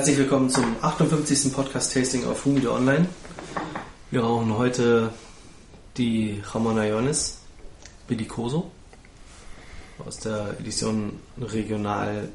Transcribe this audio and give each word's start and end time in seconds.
Herzlich 0.00 0.16
willkommen 0.16 0.48
zum 0.48 0.76
58. 0.80 1.52
Podcast 1.52 1.92
Tasting 1.92 2.24
auf 2.24 2.46
Humide 2.46 2.72
Online. 2.72 3.06
Wir 4.10 4.22
rauchen 4.22 4.56
heute 4.56 5.12
die 5.98 6.42
Ramona 6.42 6.86
Iones 6.86 7.40
Bellicoso 8.08 8.70
aus 9.98 10.16
der 10.20 10.56
Edition 10.58 11.20
Regional 11.38 12.30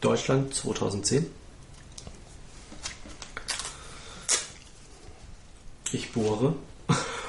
Deutschland 0.00 0.54
2010. 0.54 1.26
Ich 5.92 6.10
bohre. 6.12 6.54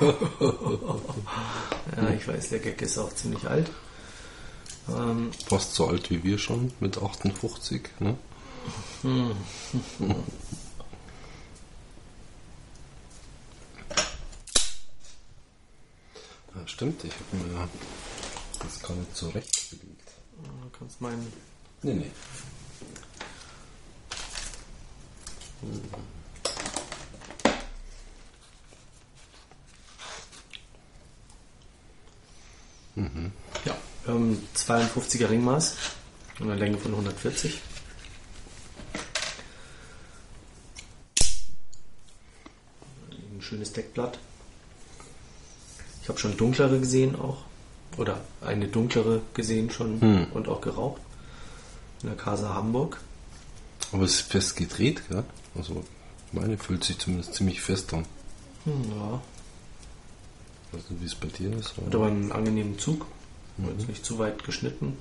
ja, 1.99 2.09
ich 2.15 2.25
weiß, 2.25 2.47
der 2.47 2.59
Gag 2.59 2.81
ist 2.81 2.97
auch 2.97 3.13
ziemlich 3.13 3.45
alt. 3.45 3.69
Ähm, 4.87 5.31
Fast 5.49 5.75
so 5.75 5.87
alt 5.87 6.09
wie 6.11 6.23
wir 6.23 6.37
schon, 6.37 6.71
mit 6.79 6.97
58, 6.97 7.89
ne? 7.99 8.15
Ja, 16.55 16.67
stimmt, 16.67 17.03
ich 17.03 17.13
habe 17.13 17.37
mir 17.37 17.69
das 18.59 18.81
gar 18.81 18.95
nicht 18.95 19.15
zurechtgelegt. 19.15 20.11
Du 20.43 20.69
kannst 20.77 21.01
meinen. 21.01 21.31
Nee, 21.83 21.93
nee. 21.93 22.11
Mhm. 32.95 33.31
Ja, 33.65 33.77
ähm, 34.07 34.41
52er 34.55 35.29
Ringmaß, 35.29 35.75
eine 36.39 36.55
Länge 36.55 36.77
von 36.77 36.91
140. 36.91 37.61
Ein 43.11 43.36
schönes 43.47 43.71
Deckblatt. 43.71 44.19
Ich 46.03 46.09
habe 46.09 46.19
schon 46.19 46.37
dunklere 46.37 46.79
gesehen 46.79 47.15
auch. 47.15 47.43
Oder 47.97 48.19
eine 48.41 48.67
dunklere 48.67 49.21
gesehen 49.33 49.71
schon 49.71 50.01
hm. 50.01 50.27
und 50.33 50.47
auch 50.47 50.61
geraucht. 50.61 51.01
In 52.03 52.09
der 52.09 52.17
Casa 52.17 52.53
Hamburg. 52.53 52.99
Aber 53.91 54.03
es 54.03 54.15
ist 54.15 54.31
fest 54.31 54.55
gedreht, 54.55 55.01
gell? 55.09 55.23
Also 55.55 55.83
meine 56.31 56.57
fühlt 56.57 56.83
sich 56.83 56.99
zumindest 56.99 57.33
ziemlich 57.33 57.61
fest 57.61 57.93
an. 57.93 58.05
Hm, 58.65 58.83
ja. 58.91 59.21
Nicht, 60.73 60.85
wie 60.89 61.05
es 61.05 61.15
bei 61.15 61.27
dir 61.27 61.57
ist. 61.57 61.77
Hat 61.77 61.95
aber 61.95 62.07
einen 62.07 62.31
angenehmen 62.31 62.77
Zug. 62.77 63.05
Mhm. 63.55 63.69
Jetzt 63.69 63.87
nicht 63.87 64.05
zu 64.05 64.19
weit 64.19 64.43
geschnitten. 64.43 64.97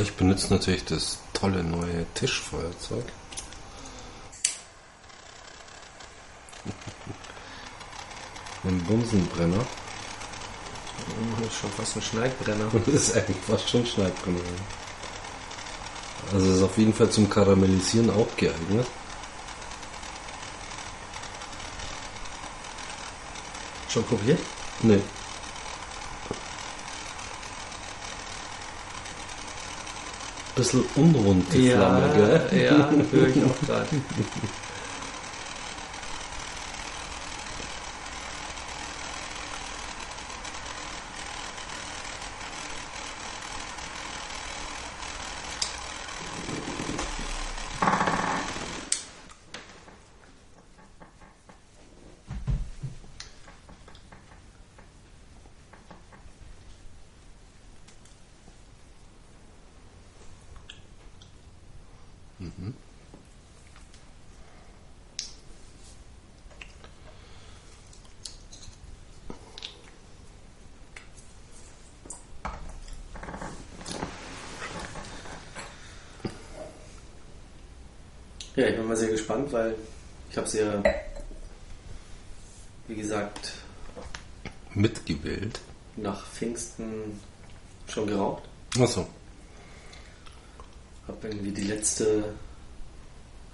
Ich 0.00 0.16
benutze 0.40 0.54
natürlich 0.54 0.84
das 0.84 1.18
tolle 1.32 1.62
neue 1.62 2.04
Tischfeuerzeug. 2.14 3.04
Ein 8.64 8.82
Bumsenbrenner. 8.84 9.64
Das 11.38 11.48
ist 11.48 11.60
schon 11.60 11.70
fast 11.70 11.96
ein 11.96 12.02
Schneidbrenner. 12.02 12.70
Das 12.86 12.94
ist 12.94 13.16
eigentlich 13.16 13.38
fast 13.46 13.68
schon 13.68 13.80
ein 13.80 13.86
Schneidbrenner. 13.86 14.38
Also 16.32 16.52
ist 16.52 16.62
auf 16.62 16.76
jeden 16.76 16.94
Fall 16.94 17.10
zum 17.10 17.30
Karamellisieren 17.30 18.10
auch 18.10 18.28
geeignet. 18.36 18.86
Schon 23.88 24.04
probiert? 24.04 24.38
Nee. 24.82 25.00
Bisschen 30.60 30.84
unrund, 30.94 31.46
die 31.52 31.68
ja, 31.68 31.76
Flamme, 31.76 32.10
gell? 32.14 32.64
Ja, 32.64 32.90
höre 33.10 33.28
ich 33.28 33.42
auch 33.44 33.66
gerade. 33.66 33.86
Mhm. 62.40 62.74
Ja, 78.60 78.68
ich 78.68 78.76
bin 78.76 78.86
mal 78.86 78.96
sehr 78.96 79.08
gespannt, 79.08 79.50
weil 79.52 79.74
ich 80.30 80.36
habe 80.36 80.46
sie 80.46 80.58
ja, 80.58 80.82
wie 82.88 82.94
gesagt, 82.94 83.52
mitgewählt. 84.74 85.58
Nach 85.96 86.26
Pfingsten 86.26 87.18
schon 87.88 88.06
geraucht. 88.06 88.42
Achso. 88.78 89.08
Habe 91.08 91.28
irgendwie 91.28 91.52
die 91.52 91.68
letzte 91.68 92.34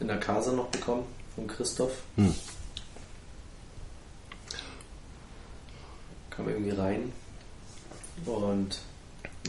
in 0.00 0.08
der 0.08 0.18
Casa 0.18 0.50
noch 0.50 0.66
bekommen 0.70 1.04
von 1.36 1.46
Christoph. 1.46 2.02
Hm. 2.16 2.34
Kam 6.30 6.48
irgendwie 6.48 6.70
rein 6.70 7.12
und 8.24 8.80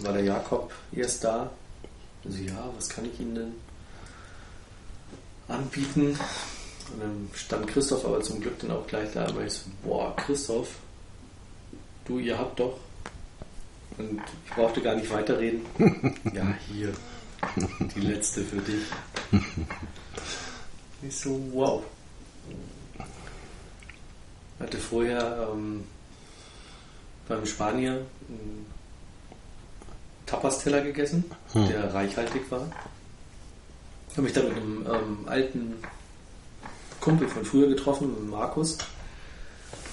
war 0.01 0.13
der 0.13 0.23
Jakob 0.23 0.71
erst 0.91 1.23
da. 1.23 1.49
Also 2.23 2.37
ja, 2.43 2.69
was 2.75 2.89
kann 2.89 3.05
ich 3.05 3.19
Ihnen 3.19 3.33
denn 3.33 3.53
anbieten? 5.47 6.17
Und 6.91 7.01
dann 7.01 7.29
stand 7.33 7.67
Christoph 7.67 8.05
aber 8.05 8.21
zum 8.21 8.39
Glück 8.39 8.59
dann 8.59 8.71
auch 8.71 8.87
gleich 8.87 9.11
da. 9.13 9.25
Aber 9.27 9.45
ich 9.45 9.53
so, 9.53 9.69
boah, 9.83 10.15
Christoph, 10.15 10.75
du, 12.05 12.19
ihr 12.19 12.37
habt 12.37 12.59
doch. 12.59 12.77
Und 13.97 14.21
ich 14.45 14.53
brauchte 14.53 14.81
gar 14.81 14.95
nicht 14.95 15.09
weiterreden. 15.11 15.61
ja, 16.33 16.53
hier. 16.69 16.93
Die 17.95 18.01
letzte 18.01 18.43
für 18.43 18.57
dich. 18.57 18.83
Ich 21.01 21.15
so, 21.15 21.39
wow. 21.51 21.83
Hatte 24.59 24.77
vorher 24.77 25.49
ähm, 25.51 25.83
beim 27.27 27.45
Spanier 27.45 28.05
einen 28.27 28.65
Tapas-Teller 30.25 30.81
gegessen, 30.81 31.25
hm. 31.53 31.67
der 31.67 31.93
reichhaltig 31.93 32.49
war. 32.49 32.67
Habe 34.17 34.23
mich 34.23 34.33
dann 34.33 34.49
mit 34.49 34.57
einem 34.57 34.85
ähm, 34.87 35.17
alten 35.27 35.73
Kumpel 36.99 37.27
von 37.29 37.45
früher 37.45 37.67
getroffen, 37.67 38.13
mit 38.19 38.29
Markus. 38.29 38.77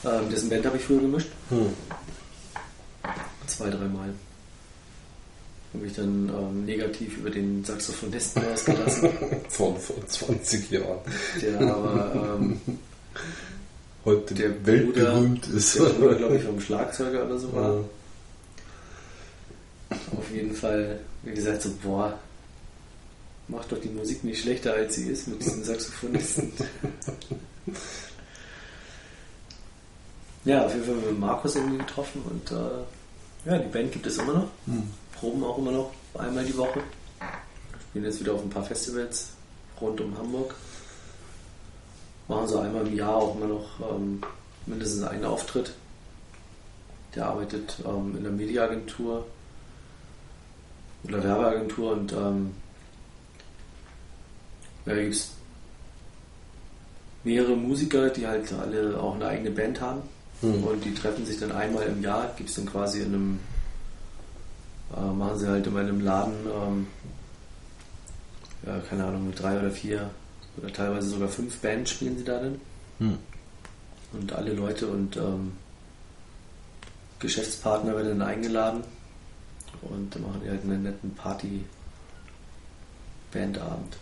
Ähm, 0.05 0.31
dessen 0.31 0.49
Band 0.50 0.67
habe 0.67 0.79
ich 0.79 0.82
früher 0.82 1.00
gemischt. 1.00 1.29
Hm. 1.50 1.69
Zwei, 3.47 3.71
dreimal 3.71 4.15
habe 5.75 5.85
mich 5.85 5.94
dann 5.94 6.29
ähm, 6.29 6.65
negativ 6.65 7.19
über 7.19 7.31
den 7.31 7.65
Saxophonisten 7.65 8.43
ausgelassen. 8.47 9.11
Von 9.49 9.76
vor 9.81 10.06
20 10.06 10.71
Jahren. 10.71 10.99
Der 11.43 11.61
aber 11.61 12.37
ähm, 12.38 12.61
heute 14.05 14.35
der 14.35 14.65
weltberühmt 14.65 15.47
ist. 15.49 15.79
Der 15.79 15.85
Bruder, 15.85 16.15
glaube 16.15 16.37
ich, 16.37 16.44
vom 16.44 16.61
Schlagzeuger 16.61 17.26
oder 17.26 17.38
so 17.38 17.53
war. 17.53 17.75
Ja. 17.75 17.85
Auf 20.17 20.31
jeden 20.32 20.55
Fall, 20.55 21.00
wie 21.25 21.35
gesagt, 21.35 21.62
so, 21.62 21.71
boah, 21.82 22.19
macht 23.49 23.73
doch 23.73 23.81
die 23.81 23.88
Musik 23.88 24.25
nicht 24.25 24.43
schlechter 24.43 24.75
als 24.75 24.94
sie 24.94 25.08
ist 25.08 25.29
mit 25.29 25.41
diesen 25.41 25.64
Saxophonisten. 25.64 26.52
ja, 30.44 30.64
auf 30.64 30.73
jeden 30.73 30.85
Fall 30.85 30.94
mit 30.94 31.19
Markus 31.19 31.56
irgendwie 31.56 31.79
getroffen 31.79 32.23
und 32.31 32.50
äh, 32.50 33.50
ja, 33.50 33.58
die 33.58 33.69
Band 33.69 33.93
gibt 33.93 34.06
es 34.06 34.19
immer 34.19 34.35
noch. 34.35 34.49
Hm 34.67 34.88
proben 35.25 35.43
auch 35.43 35.56
immer 35.56 35.73
noch 35.73 35.91
einmal 36.19 36.44
die 36.44 36.56
Woche. 36.56 36.82
Spielen 37.88 38.05
jetzt 38.05 38.20
wieder 38.20 38.35
auf 38.35 38.43
ein 38.43 38.50
paar 38.50 38.64
Festivals 38.64 39.31
rund 39.81 40.00
um 40.00 40.17
Hamburg. 40.19 40.55
Machen 42.29 42.49
sie 42.49 42.61
einmal 42.61 42.87
im 42.87 42.94
Jahr 42.94 43.17
auch 43.17 43.37
immer 43.37 43.47
noch 43.47 43.67
ähm, 43.81 44.23
mindestens 44.67 45.05
einen 45.05 45.25
Auftritt. 45.25 45.73
Der 47.14 47.26
arbeitet 47.26 47.76
ähm, 47.87 48.14
in 48.17 48.23
der 48.23 48.32
Mediaagentur 48.32 49.26
oder 51.05 51.23
Werbeagentur 51.23 51.93
und 51.93 52.12
ähm, 52.12 52.55
ja, 54.87 54.95
da 54.95 55.03
gibt 55.03 55.15
es 55.15 55.31
mehrere 57.25 57.57
Musiker, 57.57 58.11
die 58.11 58.27
halt 58.27 58.53
alle 58.53 59.01
auch 59.01 59.15
eine 59.15 59.27
eigene 59.27 59.51
Band 59.51 59.81
haben. 59.81 60.03
Mhm. 60.43 60.65
Und 60.65 60.85
die 60.85 60.93
treffen 60.95 61.25
sich 61.25 61.41
dann 61.41 61.53
einmal 61.53 61.87
im 61.87 62.03
Jahr, 62.03 62.35
gibt 62.37 62.51
es 62.51 62.57
dann 62.57 62.67
quasi 62.67 63.01
in 63.01 63.15
einem, 63.15 63.41
äh, 64.97 65.01
machen 65.01 65.39
sie 65.39 65.49
halt 65.49 65.67
immer 65.67 65.81
in 65.81 65.89
einem 65.89 66.01
Laden, 66.01 66.35
ähm, 66.47 66.87
ja, 68.67 68.79
keine 68.89 69.05
Ahnung, 69.05 69.29
mit 69.29 69.41
drei 69.41 69.59
oder 69.59 69.71
vier 69.71 70.11
oder 70.57 70.73
teilweise 70.73 71.09
sogar 71.09 71.29
fünf 71.29 71.59
Bands 71.59 71.91
spielen 71.91 72.17
sie 72.19 72.25
da 72.25 72.39
dann. 72.39 72.61
Hm. 72.99 73.19
Und 74.13 74.33
alle 74.33 74.53
Leute 74.53 74.87
und 74.87 75.17
ähm, 75.17 75.53
Geschäftspartner 77.19 77.97
werden 77.97 78.19
dann 78.19 78.29
eingeladen 78.29 78.85
und 79.83 80.15
dann 80.15 80.23
machen 80.23 80.41
die 80.45 80.51
halt 80.51 80.63
einen 80.63 80.85
netten 80.85 81.13
Party-Bandabend. 81.15 83.97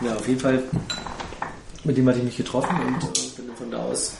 Ja, 0.00 0.16
auf 0.16 0.26
jeden 0.26 0.40
Fall. 0.40 0.62
Mit 1.84 1.96
dem 1.96 2.08
hatte 2.08 2.18
ich 2.18 2.24
mich 2.24 2.36
getroffen 2.36 2.76
und 2.80 3.02
äh, 3.04 3.28
bin 3.36 3.48
dann 3.48 3.56
von 3.56 3.70
da 3.70 3.78
aus 3.78 4.12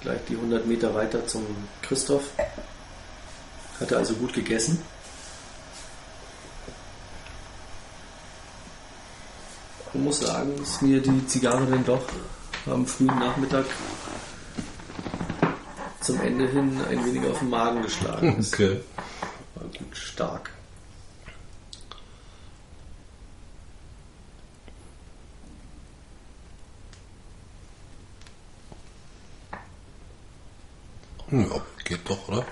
gleich 0.00 0.20
die 0.28 0.34
100 0.34 0.66
Meter 0.66 0.94
weiter 0.94 1.26
zum 1.26 1.44
Christoph. 1.82 2.24
Hatte 3.78 3.96
also 3.96 4.14
gut 4.14 4.32
gegessen. 4.32 4.82
Ich 9.92 10.00
muss 10.00 10.20
sagen, 10.20 10.52
dass 10.56 10.80
mir 10.82 11.00
die 11.00 11.26
Zigarre 11.26 11.66
dann 11.66 11.84
doch 11.84 12.02
am 12.66 12.86
frühen 12.86 13.18
Nachmittag 13.18 13.66
zum 16.00 16.20
Ende 16.20 16.48
hin 16.48 16.80
ein 16.88 17.04
wenig 17.04 17.28
auf 17.28 17.38
den 17.40 17.50
Magen 17.50 17.82
geschlagen 17.82 18.36
ist. 18.38 18.54
Okay. 18.60 18.80
War 19.54 19.64
gut 19.64 19.96
stark. 19.96 20.50
Ja, 31.32 31.60
geht 31.84 32.00
doch, 32.08 32.28
oder? 32.28 32.44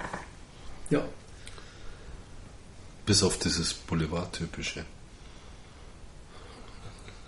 Ja, 0.91 1.03
Bis 3.07 3.23
auf 3.23 3.39
dieses 3.39 3.73
Boulevard-typische. 3.75 4.85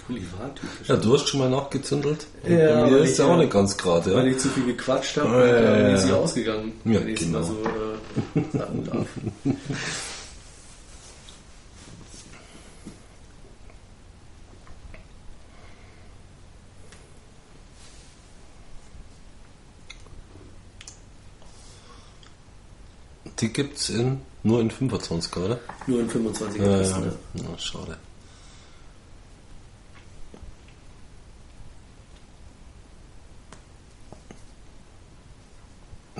Boulevard-typisch. 0.06 0.88
Ja, 0.88 0.96
du 0.96 1.14
hast 1.14 1.28
schon 1.28 1.40
mal 1.40 1.48
nachgezündelt. 1.50 2.26
Und 2.42 2.52
Ja, 2.52 2.84
bei 2.84 2.90
mir 2.90 2.98
ist 2.98 3.18
ja 3.18 3.26
auch 3.26 3.34
äh, 3.34 3.38
nicht 3.38 3.52
ganz 3.52 3.76
gerade. 3.76 4.14
Weil 4.14 4.26
Ja? 4.26 4.32
ich 4.32 4.38
zu 4.38 4.48
viel 4.48 4.66
gequatscht 4.66 5.16
habe 5.16 5.28
und 5.28 5.42
äh, 5.42 5.94
ist 5.94 6.02
sie 6.06 6.12
ausgegangen, 6.12 6.72
Ja, 6.84 7.00
genau. 7.00 7.38
mal 7.38 7.44
so 7.44 7.56
äh, 7.62 8.56
sagen 8.58 8.84
darf. 8.84 9.06
Die 23.40 23.52
gibt's 23.52 23.88
in, 23.88 24.20
nur 24.42 24.60
in 24.60 24.70
25, 24.70 25.36
oder? 25.36 25.58
Nur 25.86 26.00
in 26.00 26.10
25er 26.10 26.62
Ja, 26.62 26.78
Kisten. 26.78 26.94
ja. 27.02 27.06
ne? 27.06 27.16
ja, 27.34 27.58
schade. 27.58 27.96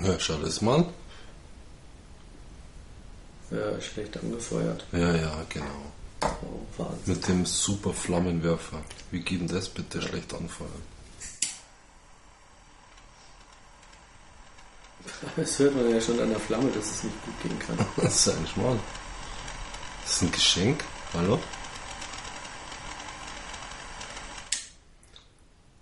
Ja, 0.03 0.19
schau 0.19 0.39
das 0.39 0.61
mal. 0.63 0.87
Ja, 3.51 3.81
schlecht 3.81 4.17
angefeuert. 4.17 4.87
Ja, 4.93 5.15
ja, 5.15 5.45
genau. 5.49 5.93
Oh, 6.23 6.61
Wahnsinn. 6.83 7.15
Mit 7.15 7.29
dem 7.29 7.47
super 7.47 7.93
Flammenwerfer. 7.93 8.81
Wie 9.11 9.21
geht 9.21 9.41
denn 9.41 9.49
das 9.49 9.69
bitte 9.69 10.01
schlecht 10.01 10.33
anfeuern? 10.33 10.83
Das 15.37 15.59
hört 15.59 15.77
man 15.77 15.91
ja 15.91 16.01
schon 16.01 16.19
an 16.21 16.31
der 16.31 16.41
Flamme, 16.41 16.71
dass 16.71 16.91
es 16.91 17.05
nicht 17.05 17.25
gut 17.25 17.43
gehen 17.43 17.59
kann. 17.59 17.79
Das 17.97 18.27
ist 18.27 18.35
ein 18.35 18.47
Schmarrn. 18.47 18.81
Das 20.03 20.15
ist 20.15 20.23
ein 20.23 20.33
Geschenk. 20.33 20.85
Hallo? 21.13 21.39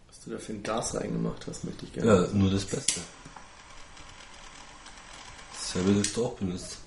Was 0.08 0.20
du 0.24 0.30
da 0.30 0.38
für 0.38 0.52
ein 0.52 0.62
Gas 0.62 0.94
reingemacht 0.94 1.46
hast, 1.46 1.64
möchte 1.64 1.84
ich 1.84 1.92
gerne. 1.92 2.26
Ja, 2.26 2.28
nur 2.32 2.50
das 2.50 2.64
Beste. 2.64 3.00
Selber 5.56 5.92
das 5.92 6.12
du 6.12 6.26
auch 6.26 6.34
benutzt. 6.34 6.78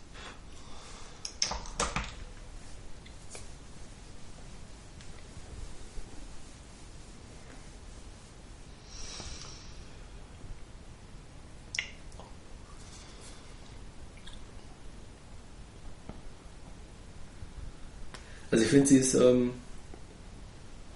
Also 18.52 18.64
ich 18.66 18.70
finde, 18.70 18.88
sie 18.88 18.98
ist 18.98 19.14
ähm, 19.16 19.52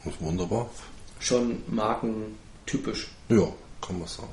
ist 0.05 0.21
wunderbar. 0.21 0.69
schon 1.19 1.63
markentypisch. 1.67 3.07
Ja, 3.29 3.47
kann 3.81 3.97
man 3.99 4.07
sagen. 4.07 4.29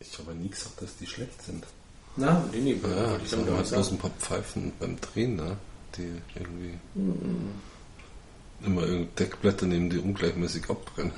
Ich 0.00 0.18
habe 0.18 0.34
nie 0.34 0.48
gesagt, 0.48 0.80
dass 0.82 0.96
die 0.96 1.06
schlecht 1.06 1.42
sind. 1.42 1.64
Na, 2.16 2.42
nee, 2.52 2.58
nee, 2.60 2.80
Ja, 2.82 3.10
wollte 3.10 3.24
ich 3.26 3.32
habe 3.32 3.56
halt 3.56 3.68
bloß 3.68 3.92
ein 3.92 3.98
paar 3.98 4.10
Pfeifen 4.18 4.72
beim 4.80 5.00
Drehen, 5.00 5.36
ne? 5.36 5.56
die 5.96 6.20
irgendwie 6.34 6.78
immer 8.64 8.82
irgendein 8.82 9.14
Deckblätter 9.16 9.66
nehmen, 9.66 9.88
die 9.90 9.98
ungleichmäßig 9.98 10.68
abbrennen. 10.68 11.12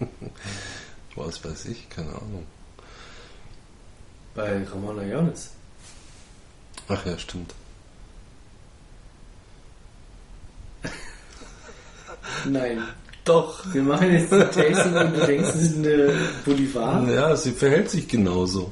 Was 1.16 1.42
weiß 1.44 1.66
ich, 1.66 1.88
keine 1.88 2.10
Ahnung. 2.10 2.44
Bei 4.34 4.62
Ramona 4.64 5.04
Jones. 5.04 5.50
Ach 6.88 7.06
ja, 7.06 7.18
stimmt. 7.18 7.54
Nein. 12.46 12.82
Doch. 13.24 13.64
Wir 13.72 13.82
machen 13.82 14.12
jetzt 14.12 14.32
ein 14.32 14.40
Tasting 14.50 14.94
und 14.96 15.16
du 15.16 15.26
denkst, 15.26 15.48
es 15.48 15.62
ist 15.62 15.76
eine 15.78 16.12
Bolivar? 16.44 17.08
Ja, 17.08 17.34
sie 17.36 17.52
verhält 17.52 17.90
sich 17.90 18.06
genauso. 18.06 18.70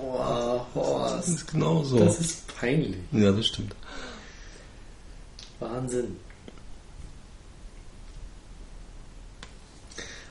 Oh, 0.00 0.60
Das 0.74 0.84
Horst. 0.84 1.28
ist 1.28 1.46
genauso. 1.50 1.98
Das 1.98 2.20
ist 2.20 2.56
peinlich. 2.56 2.96
ja, 3.12 3.32
das 3.32 3.46
stimmt. 3.48 3.74
Wahnsinn. 5.58 6.16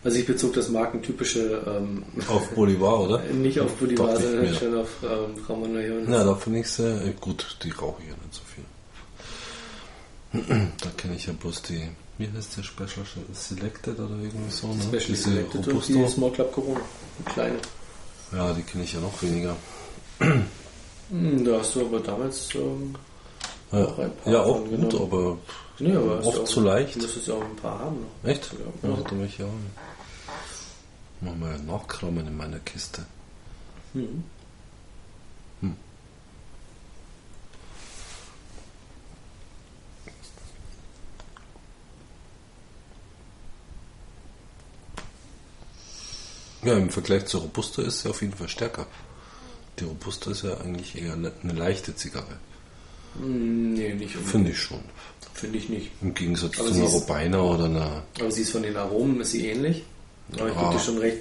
Also 0.03 0.17
ich 0.19 0.25
bezog 0.25 0.53
das 0.53 0.69
markentypische 0.69 1.63
ähm, 1.65 2.03
Auf 2.27 2.49
Bolivar, 2.49 2.99
oder? 3.01 3.19
nicht 3.33 3.59
auf 3.59 3.73
Bolivar, 3.75 4.13
Doch, 4.13 4.21
sondern 4.21 4.53
schon 4.53 4.77
auf 4.77 4.89
ähm, 5.03 5.43
Ramon 5.47 5.73
Jones. 5.75 6.07
Na, 6.07 6.23
da 6.23 6.35
finde 6.35 6.59
ich 6.59 6.79
äh, 6.79 7.13
gut. 7.21 7.57
Die 7.63 7.71
rauche 7.71 8.01
ich 8.01 8.09
ja 8.09 8.15
nicht 8.21 8.33
so 8.33 8.41
viel. 8.53 8.63
Da 10.81 10.89
kenne 10.97 11.15
ich 11.15 11.27
ja 11.27 11.33
bloß 11.33 11.61
die, 11.61 11.87
wie 12.17 12.27
heißt 12.27 12.57
der 12.57 12.63
Special 12.63 13.05
Selected 13.33 13.99
oder 13.99 14.09
irgendwie 14.09 14.49
so, 14.49 14.67
ne? 14.67 14.81
Special 14.81 15.03
Diese 15.07 15.29
Selected 15.29 15.55
und 15.55 15.67
Robusto. 15.67 15.93
die 15.93 16.07
Small 16.09 16.31
Club 16.31 16.51
Corona. 16.51 16.81
Die 17.19 17.23
kleine. 17.31 17.59
Ja, 18.31 18.51
die 18.53 18.63
kenne 18.63 18.83
ich 18.83 18.93
ja 18.93 18.99
noch 18.99 19.21
weniger. 19.21 19.55
Hm, 20.19 21.45
da 21.45 21.59
hast 21.59 21.75
du 21.75 21.81
aber 21.81 21.99
damals 21.99 22.49
ähm, 22.55 22.95
Ja, 23.73 23.85
Auch 23.85 23.97
ja 24.25 24.41
auch 24.43 24.59
gut, 24.59 24.69
genommen. 24.69 24.95
aber 25.01 25.37
nee, 25.79 25.95
aber 25.95 26.23
Oft 26.23 26.39
auch, 26.41 26.45
zu 26.45 26.61
leicht. 26.61 26.95
Du 26.95 26.99
müsstest 27.01 27.27
ja 27.27 27.33
auch 27.33 27.43
ein 27.43 27.55
paar 27.55 27.79
haben 27.79 27.97
noch. 28.01 28.29
echt? 28.29 28.51
Ja. 28.83 28.89
Ja, 28.89 28.97
da 28.97 29.15
mich 29.15 29.37
ja 29.39 29.45
auch. 29.45 29.49
Mal 31.21 31.35
mal 31.35 31.57
nachkramen 31.59 32.27
in 32.27 32.37
meiner 32.37 32.59
Kiste. 32.59 33.05
Mhm. 33.93 34.23
Ja, 46.63 46.77
im 46.77 46.89
Vergleich 46.89 47.25
zur 47.25 47.41
Robusto 47.41 47.81
ist 47.81 48.01
sie 48.01 48.09
auf 48.09 48.21
jeden 48.21 48.33
Fall 48.35 48.47
stärker. 48.47 48.85
Die 49.79 49.83
Robusto 49.83 50.29
ist 50.31 50.43
ja 50.43 50.57
eigentlich 50.57 50.97
eher 51.01 51.13
eine 51.13 51.31
leichte 51.53 51.95
Zigarre. 51.95 52.37
Hm, 53.19 53.73
Nee, 53.73 53.93
nicht 53.93 54.15
unbedingt. 54.15 54.27
Finde 54.29 54.51
ich 54.51 54.59
schon. 54.59 54.79
Finde 55.33 55.57
ich 55.57 55.69
nicht. 55.69 55.91
Im 56.01 56.13
Gegensatz 56.13 56.59
Aber 56.59 56.69
zu 56.69 56.75
einer 56.75 56.85
Robina 56.85 57.41
oder 57.41 57.65
einer. 57.65 58.03
Aber 58.19 58.31
sie 58.31 58.41
ist 58.43 58.51
von 58.51 58.63
den 58.63 58.77
Aromen 58.77 59.19
ist 59.21 59.31
sie 59.31 59.47
ähnlich. 59.47 59.83
Aber 60.37 60.49
ich 60.49 60.55
gebe 60.57 60.71
dir 60.71 60.79
schon 60.79 60.97
recht. 60.99 61.17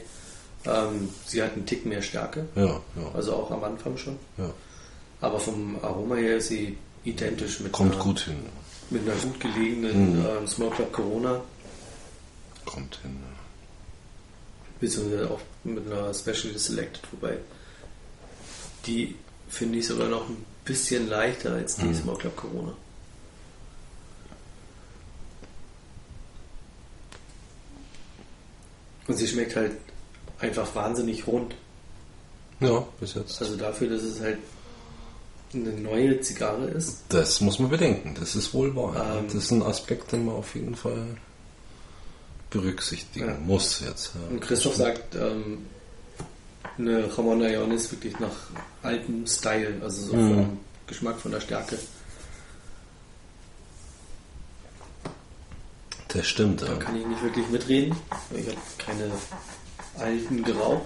Ähm, 0.65 1.09
sie 1.27 1.43
hat 1.43 1.55
einen 1.55 1.67
Tick 1.67 1.85
mehr 1.87 2.03
Stärke, 2.03 2.47
Ja, 2.55 2.67
ja. 2.67 2.81
also 3.15 3.35
auch 3.35 3.51
am 3.51 3.65
Anfang 3.65 3.97
schon. 3.97 4.17
ja. 4.39 4.49
Aber 5.21 5.41
vom 5.41 5.77
Aroma 5.83 6.15
her 6.17 6.37
ist 6.37 6.49
sie 6.49 6.77
identisch 7.05 7.59
mit, 7.61 7.73
Kommt 7.73 7.95
einer, 7.95 8.03
gut 8.03 8.21
hin. 8.21 8.37
mit 8.91 9.03
einer 9.03 9.17
gut 9.21 9.41
gelegenen 9.41 10.21
Mhm. 10.21 10.27
ähm, 10.27 10.47
Smoke 10.47 10.77
Club 10.77 10.93
Corona, 10.93 11.41
Kommt 12.65 12.97
hin. 13.03 13.17
ja. 13.21 13.37
beziehungsweise 14.81 15.31
auch 15.31 15.41
mit 15.65 15.85
einer 15.91 16.13
Specially 16.15 16.57
Selected, 16.59 17.03
wobei 17.13 17.39
die 18.87 19.15
finde 19.49 19.79
ich 19.79 19.87
sogar 19.87 20.09
noch 20.09 20.29
ein 20.29 20.45
bisschen 20.65 21.09
leichter 21.09 21.53
als 21.55 21.77
die 21.77 21.87
Mhm. 21.87 21.95
Smoke 21.95 22.19
Club 22.21 22.37
Corona. 22.37 22.73
Und 29.09 29.17
sie 29.17 29.27
schmeckt 29.27 29.57
halt 29.57 29.73
einfach 30.39 30.75
wahnsinnig 30.75 31.27
rund. 31.27 31.55
Ja, 32.61 32.87
bis 33.01 33.15
jetzt. 33.15 33.41
Also 33.41 33.57
dafür, 33.57 33.89
dass 33.91 34.03
es 34.03 34.21
halt 34.21 34.39
eine 35.53 35.73
neue 35.73 36.21
Zigarre 36.21 36.67
ist. 36.69 37.03
Das 37.09 37.41
muss 37.41 37.59
man 37.59 37.69
bedenken, 37.71 38.15
das 38.19 38.37
ist 38.37 38.55
wohl 38.55 38.75
wahr. 38.75 39.19
Ähm. 39.19 39.25
das 39.27 39.35
ist 39.35 39.51
ein 39.51 39.63
Aspekt, 39.63 40.13
den 40.13 40.25
man 40.25 40.37
auf 40.37 40.55
jeden 40.55 40.75
Fall 40.77 41.17
berücksichtigen 42.51 43.27
Ja. 43.27 43.35
muss 43.39 43.81
jetzt. 43.81 44.13
Ja. 44.15 44.21
Und 44.31 44.41
Christoph 44.41 44.77
sagt, 44.77 45.15
ähm, 45.17 45.67
eine 46.79 47.17
Ramon 47.17 47.43
Ayon 47.43 47.71
ist 47.73 47.91
wirklich 47.93 48.19
nach 48.19 48.37
altem 48.83 49.27
Style, 49.27 49.81
also 49.83 50.07
so 50.07 50.17
Mhm. 50.17 50.35
vom 50.35 50.59
Geschmack, 50.87 51.19
von 51.21 51.31
der 51.33 51.41
Stärke. 51.41 51.79
Das 56.09 56.27
stimmt, 56.27 56.61
Da 56.63 56.67
ja. 56.67 56.75
kann 56.77 56.97
ich 56.97 57.07
nicht 57.07 57.23
wirklich 57.23 57.49
mitreden. 57.49 57.97
Ich 58.35 58.47
habe 58.47 58.59
keine 58.79 59.11
alten 59.99 60.43
geraucht. 60.45 60.83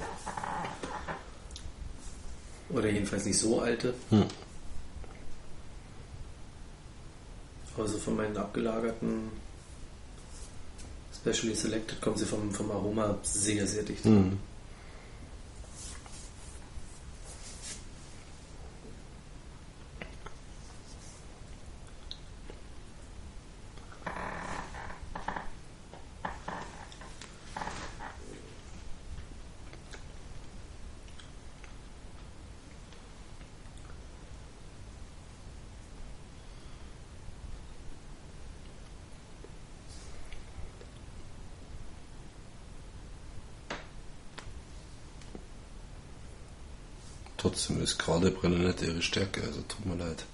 Oder 2.71 2.89
jedenfalls 2.91 3.25
nicht 3.25 3.39
so 3.39 3.61
alte. 3.61 3.95
Hm. 4.11 4.25
Also 7.77 7.99
von 7.99 8.17
meinen 8.17 8.37
abgelagerten 8.37 9.31
Specially 11.15 11.55
Selected 11.55 12.01
kommen 12.01 12.17
sie 12.17 12.25
vom, 12.25 12.51
vom 12.53 12.71
Aroma 12.71 13.19
sehr, 13.23 13.67
sehr 13.67 13.83
dicht. 13.83 14.05
Hm. 14.05 14.39
Trotzdem 47.57 47.83
ist 47.83 47.99
gerade 47.99 48.31
Brille 48.31 48.59
nicht 48.59 48.83
ihre 48.83 49.01
Stärke, 49.01 49.41
also 49.41 49.63
tut 49.63 49.87
mir 49.87 49.95
leid. 49.95 50.27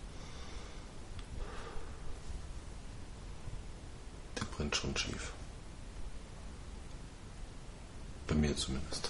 Die 4.36 4.44
brennt 4.56 4.74
schon 4.74 4.96
schief. 4.96 5.30
Bei 8.26 8.34
mir 8.34 8.56
zumindest. 8.56 9.08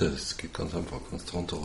Das 0.00 0.34
geht 0.38 0.54
ganz 0.54 0.74
einfach, 0.74 0.98
kannst 1.10 1.30
drunter 1.30 1.58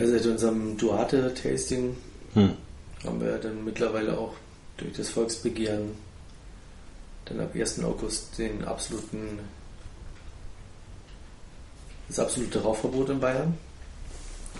ja, 0.00 0.06
seit 0.06 0.26
unserem 0.26 0.76
Duarte-Tasting 0.76 1.96
Hm. 2.34 2.56
haben 3.04 3.20
wir 3.20 3.38
dann 3.38 3.64
mittlerweile 3.64 4.16
auch 4.16 4.34
durch 4.76 4.92
das 4.96 5.10
Volksbegehren 5.10 5.96
dann 7.24 7.40
ab 7.40 7.54
1. 7.54 7.82
August 7.82 8.38
den 8.38 8.64
absoluten 8.64 9.40
das 12.08 12.18
absolute 12.18 12.60
Rauchverbot 12.62 13.10
in 13.10 13.20
Bayern. 13.20 13.56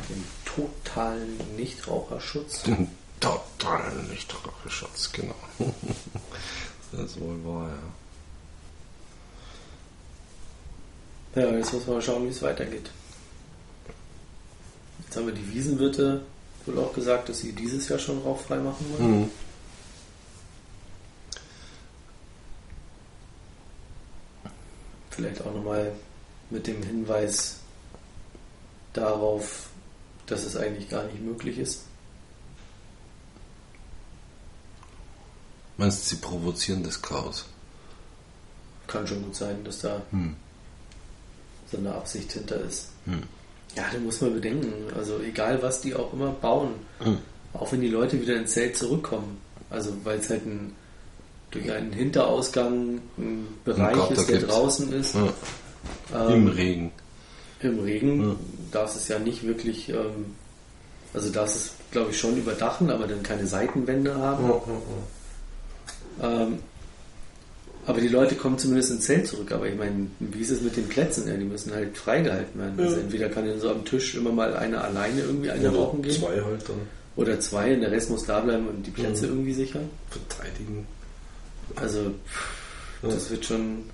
Den 0.08 0.24
totalen 0.44 1.36
Nichtraucherschutz. 1.56 2.62
Den 2.62 2.88
totalen 3.18 4.08
Nichtraucherschutz, 4.08 5.10
genau. 5.12 5.34
das 6.92 7.00
ist 7.02 7.20
wohl 7.20 7.44
wahr, 7.44 7.70
ja. 11.34 11.42
Ja, 11.42 11.50
jetzt 11.56 11.72
muss 11.72 11.86
man 11.86 11.96
mal 11.96 12.02
schauen, 12.02 12.24
wie 12.24 12.30
es 12.30 12.42
weitergeht. 12.42 12.90
Jetzt 15.10 15.16
haben 15.16 15.26
wir 15.26 15.34
die 15.34 15.52
Wiesenwirte 15.52 16.22
wohl 16.66 16.78
auch 16.78 16.92
gesagt, 16.92 17.28
dass 17.28 17.40
sie 17.40 17.52
dieses 17.52 17.88
Jahr 17.88 17.98
schon 17.98 18.22
rauchfrei 18.22 18.58
machen 18.58 18.86
wollen. 18.92 19.22
Hm. 19.24 19.30
Vielleicht 25.10 25.40
auch 25.42 25.52
nochmal 25.52 25.90
mit 26.50 26.68
dem 26.68 26.80
Hinweis 26.84 27.56
darauf, 28.92 29.70
dass 30.26 30.44
es 30.44 30.54
eigentlich 30.54 30.88
gar 30.88 31.02
nicht 31.06 31.20
möglich 31.20 31.58
ist. 31.58 31.80
Meinst 35.76 36.04
du, 36.04 36.10
sie 36.14 36.22
provozieren 36.22 36.84
das 36.84 37.02
Chaos? 37.02 37.46
Kann 38.86 39.08
schon 39.08 39.24
gut 39.24 39.34
sein, 39.34 39.64
dass 39.64 39.80
da 39.80 40.02
Hm. 40.12 40.36
so 41.68 41.78
eine 41.78 41.96
Absicht 41.96 42.30
hinter 42.30 42.60
ist. 42.60 42.90
Hm. 43.06 43.24
Ja, 43.76 43.84
da 43.92 43.98
muss 43.98 44.20
man 44.20 44.34
bedenken. 44.34 44.72
Also 44.96 45.20
egal, 45.20 45.62
was 45.62 45.80
die 45.80 45.94
auch 45.94 46.12
immer 46.12 46.30
bauen, 46.30 46.74
hm. 46.98 47.18
auch 47.52 47.70
wenn 47.72 47.80
die 47.80 47.88
Leute 47.88 48.20
wieder 48.20 48.36
ins 48.36 48.52
Zelt 48.52 48.76
zurückkommen. 48.76 49.38
Also 49.70 49.92
weil 50.04 50.18
es 50.18 50.28
halt 50.30 50.44
ein, 50.46 50.74
durch 51.50 51.70
einen 51.70 51.92
Hinterausgang 51.92 53.00
ein 53.18 53.46
Bereich 53.64 53.96
Gott, 53.96 54.10
ist, 54.10 54.28
der 54.28 54.38
gibt's. 54.38 54.52
draußen 54.52 54.92
ist. 54.92 55.14
Ja. 55.14 56.28
Ähm, 56.28 56.34
Im 56.34 56.48
Regen. 56.48 56.92
Im 57.60 57.78
Regen 57.80 58.22
ja. 58.22 58.36
darf 58.72 58.96
es 58.96 59.08
ja 59.08 59.18
nicht 59.18 59.46
wirklich, 59.46 59.88
ähm, 59.90 60.34
also 61.14 61.30
darf 61.30 61.48
es, 61.48 61.72
glaube 61.90 62.10
ich, 62.10 62.18
schon 62.18 62.36
überdachen, 62.36 62.90
aber 62.90 63.06
dann 63.06 63.22
keine 63.22 63.46
Seitenwände 63.46 64.14
haben. 64.16 64.48
Ja, 64.48 64.62
ähm, 66.22 66.58
aber 67.86 68.00
die 68.00 68.08
Leute 68.08 68.34
kommen 68.34 68.58
zumindest 68.58 68.90
ins 68.90 69.04
Zelt 69.04 69.26
zurück. 69.26 69.52
Aber 69.52 69.66
ich 69.66 69.76
meine, 69.76 70.06
wie 70.18 70.40
ist 70.40 70.50
es 70.50 70.60
mit 70.60 70.76
den 70.76 70.86
Plätzen? 70.88 71.26
Ja, 71.26 71.34
die 71.34 71.44
müssen 71.44 71.72
halt 71.72 71.96
freigehalten 71.96 72.60
werden. 72.60 72.78
Also 72.78 72.96
entweder 72.96 73.28
kann 73.28 73.48
in 73.48 73.58
so 73.58 73.70
einem 73.70 73.84
Tisch 73.84 74.14
immer 74.14 74.32
mal 74.32 74.54
einer 74.56 74.84
alleine 74.84 75.20
irgendwie 75.22 75.50
eine 75.50 75.68
rauchen 75.68 76.02
gehen. 76.02 76.12
Zwei 76.12 76.42
halt 76.42 76.68
dann. 76.68 76.80
Oder 77.16 77.40
zwei, 77.40 77.74
und 77.74 77.80
der 77.80 77.90
Rest 77.90 78.10
muss 78.10 78.24
da 78.24 78.40
bleiben 78.40 78.68
und 78.68 78.86
die 78.86 78.90
Plätze 78.90 79.26
mhm. 79.26 79.32
irgendwie 79.32 79.54
sichern. 79.54 79.90
Verteidigen. 80.10 80.86
Also, 81.76 82.12
das 83.02 83.30
wird 83.30 83.44
schon 83.44 83.84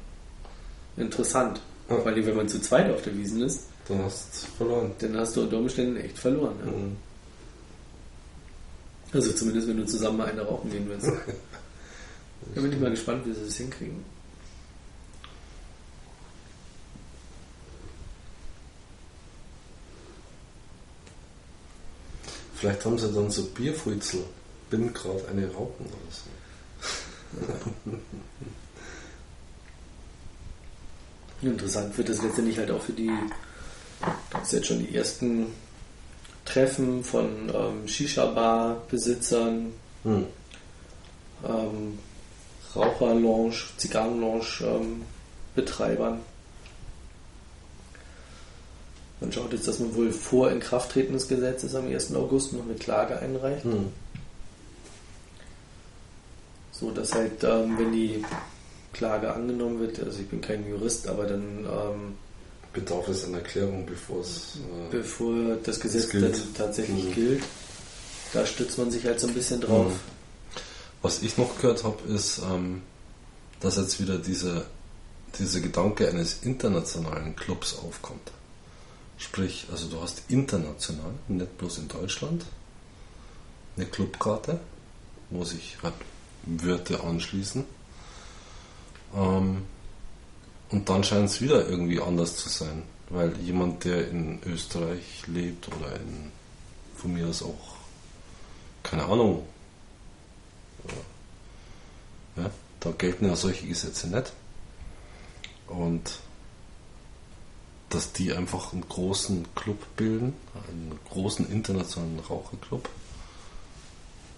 interessant. 0.97 1.61
Ja. 1.89 1.97
Vor 1.97 2.07
allem, 2.07 2.27
wenn 2.27 2.37
man 2.37 2.49
zu 2.49 2.61
zweit 2.61 2.91
auf 2.91 3.03
der 3.03 3.17
Wiesen 3.17 3.43
ist. 3.43 3.67
Dann 3.89 4.03
hast 4.03 4.43
du 4.43 4.65
verloren. 4.65 4.91
Dann 4.99 5.17
hast 5.17 5.37
du 5.37 5.43
unter 5.43 5.59
Umständen 5.59 5.97
echt 5.97 6.19
verloren. 6.19 6.57
Ja. 6.65 6.73
Mhm. 6.73 6.97
Also 9.13 9.33
zumindest, 9.33 9.69
wenn 9.69 9.77
du 9.77 9.87
zusammen 9.87 10.19
mal 10.19 10.29
eine 10.29 10.43
rauchen 10.43 10.71
gehen 10.71 10.87
willst. 10.89 11.11
da 12.55 12.61
bin 12.61 12.73
ich 12.73 12.79
mal 12.79 12.91
gespannt, 12.91 13.27
wie 13.27 13.33
sie 13.33 13.45
das 13.45 13.57
hinkriegen. 13.57 14.05
Vielleicht 22.57 22.85
haben 22.85 22.99
sie 22.99 23.13
dann 23.13 23.31
so 23.31 23.45
Bierfuitzel. 23.45 24.25
Bin 24.71 24.93
gerade 24.93 25.29
eine 25.29 25.47
rauchen 25.53 25.87
oder 25.87 26.11
so. 26.11 26.25
Interessant 31.47 31.97
wird 31.99 32.09
das 32.09 32.23
letztendlich 32.23 32.59
halt 32.59 32.71
auch 32.71 32.81
für 32.81 32.95
die, 32.95 33.11
das 34.31 34.45
ist 34.45 34.53
jetzt 34.53 34.67
schon 34.69 34.79
die 34.79 34.95
ersten 34.95 35.49
Treffen 36.47 37.05
von 37.05 37.53
ähm, 37.55 37.87
Shisha-Bar-Besitzern, 37.87 39.73
hm. 40.05 40.27
ähm, 41.47 41.99
Raucherlounge, 42.77 43.55
Zigarrenlounge-Betreibern. 43.77 46.15
Ähm, 46.15 46.21
man 49.21 49.33
schaut 49.33 49.53
jetzt, 49.53 49.67
dass 49.67 49.79
man 49.79 49.95
wohl 49.95 50.13
vor 50.13 50.51
Inkrafttreten 50.51 51.15
des 51.15 51.29
Gesetzes 51.29 51.75
am 51.75 51.87
1. 51.87 52.15
August 52.15 52.53
noch 52.53 52.65
eine 52.65 52.75
Klage 52.75 53.19
einreicht. 53.19 53.65
Hm. 53.65 53.93
So 56.73 56.91
dass 56.91 57.15
halt, 57.15 57.43
ähm, 57.43 57.79
wenn 57.79 57.93
die 57.93 58.23
Klage 58.93 59.33
angenommen 59.33 59.81
wird, 59.81 59.99
also 60.01 60.21
ich 60.21 60.29
bin 60.29 60.43
kein 60.43 60.69
Jurist, 60.69 61.09
aber 61.09 61.25
dann 61.25 61.65
ähm, 61.65 62.15
bedarf 62.75 63.09
es 63.09 63.25
einer 63.25 63.39
Erklärung, 63.39 63.87
bevor 63.87 64.21
es 64.21 64.57
äh, 64.57 64.91
bevor 64.91 65.57
das 65.65 65.81
Gesetz 65.81 66.11
dann 66.11 66.35
tatsächlich 66.55 67.07
mhm. 67.07 67.15
gilt. 67.15 67.43
Da 68.35 68.45
stützt 68.45 68.77
man 68.77 68.91
sich 68.91 69.07
halt 69.07 69.19
so 69.19 69.29
ein 69.29 69.35
bisschen 69.35 69.63
drauf. 69.63 69.93
Mhm. 69.93 70.16
Was 71.03 71.23
ich 71.23 71.39
noch 71.39 71.57
gehört 71.57 71.85
habe, 71.85 72.03
ist, 72.09 72.39
ähm, 72.39 72.83
dass 73.61 73.77
jetzt 73.77 74.01
wieder 74.01 74.19
diese, 74.19 74.67
dieser 75.39 75.61
Gedanke 75.61 76.09
eines 76.09 76.43
internationalen 76.43 77.37
Clubs 77.37 77.79
aufkommt. 77.79 78.33
Sprich, 79.19 79.67
also 79.71 79.89
du 79.89 80.03
hast 80.03 80.23
international, 80.29 81.13
nicht 81.29 81.59
bloß 81.59 81.79
in 81.79 81.89
Deutschland, 81.89 82.45
eine 83.77 83.87
Clubkarte, 83.87 84.61
wo 85.31 85.45
sich 85.45 85.79
halt 85.83 85.95
Wörter 86.45 87.03
anschließen 87.05 87.65
ähm, 89.15 89.63
und 90.71 90.89
dann 90.89 91.05
scheint 91.05 91.29
es 91.29 91.41
wieder 91.41 91.69
irgendwie 91.69 92.01
anders 92.01 92.37
zu 92.37 92.49
sein, 92.49 92.83
weil 93.09 93.37
jemand, 93.39 93.85
der 93.85 94.09
in 94.09 94.41
Österreich 94.45 95.23
lebt 95.27 95.69
oder 95.69 95.95
in, 95.97 96.33
von 96.97 97.13
mir 97.13 97.29
aus 97.29 97.43
auch, 97.43 97.77
keine 98.83 99.05
Ahnung, 99.05 99.47
ja, 102.37 102.51
da 102.81 102.91
gelten 102.93 103.27
ja 103.27 103.37
solche 103.37 103.67
Gesetze 103.67 104.09
nicht. 104.09 104.33
Und 105.67 106.21
dass 107.89 108.13
die 108.13 108.33
einfach 108.33 108.73
einen 108.73 108.89
großen 108.89 109.47
Club 109.55 109.79
bilden, 109.97 110.35
einen 110.69 110.99
großen 111.11 111.51
internationalen 111.51 112.19
Raucherclub. 112.19 112.89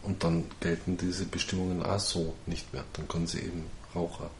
Und 0.02 0.22
dann 0.22 0.44
gelten 0.60 0.96
diese 0.96 1.24
Bestimmungen 1.24 1.82
auch 1.82 1.98
so 1.98 2.34
nicht 2.46 2.72
mehr. 2.72 2.84
Dann 2.92 3.08
können 3.08 3.26
sie 3.26 3.40
eben 3.40 3.66
Raucher 3.94 4.30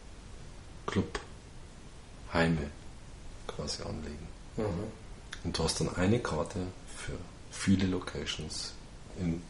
Clubheime 0.87 2.70
quasi 3.46 3.82
anlegen. 3.82 4.28
Mhm. 4.56 4.64
Und 5.44 5.58
du 5.58 5.64
hast 5.64 5.80
dann 5.80 5.94
eine 5.96 6.20
Karte 6.20 6.61
für 6.96 7.12
viele 7.50 7.87
Locations 7.87 8.72
in 9.18 9.42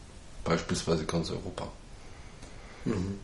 beispielsweise 0.44 1.04
ganz 1.04 1.30
Europa. 1.30 1.68
Mhm. 2.84 3.18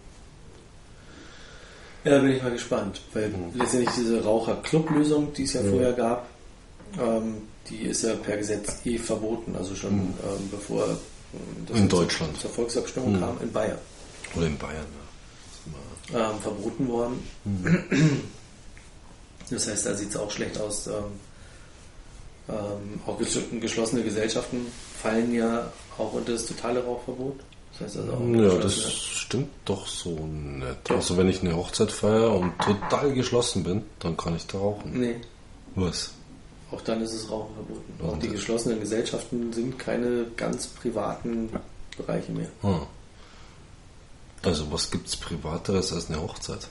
Ja, 2.04 2.12
da 2.12 2.18
bin 2.18 2.32
ich 2.32 2.42
mal 2.42 2.52
gespannt, 2.52 3.00
weil 3.12 3.28
mhm. 3.28 3.58
letztendlich 3.58 3.90
diese 3.96 4.22
Raucher-Club-Lösung, 4.22 5.32
die 5.32 5.44
es 5.44 5.54
ja 5.54 5.62
mhm. 5.62 5.70
vorher 5.70 5.92
gab, 5.92 6.26
ähm, 7.00 7.42
die 7.68 7.78
ist 7.82 8.02
ja 8.02 8.14
per 8.14 8.36
Gesetz 8.36 8.84
eh 8.84 8.98
verboten, 8.98 9.56
also 9.56 9.74
schon 9.74 9.94
mhm. 9.94 10.14
ähm, 10.22 10.48
bevor 10.50 10.84
ähm, 10.84 11.66
das 11.66 11.78
in 11.78 11.88
Deutschland 11.88 12.38
zur 12.38 12.50
Volksabstimmung 12.50 13.16
mhm. 13.16 13.20
kam, 13.20 13.40
in 13.40 13.52
Bayern. 13.52 13.78
Oder 14.36 14.46
in 14.46 14.58
Bayern, 14.58 14.74
ja 14.76 15.04
ähm, 16.12 16.38
verboten 16.40 16.88
worden. 16.88 17.28
Mhm. 17.44 18.20
Das 19.50 19.68
heißt, 19.68 19.86
da 19.86 19.94
sieht 19.94 20.10
es 20.10 20.16
auch 20.16 20.30
schlecht 20.30 20.58
aus. 20.58 20.86
Ähm, 20.86 20.94
ähm, 22.48 23.00
auch 23.06 23.18
geschlossene 23.18 24.02
Gesellschaften 24.02 24.66
fallen 25.02 25.34
ja 25.34 25.72
auch 25.96 26.12
unter 26.12 26.32
das 26.32 26.46
totale 26.46 26.84
Rauchverbot. 26.84 27.40
Das 27.78 27.88
heißt 27.88 27.96
also 27.98 28.12
auch 28.12 28.20
ja, 28.20 28.58
das 28.58 28.92
stimmt 28.92 29.50
doch 29.64 29.86
so 29.86 30.10
nicht. 30.10 30.90
Also 30.90 31.16
wenn 31.16 31.28
ich 31.28 31.40
eine 31.40 31.56
Hochzeit 31.56 31.90
feiere 31.90 32.34
und 32.34 32.56
total 32.60 33.12
geschlossen 33.12 33.64
bin, 33.64 33.82
dann 33.98 34.16
kann 34.16 34.36
ich 34.36 34.46
da 34.46 34.58
rauchen. 34.58 35.00
Nee. 35.00 35.16
Was? 35.74 36.12
Auch 36.70 36.80
dann 36.82 37.00
ist 37.02 37.12
es 37.12 37.30
Rauchen 37.30 37.54
verboten. 37.54 37.92
Und 37.98 38.08
auch 38.08 38.18
die 38.18 38.28
geschlossenen 38.28 38.80
Gesellschaften 38.80 39.52
sind 39.52 39.78
keine 39.78 40.26
ganz 40.36 40.68
privaten 40.68 41.50
Bereiche 41.96 42.32
mehr. 42.32 42.48
Hm. 42.62 42.80
Also 44.42 44.70
was 44.70 44.90
gibt 44.90 45.08
es 45.08 45.16
Privateres 45.16 45.92
als 45.92 46.10
eine 46.10 46.20
Hochzeit? 46.20 46.68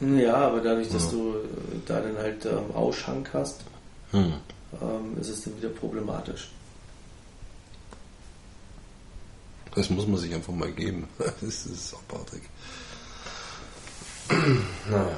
Ja, 0.00 0.36
aber 0.36 0.60
dadurch, 0.60 0.88
dass 0.88 1.04
ja. 1.06 1.10
du 1.12 1.30
äh, 1.30 1.78
da 1.86 2.00
dann 2.00 2.16
halt 2.18 2.44
ähm, 2.44 2.74
Ausschank 2.74 3.30
hast, 3.32 3.60
hm. 4.12 4.34
ähm, 4.80 5.20
ist 5.20 5.28
es 5.28 5.42
dann 5.42 5.56
wieder 5.56 5.70
problematisch. 5.70 6.50
Das 9.76 9.90
muss 9.90 10.06
man 10.08 10.18
sich 10.18 10.34
einfach 10.34 10.52
mal 10.52 10.72
geben. 10.72 11.06
Das 11.40 11.66
ist 11.66 11.94
abartig. 11.94 12.42
naja. 14.90 15.16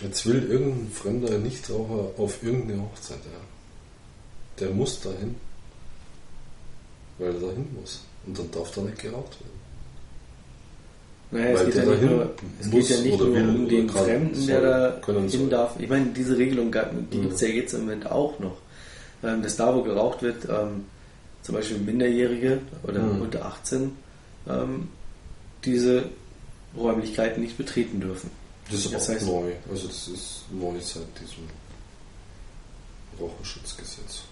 Jetzt 0.00 0.26
will 0.26 0.44
irgendein 0.50 0.92
fremder 0.92 1.38
Nichtraucher 1.38 2.20
auf 2.20 2.42
irgendeine 2.42 2.82
Hochzeit. 2.82 3.18
Ja. 3.24 3.40
Der 4.60 4.70
muss 4.70 5.00
dahin 5.00 5.34
weil 7.18 7.28
er 7.28 7.40
dahin 7.40 7.66
muss. 7.80 8.02
Und 8.26 8.38
dann 8.38 8.50
darf 8.50 8.70
da 8.72 8.80
nicht 8.82 8.98
geraucht 8.98 9.38
werden. 9.40 9.64
Naja, 11.30 11.50
es 11.54 11.64
geht, 11.64 11.74
ja 11.74 11.84
nicht, 11.84 12.02
nur, 12.02 12.34
es 12.60 12.70
geht 12.70 12.88
ja 12.90 13.00
nicht 13.00 13.18
nur 13.18 13.28
um 13.28 13.68
den 13.68 13.88
Fremden, 13.88 14.46
der 14.46 14.60
da 14.60 15.00
hin 15.28 15.50
darf. 15.50 15.74
Ich 15.80 15.88
meine, 15.88 16.06
diese 16.06 16.36
Regelung 16.36 16.70
die 16.72 17.16
mhm. 17.16 17.22
gibt 17.22 17.34
es 17.34 17.40
ja 17.40 17.48
jetzt 17.48 17.72
im 17.74 17.80
Moment 17.80 18.10
auch 18.10 18.38
noch. 18.38 18.56
Ähm, 19.24 19.42
dass 19.42 19.56
da, 19.56 19.74
wo 19.74 19.82
geraucht 19.82 20.22
wird, 20.22 20.44
ähm, 20.48 20.84
zum 21.42 21.54
Beispiel 21.54 21.78
Minderjährige 21.78 22.60
oder 22.82 23.00
mhm. 23.00 23.22
unter 23.22 23.44
18, 23.46 23.92
ähm, 24.48 24.88
diese 25.64 26.04
Räumlichkeiten 26.76 27.42
nicht 27.42 27.56
betreten 27.56 28.00
dürfen. 28.00 28.30
Das 28.70 28.80
ist 28.80 28.94
das 28.94 29.08
auch 29.08 29.14
heißt, 29.14 29.26
neu. 29.26 29.52
Also 29.70 29.86
das 29.88 30.08
ist 30.08 30.44
neu 30.50 30.78
seit 30.80 31.06
diesem 31.20 31.48
Raucherschutzgesetz. 33.20 34.22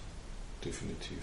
Definitiv. 0.63 1.19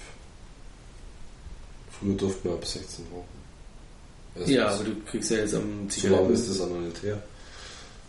Früher 1.90 2.14
durften 2.14 2.48
wir 2.48 2.54
ab 2.54 2.66
16 2.66 3.04
rauchen. 3.12 4.50
ja, 4.50 4.68
aber 4.68 4.84
du 4.84 4.94
kriegst 5.06 5.30
ja 5.30 5.38
jetzt 5.38 5.54
am 5.54 5.88
Zigaretten... 5.88 6.16
So 6.16 6.22
lange 6.22 6.34
ist 6.34 6.60
das 6.60 6.68
nicht 6.68 7.02
her. 7.02 7.22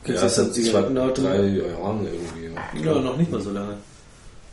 Kriegst 0.03 0.23
ja, 0.23 0.29
seit 0.29 0.53
Zigarettenauto? 0.53 1.21
drei 1.21 1.45
Jahren 1.47 2.05
irgendwie. 2.05 2.45
Ja, 2.83 2.93
ja 2.93 3.01
noch 3.01 3.17
nicht 3.17 3.31
mal 3.31 3.41
so 3.41 3.51
lange. 3.51 3.77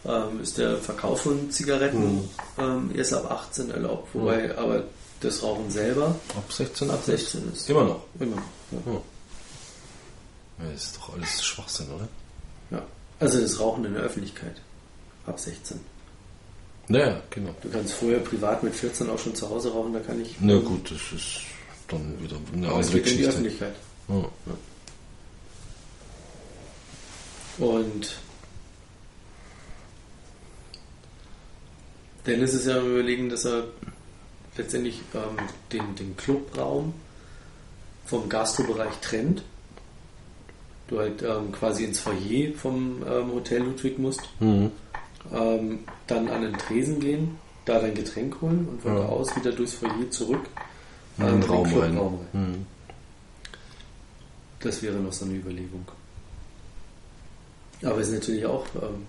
Ähm, 0.04 0.40
ist 0.40 0.58
der 0.58 0.78
Verkauf 0.78 1.22
von 1.22 1.50
Zigaretten 1.50 2.16
mhm. 2.16 2.28
ähm, 2.58 2.90
erst 2.94 3.14
ab 3.14 3.30
18 3.30 3.70
erlaubt. 3.70 4.14
Wobei 4.14 4.48
mhm. 4.48 4.58
aber 4.58 4.84
das 5.20 5.42
Rauchen 5.42 5.70
selber 5.70 6.14
ab 6.36 6.52
16, 6.52 6.90
ab 6.90 7.02
16 7.04 7.52
ist. 7.52 7.68
Immer 7.68 7.84
noch. 7.84 8.04
Immer 8.20 8.36
noch. 8.36 8.42
Ja. 8.70 8.92
Mhm. 8.92 9.00
Ja, 10.60 10.70
ist 10.74 10.96
doch 10.96 11.14
alles 11.14 11.44
Schwachsinn, 11.44 11.86
oder? 11.94 12.08
Ja. 12.70 12.82
Also 13.20 13.40
das 13.40 13.58
Rauchen 13.58 13.84
in 13.84 13.94
der 13.94 14.02
Öffentlichkeit. 14.02 14.60
Ab 15.26 15.38
16. 15.38 15.80
Naja, 16.88 17.20
genau. 17.30 17.54
Du 17.60 17.68
kannst 17.68 17.94
vorher 17.94 18.20
privat 18.20 18.62
mit 18.62 18.74
14 18.74 19.10
auch 19.10 19.18
schon 19.18 19.34
zu 19.34 19.48
Hause 19.50 19.70
rauchen, 19.72 19.92
da 19.92 20.00
kann 20.00 20.20
ich. 20.20 20.36
Na 20.40 20.58
gut, 20.58 20.90
das 20.90 21.00
ist 21.14 21.40
dann 21.88 22.22
wieder 22.22 22.36
eine 22.52 22.68
andere 22.68 22.82
geht 22.82 22.94
in 22.94 22.94
die 22.94 23.00
Geschichte. 23.02 23.28
Öffentlichkeit. 23.28 23.74
Ja. 24.08 24.30
Und 27.58 28.16
Dennis 32.28 32.54
ist 32.54 32.66
ja 32.66 32.78
am 32.78 32.90
überlegen, 32.90 33.28
dass 33.28 33.44
er 33.44 33.64
letztendlich 34.56 35.00
ähm, 35.14 35.36
den, 35.72 35.94
den 35.96 36.16
Clubraum 36.16 36.92
vom 38.04 38.28
Gastrobereich 38.28 38.92
trennt. 39.00 39.42
Du 40.88 40.98
halt 40.98 41.22
ähm, 41.22 41.52
quasi 41.52 41.84
ins 41.84 42.00
Foyer 42.00 42.52
vom 42.56 43.02
ähm, 43.08 43.32
Hotel 43.32 43.62
Ludwig 43.62 43.98
musst, 43.98 44.22
Mhm. 44.40 44.70
ähm, 45.32 45.80
dann 46.06 46.28
an 46.28 46.42
den 46.42 46.56
Tresen 46.58 47.00
gehen, 47.00 47.36
da 47.66 47.78
dein 47.78 47.94
Getränk 47.94 48.40
holen 48.40 48.66
und 48.70 48.82
von 48.82 48.94
Ja. 48.94 49.00
da 49.00 49.06
aus 49.06 49.34
wieder 49.36 49.52
durchs 49.52 49.74
Foyer 49.74 50.10
zurück 50.10 50.46
In 51.18 51.24
den 51.26 51.34
ähm, 51.34 51.42
Raum 51.42 51.62
rein. 51.64 51.72
Clubraum 51.72 52.18
rein. 52.32 52.42
Mhm. 52.52 52.66
Das 54.60 54.82
wäre 54.82 54.96
noch 54.96 55.12
so 55.12 55.24
eine 55.26 55.34
Überlegung. 55.34 55.86
Aber 57.82 57.98
es 57.98 58.08
ist 58.08 58.14
natürlich 58.14 58.44
auch 58.46 58.66
ähm, 58.76 59.06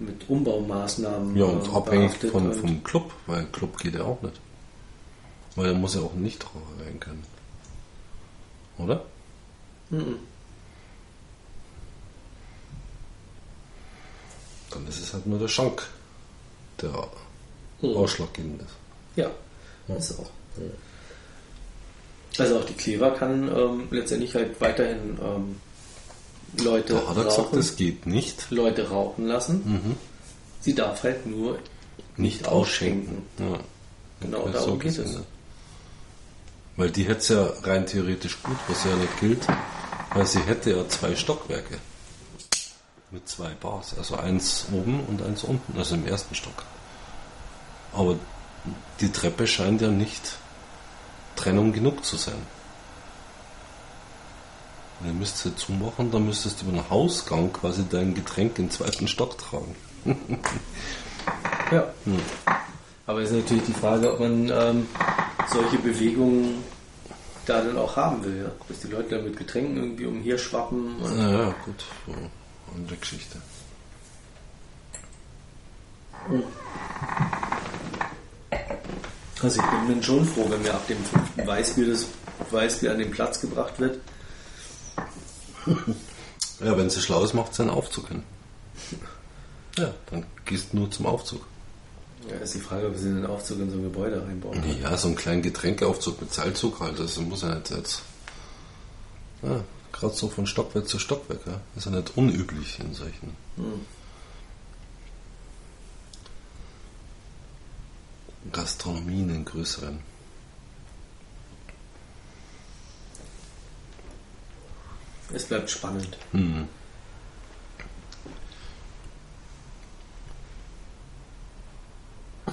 mit 0.00 0.28
Umbaumaßnahmen 0.28 1.36
Ja, 1.36 1.44
und 1.44 1.66
äh, 1.68 1.70
abhängig 1.76 2.18
behaftet 2.18 2.56
vom, 2.60 2.82
Club, 2.84 3.12
weil 3.26 3.44
Club 3.46 3.78
geht 3.78 3.94
ja 3.94 4.02
auch 4.04 4.20
nicht. 4.22 4.40
Weil 5.56 5.72
da 5.72 5.78
muss 5.78 5.94
ja 5.94 6.00
auch 6.00 6.12
ein 6.14 6.22
Nichtraucher 6.22 6.60
rein 6.86 6.98
können. 7.00 7.24
Oder? 8.78 9.04
Mhm. 9.90 10.16
Dann 14.70 14.86
ist 14.86 15.00
es 15.00 15.12
halt 15.12 15.26
nur 15.26 15.38
der 15.38 15.48
Schank, 15.48 15.82
der 16.80 17.08
Mhm. 17.82 17.96
ausschlaggebend 17.96 18.62
ist. 18.62 18.74
Ja, 19.16 19.30
ist 19.96 20.18
auch. 20.18 20.30
Also 22.38 22.58
auch 22.58 22.64
die 22.64 22.74
Klever 22.74 23.10
kann 23.12 23.48
ähm, 23.54 23.88
letztendlich 23.90 24.34
halt 24.34 24.60
weiterhin 24.60 25.18
ähm, 25.22 25.60
Leute 26.58 26.94
Da 26.94 27.08
hat 27.08 27.16
er 27.16 27.24
gesagt, 27.24 27.38
rauchen, 27.48 27.56
das 27.56 27.76
geht 27.76 28.06
nicht. 28.06 28.50
Leute 28.50 28.88
rauchen 28.90 29.26
lassen. 29.26 29.62
Mhm. 29.64 29.96
Sie 30.60 30.74
darf 30.74 31.02
halt 31.02 31.26
nur 31.26 31.58
Nicht 32.16 32.46
ausschenken. 32.46 33.22
Ja. 33.38 33.60
Genau, 34.20 34.46
Ja, 34.46 34.52
darum 34.52 34.78
geht 34.78 34.96
gesehen, 34.96 35.20
es. 35.20 35.22
Weil 36.76 36.90
die 36.90 37.04
hätte 37.04 37.18
es 37.20 37.28
ja 37.28 37.52
rein 37.62 37.86
theoretisch 37.86 38.42
gut, 38.42 38.56
was 38.68 38.84
ja 38.84 38.94
nicht 38.96 39.20
gilt, 39.20 39.46
weil 40.14 40.26
sie 40.26 40.40
hätte 40.40 40.70
ja 40.70 40.88
zwei 40.88 41.14
Stockwerke. 41.16 41.78
Mit 43.10 43.28
zwei 43.28 43.50
Bars. 43.60 43.96
Also 43.98 44.16
eins 44.16 44.66
oben 44.72 45.00
und 45.00 45.22
eins 45.22 45.44
unten, 45.44 45.76
also 45.76 45.94
im 45.94 46.06
ersten 46.06 46.34
Stock. 46.34 46.64
Aber 47.92 48.16
die 49.00 49.10
Treppe 49.10 49.46
scheint 49.46 49.80
ja 49.80 49.88
nicht 49.88 50.36
Trennung 51.36 51.72
genug 51.72 52.04
zu 52.04 52.16
sein. 52.16 52.40
Du 55.02 55.12
müsstest 55.14 55.42
sie 55.42 55.56
zumachen, 55.56 56.10
dann 56.10 56.26
müsstest 56.26 56.60
du 56.60 56.66
über 56.66 56.76
den 56.76 56.90
Hausgang 56.90 57.52
quasi 57.52 57.84
dein 57.88 58.14
Getränk 58.14 58.58
im 58.58 58.70
zweiten 58.70 59.08
Stock 59.08 59.38
tragen. 59.38 59.74
Ja. 61.70 61.84
Aber 63.06 63.20
es 63.20 63.30
ist 63.30 63.36
natürlich 63.36 63.64
die 63.64 63.72
Frage, 63.72 64.12
ob 64.12 64.18
man 64.18 64.50
ähm, 64.52 64.88
solche 65.48 65.78
Bewegungen 65.78 66.64
da 67.46 67.62
dann 67.62 67.76
auch 67.76 67.96
haben 67.96 68.24
will. 68.24 68.42
Ja? 68.42 68.50
Dass 68.68 68.80
die 68.80 68.88
Leute 68.88 69.16
da 69.16 69.22
mit 69.22 69.36
Getränken 69.36 69.76
irgendwie 69.76 70.06
umherschwappen. 70.06 70.96
Und 70.96 71.16
Naja, 71.16 71.54
gut, 71.64 71.84
so, 72.06 72.14
andere 72.76 72.96
Geschichte. 72.96 73.38
Also 79.42 79.60
ich 79.60 79.66
bin 79.66 79.88
dann 79.88 80.02
schon 80.02 80.24
froh, 80.24 80.46
wenn 80.48 80.62
mir 80.62 80.74
ab 80.74 80.86
dem 80.86 81.02
fünften 81.04 81.46
Weißbier 81.46 81.86
das 81.86 82.06
Weißbier 82.50 82.92
an 82.92 82.98
den 82.98 83.10
Platz 83.10 83.40
gebracht 83.40 83.78
wird. 83.78 84.00
Ja, 86.62 86.76
wenn 86.76 86.90
sie 86.90 87.00
schlau 87.00 87.24
ist, 87.24 87.32
macht 87.32 87.54
sie 87.54 87.62
einen 87.62 87.70
Aufzug 87.70 88.08
hin. 88.08 88.22
Ja, 89.78 89.94
dann 90.10 90.26
gehst 90.44 90.72
du 90.72 90.78
nur 90.78 90.90
zum 90.90 91.06
Aufzug. 91.06 91.40
Ja, 92.28 92.36
ist 92.36 92.54
die 92.54 92.60
Frage, 92.60 92.86
ob 92.86 92.96
sie 92.96 93.08
den 93.08 93.24
Aufzug 93.24 93.60
in 93.60 93.70
so 93.70 93.78
ein 93.78 93.84
Gebäude 93.84 94.22
reinbauen. 94.22 94.62
Ja, 94.82 94.96
so 94.96 95.08
einen 95.08 95.16
kleinen 95.16 95.40
Getränkeaufzug 95.40 96.20
mit 96.20 96.34
Seilzug 96.34 96.80
halt, 96.80 96.98
das 96.98 97.18
muss 97.18 97.42
ja 97.42 97.54
nicht 97.54 97.70
jetzt. 97.70 98.02
Ja, 99.42 99.64
gerade 99.92 100.14
so 100.14 100.28
von 100.28 100.46
Stockwerk 100.46 100.86
zu 100.86 100.98
Stockwerk, 100.98 101.40
ja. 101.46 101.60
ist 101.76 101.86
ja 101.86 101.92
nicht 101.92 102.14
unüblich 102.16 102.78
in 102.78 102.94
solchen. 102.94 103.34
Hm. 103.56 103.86
Gastronomien 108.52 109.30
in 109.30 109.44
größeren. 109.44 110.00
Es 115.32 115.44
bleibt 115.44 115.70
spannend. 115.70 116.16
Hm. 116.32 116.68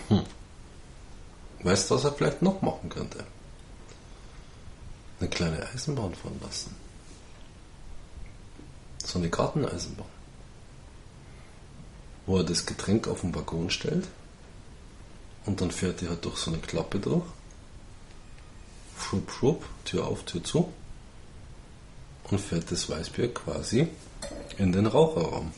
Hm. 0.08 0.24
Weißt 1.64 1.90
du, 1.90 1.96
was 1.96 2.04
er 2.04 2.14
vielleicht 2.14 2.42
noch 2.42 2.62
machen 2.62 2.90
könnte? 2.90 3.24
Eine 5.20 5.30
kleine 5.30 5.68
Eisenbahn 5.68 6.14
fahren 6.14 6.40
lassen. 6.42 6.76
So 9.04 9.18
eine 9.18 9.30
Garteneisenbahn. 9.30 10.06
Wo 12.28 12.38
er 12.38 12.44
das 12.44 12.66
Getränk 12.66 13.08
auf 13.08 13.22
den 13.22 13.34
Waggon 13.34 13.72
stellt 13.72 14.08
und 15.46 15.62
dann 15.62 15.72
fährt 15.72 16.02
die 16.02 16.10
halt 16.10 16.24
durch 16.26 16.38
so 16.38 16.52
eine 16.52 16.60
Klappe 16.60 17.00
durch. 17.00 17.26
Schub, 19.00 19.32
schub, 19.32 19.66
Tür 19.86 20.06
auf, 20.06 20.24
Tür 20.24 20.44
zu 20.44 20.72
und 22.30 22.40
fährt 22.40 22.72
das 22.72 22.90
Weißbier 22.90 23.34
quasi 23.34 23.88
in 24.58 24.72
den 24.72 24.86
Raucherraum. 24.88 25.52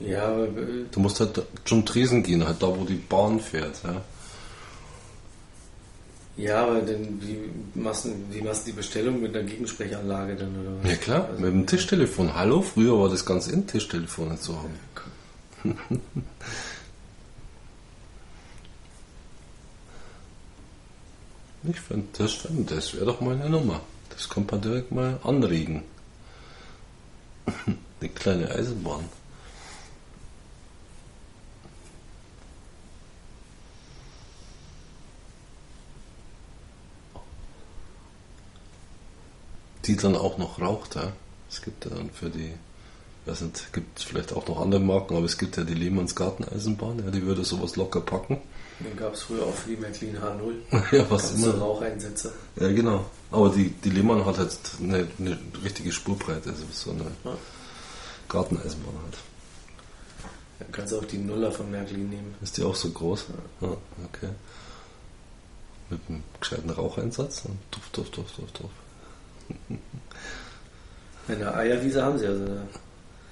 Ja, 0.00 0.26
aber 0.28 0.44
äh, 0.46 0.84
Du 0.90 1.00
musst 1.00 1.20
halt 1.20 1.42
zum 1.64 1.84
Tresen 1.84 2.22
gehen, 2.22 2.46
halt 2.46 2.62
da, 2.62 2.68
wo 2.68 2.84
die 2.84 2.94
Bahn 2.94 3.40
fährt. 3.40 3.80
Ja. 3.82 4.02
ja, 6.36 6.62
aber 6.66 6.80
dann 6.82 7.20
wie 7.20 7.38
machst, 7.80 8.04
du, 8.04 8.10
wie 8.30 8.42
machst 8.42 8.62
du 8.66 8.70
die 8.70 8.76
Bestellung 8.76 9.20
mit 9.20 9.34
einer 9.34 9.44
Gegensprechanlage 9.44 10.36
dann 10.36 10.60
oder 10.60 10.82
was? 10.82 10.90
ja 10.90 10.96
klar, 10.96 11.28
Also, 11.30 11.40
mit 11.42 11.52
dem 11.52 11.66
Tischtelefon. 11.66 12.34
Hallo, 12.34 12.62
früher 12.62 12.98
war 12.98 13.08
das 13.08 13.24
ganz 13.26 13.48
in 13.48 13.66
Tischtelefone 13.66 14.38
zu 14.38 14.56
haben. 14.56 14.78
Ich 21.64 21.80
finde, 21.80 22.06
das, 22.16 22.32
find, 22.34 22.70
das 22.70 22.94
wäre 22.94 23.06
doch 23.06 23.20
mal 23.20 23.34
eine 23.34 23.50
Nummer. 23.50 23.80
Das 24.10 24.28
kann 24.28 24.46
man 24.50 24.60
direkt 24.60 24.90
mal 24.92 25.18
anregen. 25.22 25.84
Eine 28.00 28.10
kleine 28.10 28.50
Eisenbahn. 28.50 29.08
Die 39.84 39.96
dann 39.96 40.16
auch 40.16 40.36
noch 40.36 40.60
raucht, 40.60 40.96
ja. 40.96 41.12
Es 41.48 41.62
gibt 41.62 41.86
ja 41.86 41.90
dann 41.90 42.10
für 42.10 42.28
die, 42.28 42.52
weiß 43.28 43.42
nicht, 43.42 43.72
gibt 43.72 43.98
es 43.98 44.04
vielleicht 44.04 44.32
auch 44.32 44.46
noch 44.48 44.60
andere 44.60 44.80
Marken, 44.80 45.16
aber 45.16 45.26
es 45.26 45.38
gibt 45.38 45.56
ja 45.56 45.64
die 45.64 45.74
Lehmanns 45.74 46.14
Garteneisenbahn, 46.14 47.02
ja, 47.04 47.10
die 47.10 47.22
würde 47.22 47.44
sowas 47.44 47.76
locker 47.76 48.00
packen. 48.00 48.40
Den 48.80 48.96
gab 48.96 49.14
es 49.14 49.22
früher 49.22 49.42
auch 49.44 49.54
für 49.54 49.70
die 49.70 49.76
Märklin 49.76 50.16
H0. 50.16 50.52
ja, 50.96 51.10
was 51.10 51.32
so 51.32 51.50
immer. 51.50 51.58
Raucheinsätze. 51.58 52.32
Ja, 52.56 52.68
genau. 52.68 53.04
Aber 53.30 53.50
die, 53.50 53.70
die 53.70 53.90
Lehmann 53.90 54.24
hat 54.24 54.38
halt 54.38 54.56
eine, 54.80 55.06
eine 55.18 55.38
richtige 55.64 55.90
Spurbreite, 55.90 56.50
also 56.50 56.64
so 56.72 56.90
eine 56.92 57.04
Ja. 57.24 57.36
Garteneisenbahn 58.28 58.94
halt. 59.02 59.18
Dann 60.60 60.72
kannst 60.72 60.92
du 60.92 60.98
auch 60.98 61.04
die 61.04 61.18
Nuller 61.18 61.50
von 61.50 61.70
Märklin 61.70 62.08
nehmen. 62.08 62.34
Ist 62.40 62.56
die 62.56 62.62
auch 62.62 62.74
so 62.74 62.90
groß? 62.90 63.26
Ja, 63.60 63.68
okay. 64.04 64.28
Mit 65.90 66.00
einem 66.08 66.22
gescheiten 66.40 66.70
Raucheinsatz 66.70 67.44
und 67.46 67.58
duft, 67.70 67.96
duft, 67.96 68.16
duft, 68.16 68.38
duft, 68.38 68.60
duft. 68.60 69.78
Eine 71.28 71.54
Eierwiese 71.54 72.02
haben 72.02 72.18
sie 72.18 72.26
also. 72.26 72.44
Da 72.46 72.62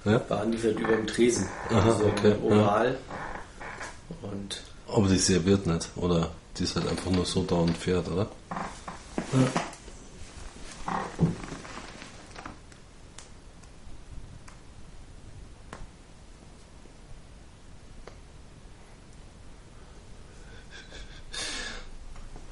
Ja? 0.07 0.19
Bahn 0.19 0.53
die 0.53 0.59
fährt 0.59 0.79
über 0.79 0.93
dem 0.95 1.07
Tresen. 1.07 1.49
Aha, 1.71 1.93
so 1.93 2.05
okay, 2.07 2.33
ein 2.33 2.43
Oval. 2.43 2.97
Und 4.23 4.63
Aber 4.89 5.09
die 5.09 5.19
serviert 5.19 5.67
nicht, 5.67 5.91
oder? 5.97 6.31
Die 6.57 6.63
ist 6.63 6.77
halt 6.77 6.89
einfach 6.89 7.11
nur 7.11 7.27
so 7.27 7.43
da 7.43 7.57
und 7.57 7.77
fährt, 7.77 8.09
oder? 8.09 8.29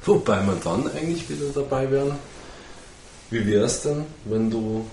Wobei 0.05 0.43
man 0.43 0.61
dann 0.63 0.91
eigentlich 0.91 1.31
wieder 1.31 1.47
dabei 1.55 1.91
wären, 1.91 2.19
Wie 3.31 3.47
wäre 3.47 3.65
es 3.65 3.83
denn, 3.83 4.05
wenn 4.25 4.51
du. 4.51 4.85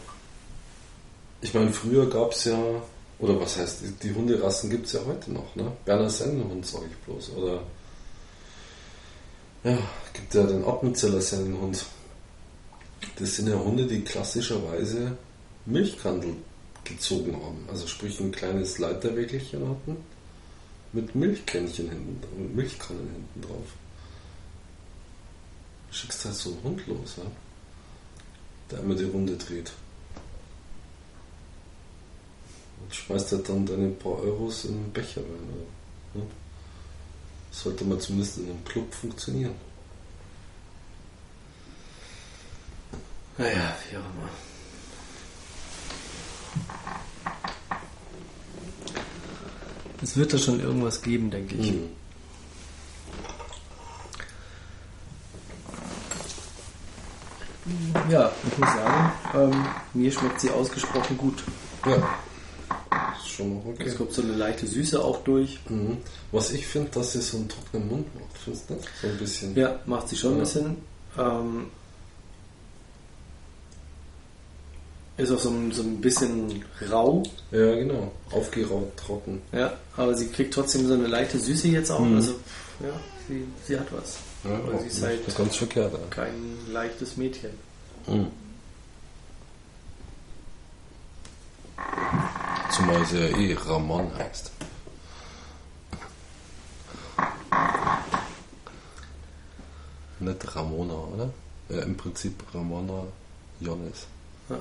Ich 1.41 1.53
meine, 1.53 1.71
früher 1.71 2.09
gab 2.09 2.31
es 2.31 2.45
ja. 2.45 2.59
Oder 3.19 3.39
was 3.39 3.57
heißt, 3.57 3.81
die, 3.81 4.07
die 4.07 4.15
Hunderassen 4.15 4.69
gibt 4.69 4.87
es 4.87 4.93
ja 4.93 5.01
heute 5.05 5.31
noch, 5.31 5.55
ne? 5.55 5.71
Berner 5.85 6.09
Sennenhund, 6.09 6.65
sage 6.65 6.85
ich 6.89 6.97
bloß. 6.97 7.31
Oder. 7.35 7.61
Ja, 9.63 9.77
gibt 10.13 10.33
ja 10.33 10.43
den 10.43 10.63
Appenzeller 10.65 11.21
Sennenhund. 11.21 11.85
Das 13.17 13.35
sind 13.35 13.47
ja 13.47 13.57
Hunde, 13.57 13.85
die 13.85 14.01
klassischerweise 14.01 15.17
Milchkandel 15.65 16.35
gezogen 16.83 17.33
haben. 17.33 17.67
Also 17.69 17.85
sprich 17.85 18.19
ein 18.19 18.31
kleines 18.31 18.79
Leiterwägelchen 18.79 19.67
hatten 19.69 19.97
mit 20.93 21.15
Milchkännchen 21.15 21.89
hinten, 21.89 22.21
mit 22.37 22.55
Milchkannen 22.55 23.09
hinten 23.09 23.41
drauf. 23.41 23.67
Schickst 25.91 26.25
halt 26.25 26.35
so 26.35 26.51
einen 26.51 26.63
Hund 26.63 26.87
los, 26.87 27.15
ja? 27.17 27.23
der 28.69 28.79
immer 28.79 28.95
die 28.95 29.05
Runde 29.05 29.35
dreht. 29.37 29.71
Und 32.81 32.95
schmeißt 32.95 33.31
halt 33.31 33.49
dann 33.49 33.65
deine 33.65 33.89
paar 33.89 34.19
Euros 34.19 34.65
in 34.65 34.73
den 34.73 34.91
Becher 34.93 35.21
rein. 35.21 35.65
Ja? 36.15 36.21
Sollte 37.51 37.85
man 37.85 37.99
zumindest 37.99 38.37
in 38.37 38.49
einem 38.49 38.63
Club 38.65 38.93
funktionieren. 38.93 39.55
Naja, 43.37 43.75
wie 43.89 43.97
auch 43.97 44.01
immer. 44.01 44.29
Es 50.03 50.17
wird 50.17 50.33
da 50.33 50.37
schon 50.37 50.59
irgendwas 50.59 51.01
geben, 51.01 51.29
denke 51.29 51.55
ich. 51.55 51.71
Mhm. 51.71 51.89
Ja, 58.09 58.31
ich 58.45 58.57
muss 58.57 58.69
sagen, 58.69 59.11
ähm, 59.35 59.65
mir 59.93 60.11
schmeckt 60.11 60.41
sie 60.41 60.49
ausgesprochen 60.49 61.17
gut. 61.17 61.43
Ja. 61.85 62.09
Ist 63.17 63.29
schon 63.29 63.55
noch 63.57 63.65
okay. 63.65 63.83
Es 63.85 63.95
kommt 63.97 64.11
so 64.13 64.21
eine 64.21 64.33
leichte 64.33 64.67
Süße 64.67 65.01
auch 65.03 65.23
durch. 65.23 65.59
Mhm. 65.69 65.97
Was 66.31 66.51
ich 66.51 66.67
finde, 66.67 66.89
dass 66.91 67.13
sie 67.13 67.21
so 67.21 67.37
einen 67.37 67.47
trockenen 67.47 67.87
Mund 67.87 68.15
macht, 68.15 68.37
findest 68.43 68.69
du? 68.69 68.73
So 69.01 69.07
ein 69.07 69.17
bisschen. 69.17 69.55
Ja, 69.55 69.79
macht 69.85 70.09
sie 70.09 70.17
schon 70.17 70.31
ein 70.33 70.37
Ja. 70.37 70.43
bisschen. 70.43 70.75
Ähm, 71.17 71.67
ist 75.17 75.31
auch 75.31 75.39
so 75.39 75.49
ein, 75.49 75.71
so 75.71 75.83
ein 75.83 76.01
bisschen 76.01 76.63
rau, 76.89 77.21
Ja, 77.51 77.75
genau. 77.75 78.11
Aufgeraut, 78.31 78.95
trocken. 78.97 79.41
ja, 79.51 79.73
aber 79.95 80.15
sie 80.15 80.27
kriegt 80.29 80.53
trotzdem 80.53 80.87
so 80.87 80.93
eine 80.95 81.07
leichte 81.07 81.37
Süße 81.39 81.67
jetzt 81.67 81.91
auch. 81.91 81.99
Mhm. 81.99 82.15
Also, 82.15 82.31
ja, 82.81 82.99
sie, 83.27 83.45
sie 83.67 83.79
hat 83.79 83.87
was. 83.91 84.17
Ja, 84.43 84.55
Aber 84.55 84.79
sie 84.79 84.87
ist 84.87 85.01
halt 85.03 85.19
das 85.21 85.27
ist 85.29 85.37
ganz 85.37 85.55
verkehrt. 85.55 85.93
Kein 86.09 86.33
leichtes 86.71 87.15
Mädchen. 87.17 87.51
Mhm. 88.07 88.27
Zumal 92.71 93.05
sie 93.05 93.19
ja 93.19 93.37
eh 93.37 93.53
Ramon 93.53 94.11
heißt. 94.17 94.51
Nicht 100.19 100.55
Ramona, 100.55 100.93
oder? 100.93 101.33
Ja, 101.69 101.81
im 101.81 101.97
Prinzip 101.97 102.41
Ramona 102.53 103.03
Jones. 103.59 104.07
Ja. 104.49 104.57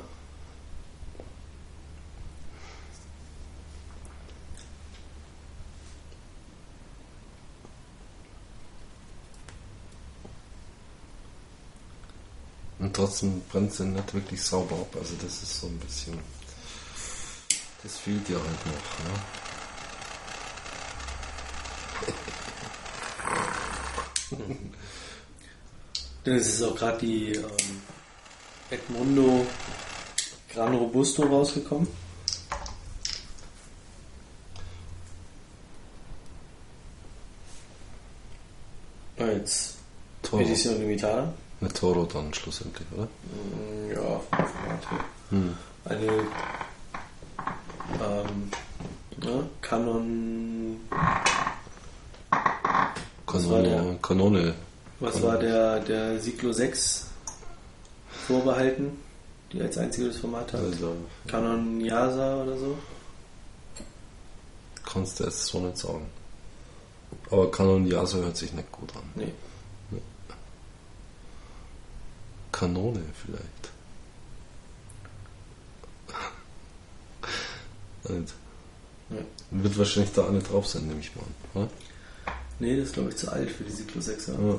Und 12.81 12.97
trotzdem 12.97 13.41
brennt 13.43 13.73
sie 13.73 13.85
nicht 13.85 14.15
wirklich 14.15 14.43
sauber 14.43 14.77
ab. 14.77 14.97
Also 14.99 15.15
das 15.23 15.43
ist 15.43 15.61
so 15.61 15.67
ein 15.69 15.79
bisschen. 15.79 16.40
Das 17.83 17.97
fehlt 17.99 18.29
ja 18.29 18.37
halt 18.37 18.67
noch. 18.67 18.75
Denn 26.27 26.35
es 26.35 26.49
ist 26.49 26.63
auch 26.63 26.77
gerade 26.77 26.99
die 26.99 27.33
ähm, 27.33 27.83
Edmundo 28.71 29.47
Gran 30.53 30.75
Robusto 30.75 31.23
rausgekommen. 31.23 31.89
Als 39.19 39.75
Toro. 40.23 40.43
Edition 40.43 40.79
Limitada. 40.79 41.33
Eine 41.61 41.73
Toro 41.73 42.05
dann 42.05 42.33
schlussendlich, 42.33 42.87
oder? 42.93 43.05
Mm, 43.05 43.91
Ja. 43.93 44.21
Hm. 45.31 45.57
Eine 45.85 46.07
ähm. 48.01 48.51
Was 53.27 53.49
war 53.49 53.63
der? 53.63 53.71
Kanone. 53.77 53.99
Kanone. 54.03 54.55
Was 54.99 55.23
war 55.23 55.39
der, 55.39 55.81
der 55.81 56.19
Siglo 56.19 56.53
6 56.53 57.07
vorbehalten? 58.27 58.99
Die 59.53 59.61
als 59.61 59.79
einziges 59.79 60.19
Format 60.19 60.53
hat. 60.53 60.61
Also, 60.61 60.95
Canon 61.27 61.81
Yasa 61.81 62.43
oder 62.43 62.57
so? 62.57 62.77
kannst 64.93 65.21
du 65.21 65.25
jetzt 65.25 65.47
so 65.47 65.61
nicht 65.61 65.79
sagen. 65.79 66.07
Aber 67.31 67.51
Canon 67.51 67.87
Yasa 67.87 68.19
hört 68.19 68.37
sich 68.37 68.53
nicht 68.53 68.71
gut 68.73 68.95
an. 68.97 69.03
Nee. 69.15 69.33
Kanone 72.53 73.03
vielleicht. 73.25 73.60
Nicht. 78.11 78.35
Ja. 79.11 79.17
Wird 79.51 79.79
wahrscheinlich 79.79 80.13
da 80.13 80.27
eine 80.27 80.41
drauf 80.41 80.67
sein, 80.67 80.87
nehme 80.87 81.01
ich 81.01 81.15
mal 81.17 81.23
an. 81.23 81.63
Oder? 81.63 81.71
Nee, 82.59 82.77
das 82.77 82.87
ist 82.89 82.95
glaube 82.95 83.11
ich 83.11 83.17
zu 83.17 83.31
alt 83.31 83.51
für 83.51 83.65
die 83.65 83.73
Siglo 83.73 84.01
6er. 84.01 84.33
Ja. 84.33 84.59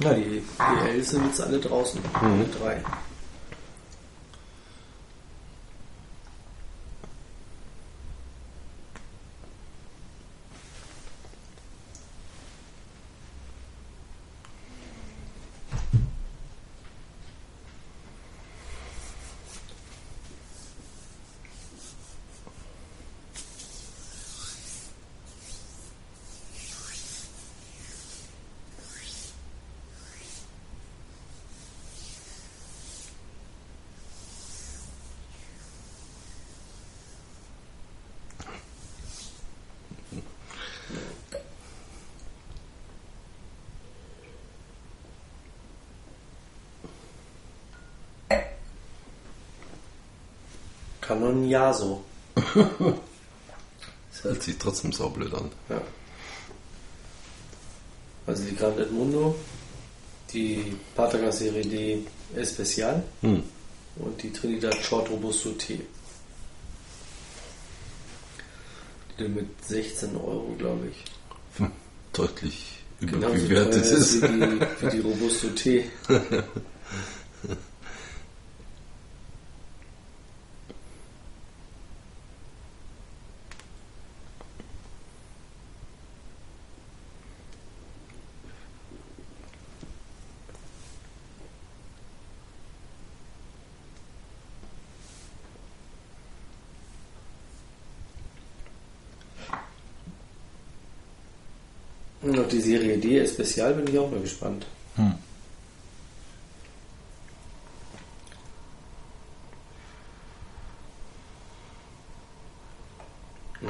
Ja, 0.00 0.14
die 0.14 0.42
ELs 0.58 1.10
sind 1.10 1.26
jetzt 1.26 1.40
alle 1.40 1.60
draußen. 1.60 2.00
Alle 2.14 2.44
drei. 2.46 2.82
Canon 51.12 51.48
Yaso. 51.48 52.02
Das 54.12 54.24
hört 54.24 54.42
sich 54.42 54.58
trotzdem 54.58 54.92
saublöd 54.92 55.34
an. 55.34 55.50
Ja. 55.70 55.80
Also 58.26 58.44
die 58.44 58.54
Grand 58.54 58.78
Edmundo, 58.78 59.34
die 60.32 60.76
Patagon 60.94 61.32
Serie 61.32 61.64
D 61.64 62.04
Especial 62.36 63.02
Hm. 63.22 63.42
und 63.96 64.22
die 64.22 64.30
Trinidad 64.30 64.76
Short 64.76 65.08
Robusto 65.10 65.50
T. 65.52 65.80
Die 69.18 69.28
mit 69.28 69.46
16 69.64 70.14
Euro, 70.16 70.54
glaube 70.58 70.88
ich. 70.88 71.04
Hm. 71.58 71.72
Deutlich 72.12 72.80
überbewertet 73.00 73.82
teuer 73.82 73.92
ist. 73.98 74.22
Wie 74.22 74.28
die, 74.28 74.60
wie 74.80 74.90
die 74.90 75.00
Robusto 75.00 75.48
T. 75.48 75.90
die 102.52 102.60
Serie 102.60 102.98
D 102.98 103.18
Especial 103.18 103.74
bin 103.74 103.92
ich 103.92 103.98
auch 103.98 104.10
mal 104.10 104.20
gespannt. 104.20 104.66
Hm. 104.96 105.14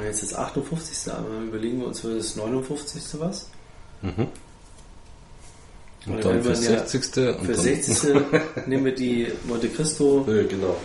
Jetzt 0.03 0.23
das 0.23 0.35
58. 0.35 1.13
Aber 1.13 1.39
überlegen 1.39 1.79
wir 1.79 1.87
uns 1.87 2.01
für 2.01 2.15
das 2.15 2.35
59. 2.35 3.01
was. 3.19 3.49
Mhm. 4.01 4.27
Und, 6.05 6.13
und 6.15 6.25
dann 6.25 6.43
für 6.43 6.55
60. 6.55 7.15
Ja, 7.15 7.33
für 7.33 7.55
60. 7.55 8.13
nehmen 8.67 8.85
wir 8.85 8.95
die 8.95 9.31
Monte 9.45 9.69
Cristo. 9.69 10.25
Ja, 10.27 10.43
genau. 10.43 10.75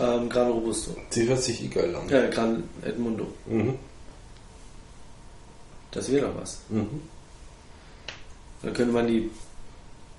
Ähm, 0.00 0.28
Gran 0.28 0.50
Robusto. 0.50 0.96
Die 1.14 1.28
hört 1.28 1.42
sich 1.42 1.62
eh 1.62 1.68
geil 1.68 1.94
an. 1.94 2.08
Ja, 2.08 2.26
Gran 2.28 2.64
Edmundo. 2.82 3.28
Mhm. 3.46 3.78
Das 5.92 6.10
wäre 6.10 6.26
doch 6.26 6.40
was. 6.40 6.58
Mhm. 6.68 7.02
Dann 8.64 8.72
könnte 8.72 8.92
man 8.92 9.06
die 9.06 9.30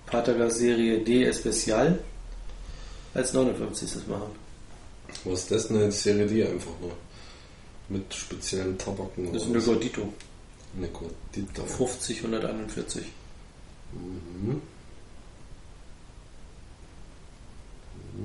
Patagas-Serie 0.05 0.99
D 0.99 1.23
Especial 1.23 1.99
als 3.13 3.33
59. 3.33 4.07
machen. 4.07 4.31
Was 5.23 5.41
ist 5.41 5.51
das? 5.51 5.69
Eine 5.71 5.91
Serie 5.91 6.27
D 6.27 6.45
einfach 6.45 6.71
nur. 6.79 6.91
Mit 7.89 8.13
speziellen 8.13 8.77
Tabaken. 8.77 9.33
Das 9.33 9.43
ist 9.43 9.49
eine 9.49 9.61
Gordito. 9.61 10.13
Eine 10.77 10.87
Gordito. 10.89 11.63
50, 11.65 12.19
141. 12.19 13.05
Mhm. 13.93 14.61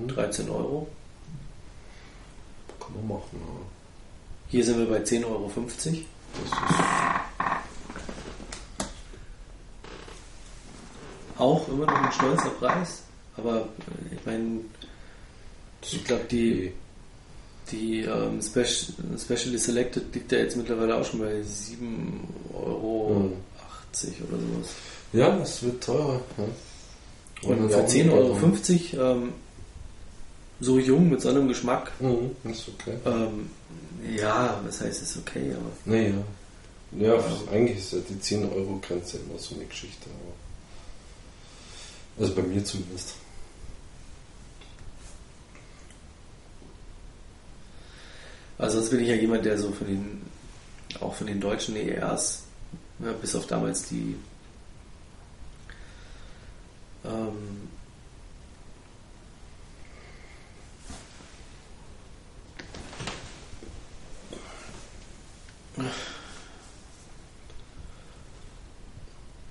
13 0.08 0.48
Euro. 0.50 0.88
Kann 2.78 2.94
man 2.94 3.18
machen, 3.18 3.38
ja. 3.38 3.66
Hier 4.48 4.64
sind 4.64 4.78
wir 4.78 4.86
bei 4.86 5.02
10,50 5.02 5.24
Euro. 5.26 5.50
Das 5.54 5.86
ist 5.86 7.19
auch 11.40 11.68
immer 11.68 11.86
noch 11.86 12.02
ein 12.02 12.12
stolzer 12.12 12.50
Preis, 12.50 13.02
aber 13.36 13.68
ich 14.12 14.26
meine, 14.26 14.60
ich 15.82 16.04
glaube, 16.04 16.24
die, 16.30 16.72
die 17.70 18.02
ähm, 18.02 18.40
Special, 18.42 19.18
Specially 19.18 19.58
Selected 19.58 20.14
liegt 20.14 20.32
ja 20.32 20.38
jetzt 20.38 20.56
mittlerweile 20.56 20.96
auch 20.96 21.04
schon 21.04 21.20
bei 21.20 21.40
7,80 21.40 22.54
Euro 22.54 23.32
oder 24.28 24.38
sowas. 24.38 24.74
Ja, 25.12 25.36
es 25.38 25.62
wird 25.62 25.82
teurer. 25.82 26.20
Ja. 26.36 26.44
Und, 27.48 27.58
Und 27.58 27.70
für 27.70 27.78
10,50 27.78 28.98
Euro 28.98 29.12
ähm, 29.12 29.32
so 30.60 30.78
jung 30.78 31.08
mit 31.08 31.20
so 31.22 31.30
einem 31.30 31.48
Geschmack. 31.48 31.90
Mhm, 32.00 32.36
ist 32.50 32.68
okay. 32.68 32.96
Ähm, 33.06 33.50
ja, 34.16 34.60
was 34.64 34.80
heißt 34.80 35.02
es 35.02 35.16
okay, 35.16 35.52
aber. 35.52 35.70
Nee, 35.84 36.08
ja. 36.10 36.14
Ja, 36.98 37.14
ja. 37.14 37.24
eigentlich 37.52 37.78
ist 37.78 37.92
ja 37.92 37.98
die 38.08 38.20
10 38.20 38.50
Euro 38.52 38.80
Grenze 38.82 39.18
immer 39.18 39.38
so 39.38 39.54
eine 39.54 39.64
Geschichte. 39.64 40.10
Also 42.20 42.34
bei 42.34 42.42
mir 42.42 42.64
zumindest. 42.64 43.14
Also 48.58 48.78
sonst 48.78 48.90
bin 48.90 49.00
ich 49.00 49.08
ja 49.08 49.14
jemand, 49.14 49.46
der 49.46 49.56
so 49.56 49.72
von 49.72 49.86
den, 49.86 50.22
auch 51.00 51.14
von 51.14 51.26
den 51.26 51.40
deutschen 51.40 51.76
ERs, 51.76 52.42
ja, 52.98 53.12
bis 53.12 53.34
auf 53.34 53.46
damals 53.46 53.88
die 53.88 54.16
ähm, 57.04 57.68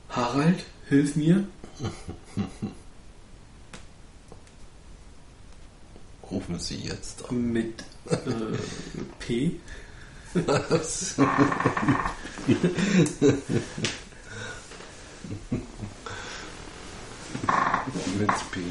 Harald, 0.09 0.63
hilf 0.87 1.15
mir. 1.15 1.47
Rufen 6.31 6.59
Sie 6.59 6.77
jetzt 6.77 7.29
an. 7.29 7.51
Mit 7.51 7.83
äh, 8.05 8.15
P. 9.19 9.59
Was? 10.33 11.17
Mit 18.17 18.31
P. 18.51 18.61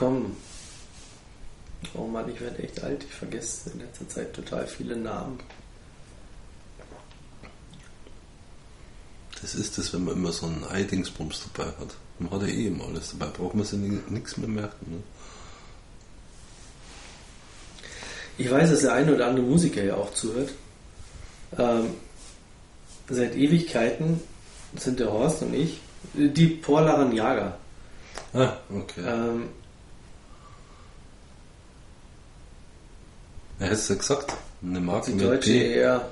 Komm. 0.00 0.34
Oh 1.92 2.06
Mann, 2.06 2.26
ich 2.32 2.40
werde 2.40 2.62
echt 2.62 2.82
alt. 2.82 3.04
Ich 3.04 3.14
vergesse 3.14 3.68
in 3.68 3.80
letzter 3.80 4.08
Zeit 4.08 4.32
total 4.32 4.66
viele 4.66 4.96
Namen. 4.96 5.38
Das 9.42 9.54
ist 9.54 9.76
es, 9.76 9.92
wenn 9.92 10.04
man 10.04 10.16
immer 10.16 10.32
so 10.32 10.46
einen 10.46 10.64
Eidingsbums 10.64 11.42
dabei 11.52 11.70
hat. 11.72 11.94
Man 12.18 12.30
hat 12.30 12.40
ja 12.42 12.48
eh 12.48 12.68
immer 12.68 12.86
alles 12.86 13.10
dabei, 13.10 13.30
braucht 13.30 13.54
man 13.54 13.66
sich 13.66 13.78
nichts 13.78 14.38
mehr 14.38 14.48
merken. 14.48 14.90
Ne? 14.90 15.02
Ich 18.38 18.50
weiß, 18.50 18.70
dass 18.70 18.80
der 18.80 18.94
eine 18.94 19.14
oder 19.14 19.26
andere 19.26 19.44
Musiker 19.44 19.84
ja 19.84 19.96
auch 19.96 20.14
zuhört. 20.14 20.50
Ähm, 21.58 21.90
seit 23.10 23.36
Ewigkeiten 23.36 24.18
sind 24.76 24.98
der 24.98 25.12
Horst 25.12 25.42
und 25.42 25.52
ich 25.52 25.78
die 26.14 26.46
Porlaran 26.46 27.14
Jager. 27.14 27.58
Ah, 28.32 28.56
okay. 28.70 29.02
Ähm, 29.06 29.48
Wer 33.60 33.68
hätte 33.68 33.78
es 33.78 33.88
ja 33.90 33.94
gesagt? 33.94 34.32
Eine 34.62 34.80
Marke 34.80 35.10
die 35.10 35.16
mit 35.16 35.26
deutsche 35.26 35.50
P. 35.50 35.74
eher. 35.74 36.08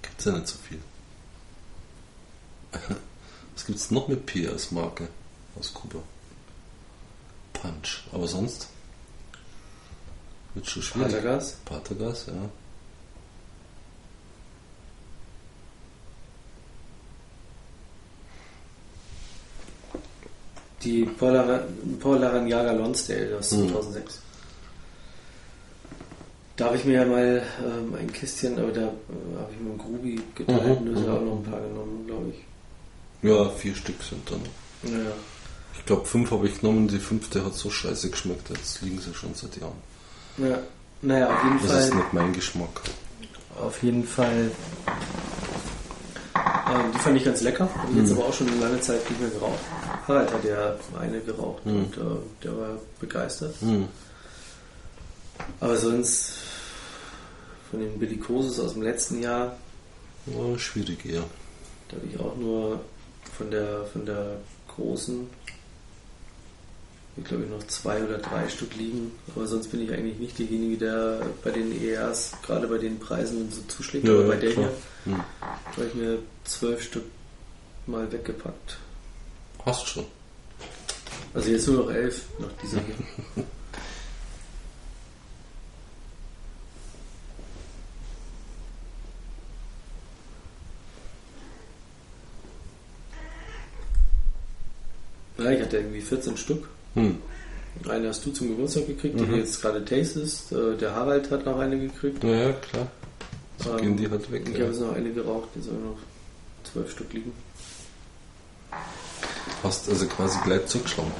Gibt 0.00 0.18
es 0.18 0.24
ja 0.24 0.32
nicht 0.32 0.48
so 0.48 0.56
viel. 0.66 0.80
Was 3.54 3.66
gibt 3.66 3.78
es 3.78 3.90
noch 3.90 4.08
mit 4.08 4.24
P 4.24 4.48
als 4.48 4.70
Marke 4.70 5.08
aus 5.60 5.74
Kuba? 5.74 5.98
Punch. 7.52 8.04
Aber 8.10 8.26
sonst? 8.26 8.68
Wird 10.54 10.66
schon 10.66 10.82
schwierig. 10.82 11.12
Patergas? 11.12 11.56
Patergas, 11.66 12.24
ja. 12.28 12.48
Die 20.82 21.04
Paul 21.04 22.18
Laranjaga 22.18 22.72
Lonsdale 22.72 23.36
aus 23.36 23.50
hm. 23.50 23.68
2006. 23.68 24.22
Da 26.58 26.64
habe 26.66 26.76
ich 26.76 26.84
mir 26.84 26.94
ja 26.94 27.04
mal 27.04 27.40
ähm, 27.64 27.94
ein 27.94 28.12
Kistchen, 28.12 28.58
aber 28.58 28.72
da 28.72 28.80
äh, 28.80 28.84
habe 29.38 29.52
ich 29.52 29.60
mit 29.60 29.72
dem 29.72 29.78
Grubi 29.78 30.20
geteilt 30.34 30.80
mhm, 30.80 30.88
und 30.88 31.06
da 31.06 31.14
auch 31.14 31.20
noch 31.20 31.36
ein 31.36 31.44
paar 31.44 31.60
genommen, 31.60 32.04
glaube 32.04 32.30
ich. 32.30 33.28
Ja, 33.28 33.48
vier 33.50 33.76
Stück 33.76 34.02
sind 34.02 34.28
dann. 34.28 34.40
Ja. 34.92 35.12
Ich 35.74 35.86
glaube, 35.86 36.04
fünf 36.04 36.32
habe 36.32 36.48
ich 36.48 36.60
genommen, 36.60 36.88
die 36.88 36.98
fünfte 36.98 37.44
hat 37.44 37.54
so 37.54 37.70
scheiße 37.70 38.10
geschmeckt, 38.10 38.50
jetzt 38.50 38.82
liegen 38.82 38.98
sie 38.98 39.14
schon 39.14 39.34
seit 39.34 39.56
Jahren. 39.56 39.78
Ja, 40.36 40.58
naja, 41.00 41.32
auf 41.32 41.44
jeden 41.44 41.58
das 41.58 41.66
Fall. 41.66 41.76
Das 41.76 41.88
ist 41.88 41.94
nicht 41.94 42.12
mein 42.12 42.32
Geschmack. 42.32 42.80
Auf 43.60 43.82
jeden 43.84 44.04
Fall. 44.04 44.50
Ähm, 46.36 46.92
die 46.92 46.98
fand 46.98 47.16
ich 47.16 47.24
ganz 47.24 47.40
lecker, 47.40 47.68
habe 47.72 47.92
ich 47.92 47.98
jetzt 47.98 48.10
mhm. 48.10 48.18
aber 48.18 48.28
auch 48.28 48.34
schon 48.34 48.48
eine 48.48 48.56
lange 48.56 48.80
Zeit 48.80 49.08
nicht 49.08 49.20
mehr 49.20 49.30
geraucht. 49.30 49.60
Harald 50.08 50.32
hat 50.32 50.44
ja 50.44 50.74
eine 51.00 51.20
geraucht 51.20 51.64
mhm. 51.64 51.76
und 51.76 51.96
äh, 51.96 52.00
der 52.42 52.56
war 52.58 52.78
begeistert. 52.98 53.54
Mhm. 53.62 53.86
Aber 55.60 55.76
sonst 55.76 56.34
von 57.70 57.80
den 57.80 57.98
Bellicosus 57.98 58.58
aus 58.60 58.74
dem 58.74 58.82
letzten 58.82 59.22
Jahr. 59.22 59.56
Ja, 60.26 60.58
schwierig 60.58 61.04
eher. 61.04 61.24
Da 61.88 61.96
habe 61.96 62.06
ich 62.06 62.18
auch 62.20 62.36
nur 62.36 62.80
von 63.36 63.50
der 63.50 63.84
von 63.92 64.04
der 64.06 64.38
großen, 64.74 65.26
ich 67.16 67.24
glaube 67.24 67.44
ich 67.44 67.50
noch 67.50 67.66
zwei 67.66 68.02
oder 68.02 68.18
drei 68.18 68.48
Stück 68.48 68.74
liegen. 68.76 69.12
Aber 69.34 69.46
sonst 69.46 69.68
bin 69.68 69.82
ich 69.82 69.92
eigentlich 69.92 70.18
nicht 70.18 70.38
derjenige, 70.38 70.78
der 70.78 71.22
bei 71.42 71.50
den 71.50 71.82
ERs, 71.82 72.32
gerade 72.42 72.66
bei 72.68 72.78
den 72.78 72.98
Preisen 72.98 73.50
so 73.50 73.62
zuschlägt. 73.68 74.06
Ja, 74.06 74.14
aber 74.14 74.28
bei 74.28 74.36
der 74.36 74.52
klar. 74.52 74.70
hier 75.04 75.14
hm. 75.14 75.22
habe 75.40 75.86
ich 75.86 75.94
mir 75.94 76.18
zwölf 76.44 76.82
Stück 76.82 77.04
mal 77.86 78.10
weggepackt. 78.12 78.78
Hast 79.64 79.82
du 79.82 79.86
schon. 79.86 80.04
Also 81.34 81.50
jetzt 81.50 81.66
nur 81.66 81.84
noch 81.84 81.90
elf 81.90 82.24
nach 82.38 82.52
dieser 82.62 82.80
hier. 82.80 83.44
Ja, 95.38 95.50
ich 95.50 95.62
hatte 95.62 95.76
irgendwie 95.78 96.00
14 96.00 96.36
Stück. 96.36 96.68
Hm. 96.94 97.18
Eine 97.88 98.08
hast 98.08 98.26
du 98.26 98.32
zum 98.32 98.48
Geburtstag 98.48 98.86
gekriegt, 98.88 99.14
mhm. 99.14 99.18
die 99.18 99.26
du 99.26 99.36
jetzt 99.36 99.62
gerade 99.62 99.84
tastest. 99.84 100.52
Äh, 100.52 100.76
der 100.76 100.94
Harald 100.94 101.30
hat 101.30 101.46
noch 101.46 101.58
eine 101.58 101.78
gekriegt. 101.78 102.24
Ja, 102.24 102.52
klar. 102.52 102.88
So 103.58 103.70
ähm, 103.70 103.76
gehen 103.78 103.96
die 103.96 104.10
halt 104.10 104.30
weg. 104.32 104.42
Ich 104.48 104.54
ja. 104.54 104.60
habe 104.60 104.72
jetzt 104.72 104.80
noch 104.80 104.94
eine 104.94 105.12
geraucht, 105.12 105.48
jetzt 105.54 105.68
habe 105.68 105.78
noch 105.78 105.98
zwölf 106.64 106.90
Stück 106.90 107.12
liegen. 107.12 107.32
Hast 109.62 109.88
also 109.88 110.06
quasi 110.06 110.38
gleich 110.44 110.66
zugeschlagen. 110.66 111.12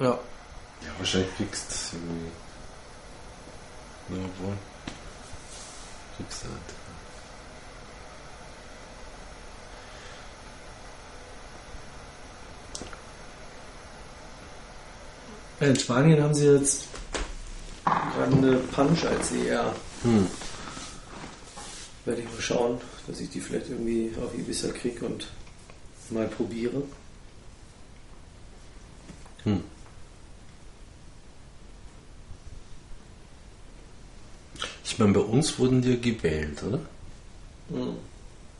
Ja. 0.00 0.06
Ja, 0.06 0.18
wahrscheinlich 0.96 1.34
kriegst 1.36 1.92
du 1.92 1.96
irgendwie. 1.96 2.30
Ja, 4.08 4.28
wohl. 4.42 4.56
Kriegst 6.16 6.44
du 6.44 6.48
halt. 6.48 6.79
In 15.60 15.76
Spanien 15.76 16.22
haben 16.22 16.34
sie 16.34 16.46
jetzt 16.46 16.84
gerade 17.84 18.34
eine 18.34 18.56
Punch 18.56 19.04
als 19.04 19.30
ER. 19.32 19.74
Hm. 20.02 20.26
Werde 22.06 22.22
ich 22.22 22.28
mal 22.32 22.40
schauen, 22.40 22.80
dass 23.06 23.20
ich 23.20 23.28
die 23.28 23.40
vielleicht 23.40 23.68
irgendwie 23.68 24.10
auf 24.24 24.34
Ibiza 24.34 24.68
kriege 24.68 25.04
und 25.04 25.26
mal 26.08 26.26
probiere. 26.28 26.82
Hm. 29.44 29.62
Ich 34.84 34.98
meine, 34.98 35.12
bei 35.12 35.20
uns 35.20 35.58
wurden 35.58 35.82
die 35.82 36.00
gewählt, 36.00 36.62
oder? 36.62 36.80
Mhm. 37.68 37.96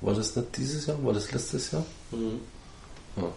War 0.03 0.15
das 0.15 0.37
nicht 0.37 0.57
dieses 0.57 0.87
Jahr? 0.87 1.03
War 1.03 1.13
das 1.13 1.33
letztes 1.33 1.71
Jahr? 1.73 1.85
Mhm. 2.13 2.41
Ja. 3.17 3.33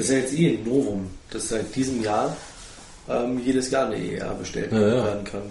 Das 0.00 0.08
ist 0.08 0.14
ja 0.14 0.18
jetzt 0.20 0.32
eh 0.32 0.48
ein 0.56 0.64
Novum, 0.64 1.10
dass 1.30 1.50
seit 1.50 1.76
diesem 1.76 2.02
Jahr 2.02 2.34
ähm, 3.06 3.38
jedes 3.44 3.70
Jahr 3.70 3.84
eine 3.84 3.96
ER 4.16 4.32
bestellt 4.32 4.72
Ja, 4.72 4.78
ja. 4.80 5.04
werden 5.04 5.24
kann 5.24 5.42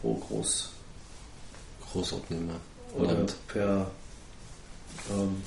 pro 0.00 0.14
Groß 0.14 0.68
Großabnehmer. 1.92 2.60
oder 2.94 3.08
Holland. 3.08 3.34
per 3.48 3.90
ähm, 5.10 5.42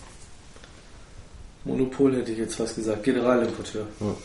Monopol 1.63 2.13
hätte 2.17 2.33
ich 2.33 2.39
jetzt 2.39 2.55
fast 2.55 2.75
gesagt, 2.75 3.03
Generalimporteur. 3.03 3.87
Ja. 4.01 4.15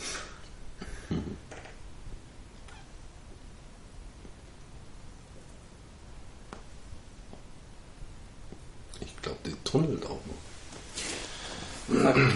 Ich 9.01 9.21
glaube, 9.21 9.37
die 9.45 9.53
tunnelt 9.63 10.05
auch 10.05 10.19
noch. 10.25 12.09
Okay. 12.09 12.27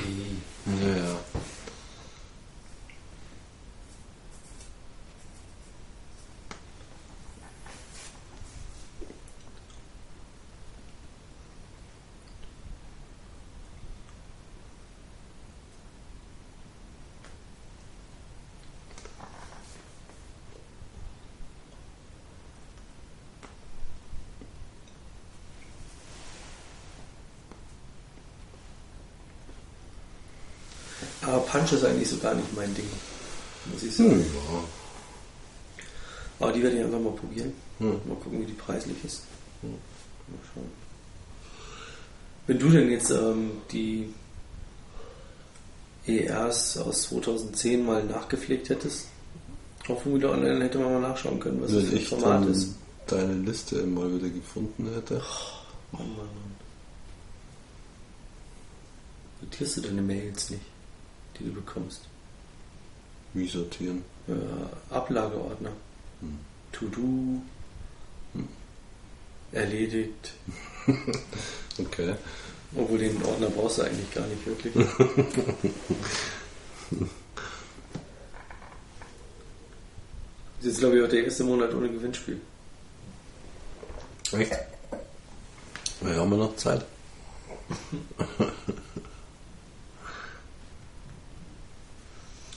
Punch 31.61 31.73
ist 31.73 31.85
eigentlich 31.85 32.09
so 32.09 32.17
gar 32.17 32.33
nicht 32.33 32.55
mein 32.55 32.73
Ding, 32.73 32.87
muss 33.71 33.83
ich 33.83 33.95
sagen. 33.95 34.11
Hm. 34.11 34.25
Aber 36.39 36.51
die 36.51 36.63
werde 36.63 36.77
ich 36.77 36.83
einfach 36.83 36.99
mal 36.99 37.13
probieren. 37.13 37.53
Hm. 37.77 38.01
Mal 38.07 38.15
gucken, 38.15 38.41
wie 38.41 38.45
die 38.45 38.53
preislich 38.53 38.97
ist. 39.03 39.23
Mal 39.61 39.71
schauen. 40.53 40.71
Wenn 42.47 42.57
du 42.59 42.69
denn 42.69 42.89
jetzt 42.89 43.11
ähm, 43.11 43.51
die 43.71 44.13
ERs 46.07 46.77
aus 46.77 47.03
2010 47.03 47.85
mal 47.85 48.03
nachgepflegt 48.03 48.69
hättest, 48.69 49.07
auf 49.87 50.05
wieder 50.05 50.31
online 50.31 50.63
hätte 50.63 50.79
man 50.79 50.93
mal 50.93 51.09
nachschauen 51.09 51.39
können, 51.39 51.61
was 51.61 51.71
das 51.71 51.83
Wenn 51.83 51.85
für 51.89 51.95
ein 51.95 52.01
ich 52.01 52.07
Format 52.07 52.45
ist. 52.47 52.75
deine 53.07 53.33
Liste 53.33 53.83
mal 53.85 54.13
wieder 54.15 54.29
gefunden 54.29 54.89
hätte. 54.93 55.21
Mann, 55.91 56.07
Mann, 56.07 56.17
Mann. 56.17 56.55
Notierst 59.41 59.77
du 59.77 59.81
deine 59.81 60.01
Mails 60.01 60.49
nicht, 60.51 60.61
die 61.41 61.49
du 61.49 61.53
bekommst? 61.53 62.01
Wie 63.33 63.47
sortieren? 63.47 64.03
Äh, 64.27 64.93
Ablageordner. 64.93 65.71
Hm. 66.21 66.39
To-Do. 66.71 67.41
Erledigt. 69.51 70.33
Okay. 71.79 72.13
Obwohl 72.75 72.99
den 72.99 73.23
Ordner 73.23 73.49
brauchst 73.49 73.77
du 73.77 73.83
eigentlich 73.83 74.13
gar 74.13 74.27
nicht 74.27 74.45
wirklich. 74.45 74.73
Das 80.61 80.67
ist 80.67 80.73
jetzt, 80.73 80.79
glaube 80.81 80.97
ich, 80.99 81.03
auch 81.03 81.09
der 81.09 81.23
erste 81.23 81.43
Monat 81.43 81.73
ohne 81.73 81.89
Gewinnspiel. 81.89 82.39
Echt? 84.33 84.51
Ja, 86.01 86.15
haben 86.17 86.29
wir 86.29 86.37
noch 86.37 86.55
Zeit. 86.55 86.85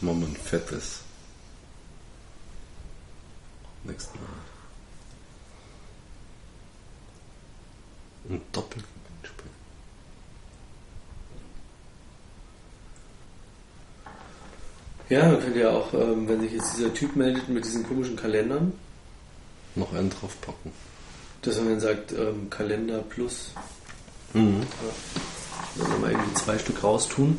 Wir 0.05 0.13
ein 0.13 0.37
fettes. 0.37 1.01
Nächsten 3.85 4.19
Mal. 4.19 4.27
Ein 8.35 8.41
Doppelgewinnspiel. 8.53 9.51
Ja, 15.09 15.27
man 15.29 15.41
könnte 15.41 15.61
ja 15.61 15.71
auch, 15.71 15.93
ähm, 15.95 16.29
wenn 16.29 16.41
sich 16.41 16.53
jetzt 16.53 16.77
dieser 16.77 16.93
Typ 16.93 17.15
meldet 17.17 17.49
mit 17.49 17.65
diesen 17.65 17.87
komischen 17.87 18.17
Kalendern, 18.17 18.73
Noch 19.75 19.93
einen 19.93 20.11
draufpacken. 20.11 20.73
dass 21.43 21.57
man 21.57 21.69
dann 21.71 21.81
sagt, 21.81 22.13
ähm, 22.13 22.49
Kalender 22.51 22.99
plus, 23.03 23.51
Mhm. 24.33 24.63
dann 25.77 25.91
nochmal 25.91 26.13
irgendwie 26.13 26.35
zwei 26.35 26.59
Stück 26.59 26.83
raustun. 26.83 27.39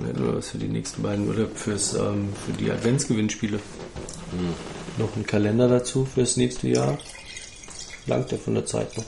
Dann 0.00 0.22
oder 0.22 0.36
was 0.36 0.50
für 0.50 0.58
die 0.58 0.68
nächsten 0.68 1.02
beiden 1.02 1.28
oder 1.28 1.46
fürs, 1.46 1.94
ähm, 1.94 2.28
für 2.44 2.52
die 2.52 2.70
Adventsgewinnspiele. 2.70 3.60
Noch 4.98 5.16
ein 5.16 5.26
Kalender 5.26 5.68
dazu 5.68 6.04
fürs 6.04 6.36
nächste 6.36 6.68
Jahr. 6.68 6.98
Langt 8.06 8.30
der 8.30 8.38
von 8.38 8.54
der 8.54 8.66
Zeit 8.66 8.96
noch. 8.96 9.04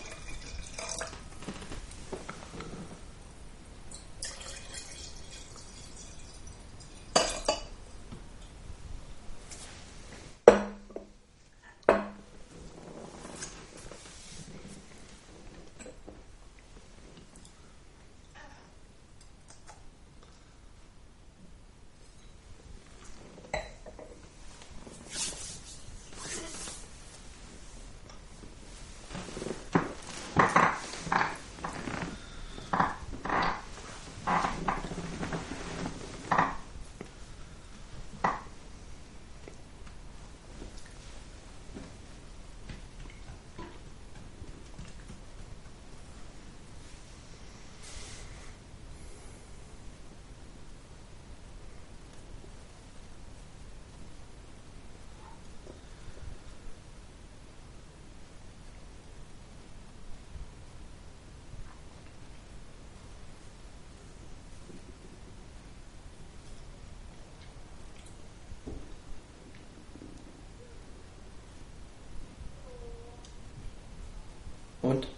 Und? 74.86 75.08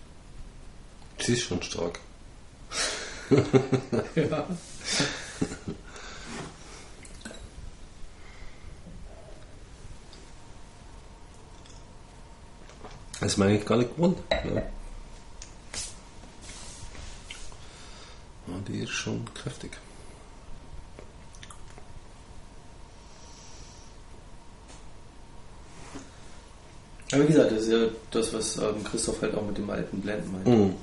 Sie 1.18 1.34
ist 1.34 1.42
schon 1.42 1.62
stark. 1.62 2.00
ja. 4.14 4.46
Das 13.20 13.32
ist 13.32 13.36
mir 13.36 13.44
eigentlich 13.44 13.66
gar 13.66 13.76
nicht 13.76 13.94
gewohnt. 13.94 14.18
Ja. 14.30 14.62
die 18.68 18.80
ist 18.80 18.90
schon 18.90 19.26
kräftig. 19.34 19.72
Aber 27.12 27.22
wie 27.22 27.28
gesagt, 27.28 27.52
das 27.52 27.62
ist 27.62 27.72
ja 27.72 27.78
das, 28.10 28.34
was 28.34 28.56
ähm, 28.58 28.84
Christoph 28.84 29.22
halt 29.22 29.34
auch 29.34 29.46
mit 29.46 29.56
dem 29.56 29.70
alten 29.70 30.00
Blend 30.00 30.32
meint. 30.32 30.46
Mhm. 30.46 30.74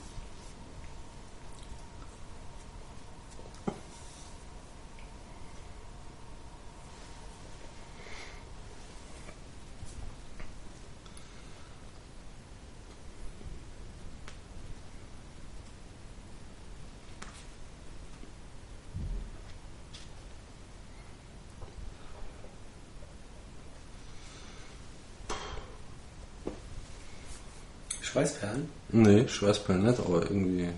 Schweißperlen? 28.16 28.70
Nee, 28.94 29.28
Schweißperlen 29.28 29.84
nicht, 29.84 30.00
aber 30.00 30.22
irgendwie. 30.22 30.70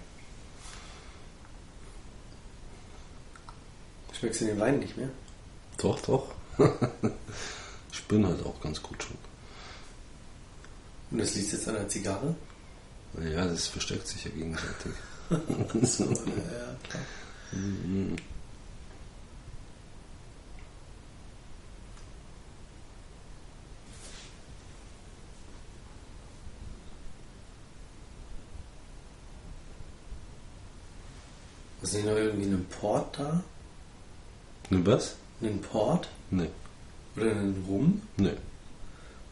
Schmeckst 4.12 4.42
du 4.42 4.46
den 4.46 4.60
Wein 4.60 4.80
nicht 4.80 4.98
mehr? 4.98 5.10
Doch, 5.78 6.02
doch. 6.02 6.34
ich 7.92 8.04
bin 8.06 8.26
halt 8.26 8.44
auch 8.44 8.60
ganz 8.60 8.82
gut 8.82 9.04
schon. 9.04 9.18
Und 11.12 11.20
das 11.20 11.36
liegt 11.36 11.52
jetzt 11.52 11.68
an 11.68 11.76
der 11.76 11.88
Zigarre? 11.88 12.34
Ja, 13.22 13.46
das 13.46 13.68
verstärkt 13.68 14.08
sich 14.08 14.26
ja 14.26 14.32
gegenseitig. 14.32 14.94
so, 15.84 16.06
ja, 16.06 16.76
klar. 16.90 17.04
Nicht 31.98 32.06
noch 32.08 32.16
irgendwie 32.16 32.46
ein 32.48 32.66
Port 32.82 33.20
da? 33.20 33.44
Ne, 34.70 34.86
was? 34.86 35.16
Ein 35.42 35.62
Port? 35.62 36.10
Nee, 36.32 36.50
Oder 37.16 37.32
ein 37.32 37.64
Rum? 37.68 38.02
nee, 38.18 38.34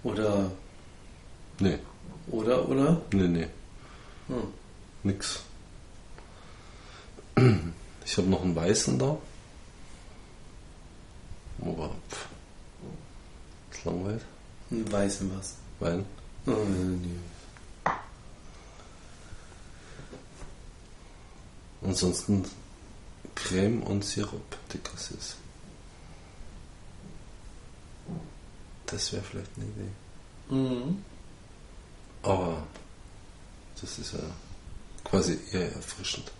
Oder, 0.04 0.52
nee, 1.60 1.80
oder, 2.28 2.68
oder? 2.70 3.02
nee, 3.12 3.28
nee, 3.28 3.48
Hm. 4.28 4.48
nix. 5.04 5.42
Ich 8.06 8.18
habe 8.18 8.28
noch 8.30 8.44
einen 8.44 8.56
weißen 8.56 8.98
da. 8.98 9.18
Aber 11.62 11.90
pff, 12.10 12.28
ist 13.72 13.86
langweilig. 13.86 14.22
Ein 14.72 14.92
weißen 14.92 15.32
was? 15.38 15.56
Wein. 15.80 16.06
Oh, 16.46 16.52
nee. 16.52 17.10
Ansonsten 21.86 22.44
Creme 23.36 23.84
und 23.84 24.04
Sirup 24.04 24.58
deklassiert. 24.74 25.20
Das 28.86 29.12
wäre 29.14 29.24
vielleicht 29.24 29.52
eine 29.58 29.66
Idee. 29.66 30.56
Mhm. 30.56 31.04
Aber 32.24 32.64
das 33.82 34.00
ist 34.00 34.14
ja 34.14 34.20
quasi 35.04 35.38
eher 35.52 35.72
erfrischend. 35.74 36.32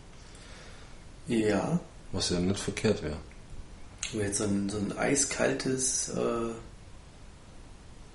Ja, 1.28 1.80
Was 2.12 2.30
ja 2.30 2.40
nicht 2.40 2.60
verkehrt 2.60 3.02
wäre. 3.04 3.18
aber 4.14 4.24
jetzt 4.24 4.38
so 4.38 4.44
ein, 4.46 4.70
so 4.70 4.78
ein 4.78 4.96
eiskaltes 4.98 6.10
äh, 6.10 6.52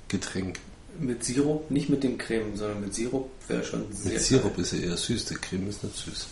Getränk. 0.09 0.59
mit 0.99 1.25
Sirup, 1.25 1.71
nicht 1.71 1.89
mit 1.89 2.03
dem 2.05 2.19
Creme, 2.19 2.57
sondern 2.57 2.81
mit 2.81 2.95
Sirup 2.95 3.31
wäre 3.49 3.65
schon 3.65 3.93
sehr 3.93 4.13
Mit 4.13 4.23
Sirup 4.23 4.59
ist 4.59 4.73
ja 4.73 4.79
eher 4.79 4.97
süß, 4.97 5.25
der 5.27 5.39
Creme 5.39 5.69
ist 5.69 5.83
nicht 5.85 5.97
süß. 5.97 6.27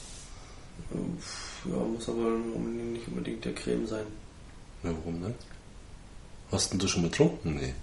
Ja, 1.65 1.77
muss 1.77 2.09
aber 2.09 2.31
nicht 2.31 3.07
unbedingt 3.09 3.45
der 3.45 3.55
Creme 3.55 3.87
sein. 3.87 4.07
Ja, 4.83 4.91
warum 4.91 5.21
nicht? 5.21 5.35
Hast 6.51 6.73
denn 6.73 6.79
du 6.79 6.89
schon 6.89 7.03
getrunken? 7.03 7.57
Nee. 7.57 7.75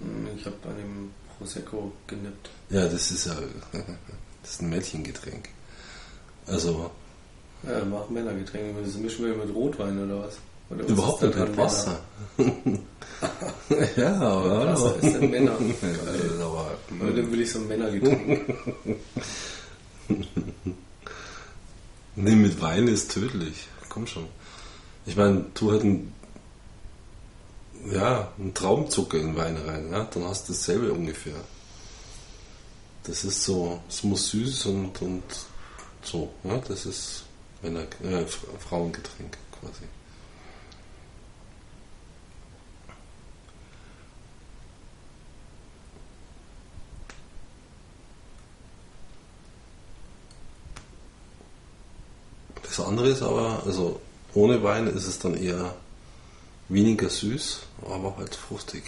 Hm, 0.00 0.28
Ich 0.36 0.44
habe 0.46 0.56
an 0.68 0.76
dem 0.76 1.10
Prosecco 1.38 1.92
genippt. 2.06 2.50
Ja, 2.70 2.88
das 2.88 3.10
ist 3.10 3.26
ja 3.26 3.34
das 4.42 4.50
ist 4.52 4.62
ein 4.62 4.70
Mädchengetränk. 4.70 5.48
Also 6.46 6.90
Ja, 7.64 7.84
mach 7.84 8.08
Männergetränke. 8.08 8.82
Das 8.82 8.94
mischen 8.94 9.26
wir 9.26 9.34
mit 9.36 9.54
Rotwein 9.54 10.02
oder 10.04 10.24
was? 10.24 10.38
Oder 10.70 10.84
was 10.84 10.90
überhaupt 10.90 11.22
nicht 11.22 11.38
mit 11.38 11.56
Wasser. 11.56 12.00
ja, 13.96 14.14
aber 14.20 14.66
Wasser 14.66 14.96
ist 15.02 15.14
denn 15.14 15.30
Männer. 15.30 15.56
Ja, 16.38 16.44
aber? 16.46 16.76
Dann 16.98 17.30
will 17.32 17.40
ich 17.42 17.52
so 17.52 17.58
ein 17.60 17.68
Männergetränk. 17.68 18.40
Nee, 22.14 22.36
mit 22.36 22.60
Wein 22.60 22.88
ist 22.88 23.12
tödlich. 23.12 23.68
Komm 23.88 24.06
schon. 24.06 24.28
Ich 25.06 25.16
meine, 25.16 25.52
tu 25.54 25.72
halt 25.72 25.82
einen, 25.82 26.14
ja, 27.90 28.32
einen 28.38 28.54
Traumzucker 28.54 29.18
in 29.18 29.36
Wein 29.36 29.56
rein, 29.56 29.90
ja? 29.90 30.04
dann 30.04 30.24
hast 30.24 30.48
du 30.48 30.52
dasselbe 30.52 30.92
ungefähr. 30.92 31.36
Das 33.04 33.24
ist 33.24 33.44
so, 33.44 33.80
es 33.88 34.04
muss 34.04 34.28
süß 34.28 34.66
und, 34.66 35.02
und 35.02 35.22
so. 36.02 36.32
Ja? 36.44 36.58
Das 36.68 36.86
ist 36.86 37.24
Männer, 37.62 37.86
äh, 38.02 38.26
Frauengetränk 38.26 39.36
quasi. 39.60 39.84
Das 52.74 52.86
andere 52.86 53.08
ist 53.10 53.20
aber, 53.20 53.62
also 53.66 54.00
ohne 54.32 54.62
Wein 54.62 54.86
ist 54.86 55.06
es 55.06 55.18
dann 55.18 55.34
eher 55.34 55.74
weniger 56.70 57.10
süß, 57.10 57.60
aber 57.84 58.16
halt 58.16 58.34
fruchtig. 58.34 58.84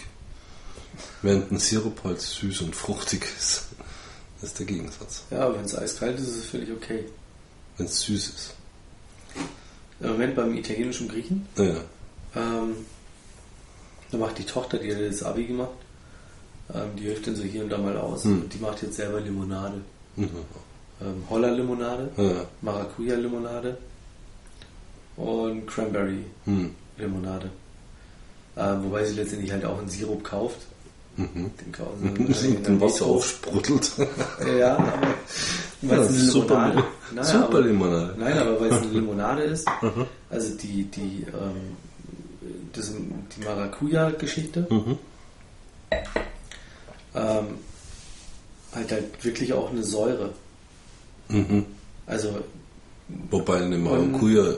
Während 1.21 1.51
ein 1.51 1.59
Sirup 1.59 2.03
halt 2.03 2.19
süß 2.19 2.61
und 2.61 2.75
fruchtig 2.75 3.23
ist. 3.37 3.65
Das 4.41 4.49
ist 4.49 4.57
der 4.59 4.65
Gegensatz. 4.65 5.23
Ja, 5.29 5.53
wenn 5.53 5.65
es 5.65 5.77
eiskalt 5.77 6.17
ist, 6.19 6.29
ist 6.29 6.37
es 6.37 6.45
völlig 6.45 6.71
okay. 6.71 7.05
Wenn 7.77 7.85
es 7.85 8.01
süß 8.01 8.27
ist. 8.29 8.53
Im 9.99 10.09
Moment 10.13 10.35
beim 10.35 10.55
italienischen 10.57 11.07
Griechen, 11.07 11.47
Ja. 11.55 11.75
ähm, 12.35 12.75
da 14.09 14.17
macht 14.17 14.39
die 14.39 14.45
Tochter, 14.45 14.79
die 14.79 14.91
hat 14.91 14.99
jetzt 14.99 15.21
Abi 15.23 15.45
gemacht, 15.45 15.69
ähm, 16.73 16.95
die 16.97 17.03
hilft 17.03 17.27
dann 17.27 17.35
so 17.35 17.43
hier 17.43 17.63
und 17.63 17.69
da 17.69 17.77
mal 17.77 17.95
aus. 17.97 18.23
Hm. 18.23 18.41
Und 18.41 18.53
die 18.53 18.57
macht 18.57 18.81
jetzt 18.81 18.95
selber 18.95 19.19
Limonade. 19.21 19.79
Mhm. 20.15 20.29
Ähm, 21.05 21.23
Holler-Limonade, 21.29 22.09
Ja. 22.17 22.45
Maracuja-Limonade 22.61 23.77
und 25.17 25.67
Cranberry-Limonade. 25.67 27.45
Hm. 27.45 27.51
Ähm, 28.57 28.83
wobei 28.83 29.05
sie 29.05 29.15
letztendlich 29.15 29.51
halt 29.51 29.65
auch 29.65 29.77
einen 29.79 29.89
Sirup 29.89 30.23
kauft. 30.23 30.57
Mhm. 31.17 31.51
Den 31.61 31.71
kaufen 31.71 32.33
sie 32.33 32.47
in 32.49 32.57
Und 32.57 32.67
einem 32.67 32.81
Wasser 32.81 33.05
aufsprudelt. 33.05 33.91
Ja, 34.59 34.75
aber 34.77 34.91
weil 35.81 35.97
Ja, 35.99 36.03
eine 36.05 36.09
super, 36.11 36.55
Limonade, 36.69 36.83
nein, 37.13 37.25
super 37.25 37.43
aber, 37.45 37.61
Limonade. 37.61 38.15
nein, 38.17 38.37
aber 38.37 38.59
weil 38.61 38.67
es 38.71 38.77
eine 38.81 38.91
Limonade 38.91 39.43
ist, 39.43 39.67
also 40.29 40.57
die, 40.57 40.83
die, 40.85 41.25
ähm, 41.27 41.77
das, 42.73 42.91
die 42.91 43.43
Maracuja-Geschichte, 43.45 44.67
Mhm. 44.69 44.97
ähm, 47.15 47.45
halt 48.73 48.91
halt 48.91 49.23
wirklich 49.23 49.53
auch 49.53 49.69
eine 49.71 49.83
Säure. 49.83 50.31
Mhm. 51.29 51.65
Also 52.07 52.29
Wobei 53.29 53.57
eine 53.61 53.77
Maracuja 53.77 54.55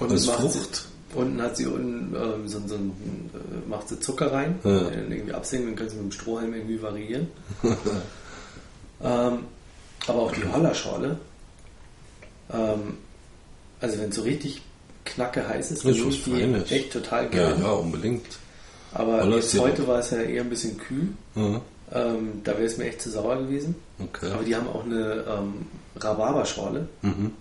und 0.00 0.10
als 0.10 0.26
macht 0.26 0.40
Frucht. 0.40 0.74
Sie, 1.12 1.16
unten 1.18 1.40
hat 1.40 1.56
sie 1.56 1.66
unten 1.66 2.14
ähm, 2.16 2.48
so, 2.48 2.60
so 2.66 2.74
ein, 2.74 2.90
äh, 3.32 3.68
macht 3.68 3.88
sie 3.88 4.00
Zucker 4.00 4.32
rein, 4.32 4.58
Ja. 4.64 4.80
den 4.90 5.10
irgendwie 5.12 5.32
absenken, 5.32 5.68
dann 5.68 5.76
können 5.76 5.90
sie 5.90 5.96
mit 5.96 6.04
dem 6.06 6.12
Strohhalm 6.12 6.52
irgendwie 6.52 6.82
variieren. 6.82 7.28
ähm, 9.02 9.38
aber 10.08 10.18
auch 10.20 10.32
die 10.32 10.44
Hollerschorle, 10.44 11.18
ähm, 12.52 12.98
also 13.80 13.98
wenn 13.98 14.08
es 14.10 14.16
so 14.16 14.22
richtig 14.22 14.62
knacke 15.04 15.48
heiß 15.48 15.70
ist, 15.70 15.84
dann 15.84 15.92
ist 15.94 16.26
nehme 16.26 16.58
ich 16.58 16.64
die 16.64 16.74
echt 16.74 16.92
total 16.92 17.24
Ja, 17.24 17.30
gerne. 17.30 17.62
ja, 17.62 17.70
unbedingt. 17.70 18.26
Aber 18.92 19.22
heute 19.24 19.86
war 19.86 20.00
es 20.00 20.10
ja 20.10 20.18
eher 20.18 20.42
ein 20.42 20.48
bisschen 20.50 20.78
kühl. 20.78 21.08
Mhm. 21.34 21.60
Ähm, 21.92 22.40
da 22.42 22.52
wäre 22.52 22.64
es 22.64 22.78
mir 22.78 22.86
echt 22.86 23.02
zu 23.02 23.10
sauer 23.10 23.36
gewesen. 23.36 23.76
Okay. 24.00 24.30
Aber 24.32 24.42
die 24.42 24.56
haben 24.56 24.66
auch 24.66 24.84
eine 24.84 25.24
ähm, 25.28 25.66
Rhabarberschorle, 25.96 26.88
mhm. 27.02 27.32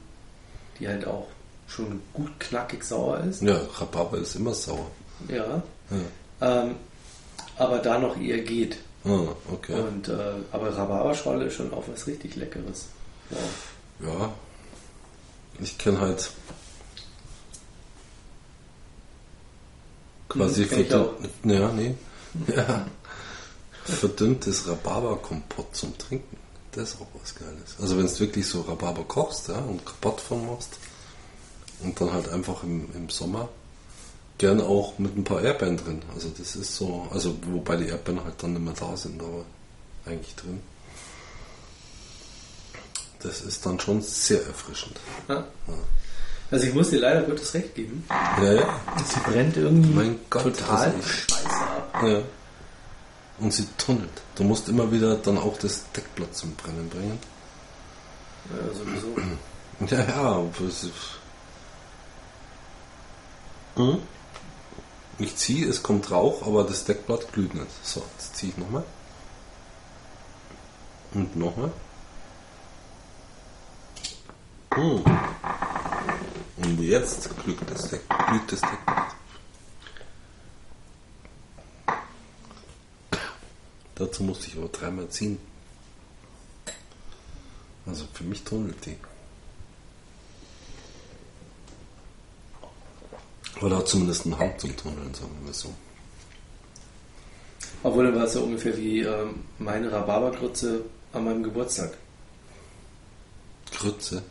die 0.79 0.87
halt 0.87 1.05
auch 1.05 1.27
schon 1.67 2.01
gut 2.13 2.39
knackig 2.39 2.83
sauer 2.83 3.19
ist. 3.21 3.41
Ja, 3.41 3.59
Rhabarber 3.79 4.17
ist 4.17 4.35
immer 4.35 4.53
sauer. 4.53 4.91
Ja. 5.27 5.63
ja. 5.89 6.61
Ähm, 6.61 6.75
aber 7.57 7.79
da 7.79 7.97
noch 7.99 8.19
eher 8.19 8.39
geht. 8.39 8.77
Ah, 9.03 9.27
okay. 9.51 9.73
Und, 9.73 10.09
äh, 10.09 10.33
aber 10.51 10.75
Rhabarberschorle 10.75 11.45
ist 11.45 11.55
schon 11.55 11.73
auch 11.73 11.83
was 11.91 12.07
richtig 12.07 12.35
Leckeres. 12.35 12.87
Wow. 13.29 13.39
Ja. 13.99 14.33
Ich 15.59 15.77
kenne 15.77 16.01
halt 16.01 16.31
hm, 20.33 20.41
quasi 20.41 20.65
verdünnt, 20.65 21.29
ja, 21.43 21.71
nee. 21.71 21.95
Ja. 22.55 22.85
verdünntes 23.85 24.67
Rhabarberkompott 24.67 25.73
zum 25.75 25.97
Trinken. 25.97 26.37
Das 26.75 26.89
ist 26.89 27.01
auch 27.01 27.07
was 27.21 27.33
Geiles. 27.35 27.75
Also 27.81 27.97
wenn 27.97 28.05
du 28.05 28.19
wirklich 28.19 28.45
so 28.45 28.61
Rhabarber 28.61 29.05
kochst 29.05 29.47
ja, 29.47 29.55
und 29.55 29.85
Kompott 29.85 30.19
von 30.19 30.45
machst 30.45 30.71
und 31.81 31.99
dann 31.99 32.11
halt 32.11 32.27
einfach 32.29 32.63
im, 32.63 32.89
im 32.93 33.09
Sommer 33.09 33.47
gern 34.37 34.59
auch 34.59 34.99
mit 34.99 35.15
ein 35.15 35.23
paar 35.23 35.41
Erdbeeren 35.41 35.77
drin. 35.77 36.01
Also 36.13 36.29
das 36.37 36.57
ist 36.57 36.75
so, 36.75 37.07
also 37.11 37.37
wobei 37.45 37.77
die 37.77 37.87
Erdbeeren 37.87 38.23
halt 38.25 38.35
dann 38.43 38.53
nicht 38.53 38.61
mehr 38.63 38.73
da 38.77 38.97
sind, 38.97 39.21
aber 39.21 39.45
eigentlich 40.05 40.35
drin. 40.35 40.61
Das 43.19 43.41
ist 43.41 43.65
dann 43.65 43.79
schon 43.79 44.01
sehr 44.01 44.45
erfrischend. 44.45 44.99
Ja. 45.29 45.45
Also 46.51 46.67
ich 46.67 46.73
muss 46.73 46.89
dir 46.89 46.99
leider 46.99 47.21
Gottes 47.23 47.53
recht 47.53 47.73
geben. 47.73 48.03
Ja, 48.09 48.53
ja. 48.53 48.79
Sie 49.03 49.19
brennt 49.21 49.55
irgendwie 49.55 49.93
Mein 49.93 50.19
Gott, 50.29 50.43
total 50.43 50.91
also 50.91 51.01
scheiße 51.01 51.49
ab. 51.49 52.03
Ja. 52.03 52.21
Und 53.39 53.51
sie 53.53 53.67
tunnelt. 53.77 54.21
Du 54.35 54.43
musst 54.43 54.69
immer 54.69 54.91
wieder 54.91 55.15
dann 55.15 55.37
auch 55.37 55.57
das 55.57 55.91
Deckblatt 55.91 56.35
zum 56.35 56.55
Brennen 56.55 56.89
bringen. 56.89 57.19
Ja, 58.49 58.73
sowieso. 58.73 59.07
Ja, 59.89 59.99
ja. 59.99 60.41
Hm? 63.75 64.01
Ich 65.17 65.35
ziehe, 65.35 65.67
es 65.67 65.83
kommt 65.83 66.09
Rauch, 66.11 66.47
aber 66.47 66.63
das 66.63 66.85
Deckblatt 66.85 67.33
glüht 67.33 67.53
nicht. 67.53 67.67
So, 67.83 68.01
jetzt 68.17 68.37
ziehe 68.37 68.53
ich 68.53 68.57
nochmal. 68.57 68.85
Und 71.13 71.35
nochmal. 71.35 71.71
Hm. 74.75 75.03
Und 76.57 76.79
jetzt 76.81 77.29
glüht 77.43 77.59
das, 77.69 77.89
Deck, 77.89 78.01
glüht 78.09 78.51
das 78.51 78.61
Deckblatt. 78.61 79.14
Dazu 83.95 84.23
musste 84.23 84.47
ich 84.47 84.57
aber 84.57 84.67
dreimal 84.67 85.07
ziehen. 85.09 85.37
Also 87.85 88.05
für 88.13 88.23
mich 88.23 88.43
tunnelt 88.43 88.85
die. 88.85 88.97
Oder 93.61 93.77
hat 93.77 93.87
zumindest 93.87 94.25
einen 94.25 94.37
Hang 94.37 94.57
zum 94.59 94.75
Tunneln, 94.75 95.13
sagen 95.13 95.31
wir 95.45 95.53
so. 95.53 95.73
Obwohl 97.83 98.05
dann 98.05 98.15
war 98.15 98.23
es 98.25 98.33
ja 98.33 98.41
ungefähr 98.41 98.75
wie 98.77 99.01
ähm, 99.01 99.45
meine 99.59 99.91
Rhabarbergrütze 99.91 100.81
an 101.13 101.23
meinem 101.23 101.43
Geburtstag. 101.43 101.93
Grütze. 103.71 104.23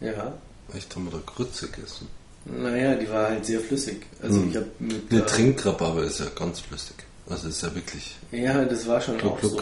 Ja. 0.00 0.32
Echt 0.74 0.94
haben 0.94 1.04
wir 1.06 1.12
da 1.12 1.22
Grütze 1.26 1.68
gegessen? 1.68 2.08
Naja, 2.44 2.94
die 2.94 3.08
war 3.08 3.28
halt 3.28 3.44
sehr 3.44 3.60
flüssig. 3.60 4.06
Also 4.22 4.40
Hm. 4.40 4.50
ich 4.50 4.56
habe 4.56 4.66
mit 4.78 5.12
Der 5.12 5.20
äh, 5.22 5.26
Trinkrhabarber 5.26 6.04
ist 6.04 6.20
ja 6.20 6.26
ganz 6.34 6.60
flüssig. 6.60 6.96
Also 7.32 7.48
ist 7.48 7.62
ja 7.62 7.74
wirklich. 7.74 8.16
Ja, 8.30 8.64
das 8.64 8.86
war 8.86 9.00
schon 9.00 9.18
Gluck, 9.18 9.32
auch 9.34 9.40
gluck. 9.40 9.52
so. 9.52 9.58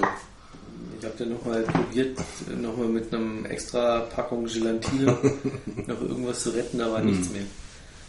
Ich 0.98 1.04
habe 1.06 1.14
dann 1.18 1.30
nochmal 1.30 1.62
probiert, 1.62 2.18
nochmal 2.60 2.88
mit 2.88 3.14
einem 3.14 3.46
extra 3.46 4.00
Packung 4.00 4.44
Gelatine 4.46 5.06
noch 5.86 6.00
irgendwas 6.02 6.42
zu 6.42 6.50
retten, 6.50 6.78
da 6.78 6.90
war 6.92 7.00
nichts 7.00 7.26
Hm. 7.28 7.32
mehr. 7.34 7.42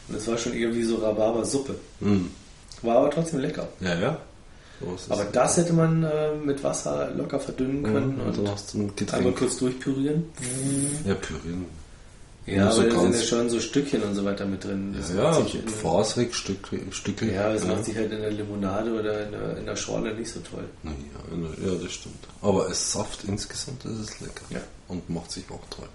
Und 0.10 0.18
das 0.18 0.28
war 0.28 0.38
schon 0.38 0.54
irgendwie 0.54 0.84
so 0.84 0.98
Rhabarbersuppe. 0.98 1.76
Mm. 2.02 2.26
War 2.82 2.98
aber 2.98 3.12
trotzdem 3.12 3.40
lecker. 3.40 3.68
Ja, 3.80 3.98
ja. 3.98 4.18
So. 4.82 5.14
Aber 5.14 5.24
das 5.26 5.58
hätte 5.58 5.74
man 5.74 6.04
äh, 6.04 6.34
mit 6.44 6.62
Wasser 6.64 7.12
locker 7.16 7.40
verdünnen 7.40 7.84
können 7.84 8.16
Mhm, 8.16 8.22
und 8.22 8.38
dann 8.38 8.82
und 8.82 9.02
ein 9.02 9.10
einmal 9.14 9.34
kurz 9.34 9.58
durchpürieren. 9.58 10.24
Ja, 11.06 11.14
pürieren. 11.14 11.66
Ja, 12.48 12.64
Nur 12.66 12.72
so 12.74 12.82
aber 12.82 12.90
da 12.90 13.00
sind 13.02 13.16
ja 13.16 13.22
schon 13.22 13.50
so 13.52 13.60
Stückchen 13.60 14.02
und 14.02 14.16
so 14.16 14.26
weiter 14.26 14.46
mit 14.46 14.64
drin. 14.64 14.96
Das 14.98 15.10
Ja, 15.12 15.16
ja, 15.26 15.34
so 15.34 15.44
sich 15.44 15.56
in, 15.56 15.68
faserig 15.68 16.34
Stücke. 16.34 16.80
Stücke. 16.92 17.32
ja, 17.32 17.54
das 17.54 17.66
macht 17.68 17.86
sich 17.86 17.96
halt 17.96 18.12
in 18.12 18.20
der 18.22 18.32
Limonade 18.32 18.92
oder 19.00 19.26
in 19.28 19.32
der, 19.32 19.58
in 19.58 19.66
der 19.68 19.76
Schorle 19.76 20.14
nicht 20.16 20.32
so 20.32 20.40
toll. 20.40 20.68
Ja, 20.84 20.90
ja, 20.92 21.76
das 21.76 21.92
stimmt. 21.94 22.28
Aber 22.42 22.66
als 22.66 22.94
Saft 22.94 23.24
insgesamt 23.26 23.86
ist 23.86 24.00
es 24.00 24.20
lecker. 24.22 24.44
Ja. 24.50 24.62
Und 24.88 25.08
macht 25.10 25.32
sich 25.32 25.44
auch 25.52 25.62
toll. 25.70 25.88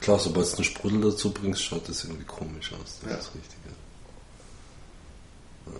Klar, 0.00 0.18
sobald 0.20 0.50
du 0.52 0.56
einen 0.56 0.64
Sprudel 0.64 1.00
dazu 1.00 1.32
bringst, 1.32 1.62
schaut 1.62 1.88
das 1.88 2.04
irgendwie 2.04 2.24
komisch 2.24 2.72
aus. 2.72 2.98
Das 3.02 3.10
Ja. 3.12 3.18
ist 3.18 3.34
richtig. 3.34 3.56
Ja. 3.66 3.72
Ja. 5.72 5.78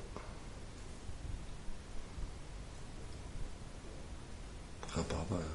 Rhabarber, 4.96 5.36
ja. 5.40 5.46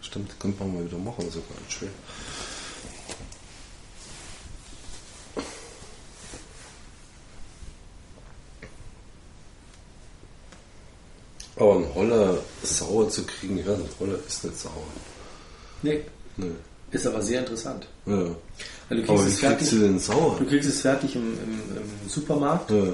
Stimmt, 0.00 0.38
könnte 0.40 0.62
man 0.62 0.74
mal 0.74 0.84
wieder 0.84 0.98
machen, 0.98 1.28
sogar 1.30 1.58
nicht 1.66 1.82
Aber 11.58 11.76
ein 11.76 11.94
Holler 11.94 12.38
sauer 12.62 13.08
zu 13.10 13.24
kriegen, 13.24 13.58
ja, 13.58 13.74
ein 13.74 13.88
Holler 14.00 14.18
ist 14.26 14.44
nicht 14.44 14.58
sauer. 14.58 14.72
Nee, 15.82 16.02
Nee. 16.36 16.50
ist 16.92 17.06
aber 17.06 17.20
sehr 17.20 17.40
interessant. 17.40 17.86
Ja. 18.06 18.14
Weil 18.16 18.28
du 18.90 18.96
kriegst 18.98 19.10
Aber 19.10 19.24
wie 19.24 19.28
es 19.28 19.38
fertig. 19.40 19.58
kriegst 19.58 19.72
du 19.72 19.78
denn 19.80 19.98
sauer? 19.98 20.36
Du 20.38 20.44
kriegst 20.46 20.68
es 20.68 20.80
fertig 20.80 21.16
im, 21.16 21.22
im, 21.34 21.76
im 21.76 22.08
Supermarkt. 22.08 22.70
Ja. 22.70 22.92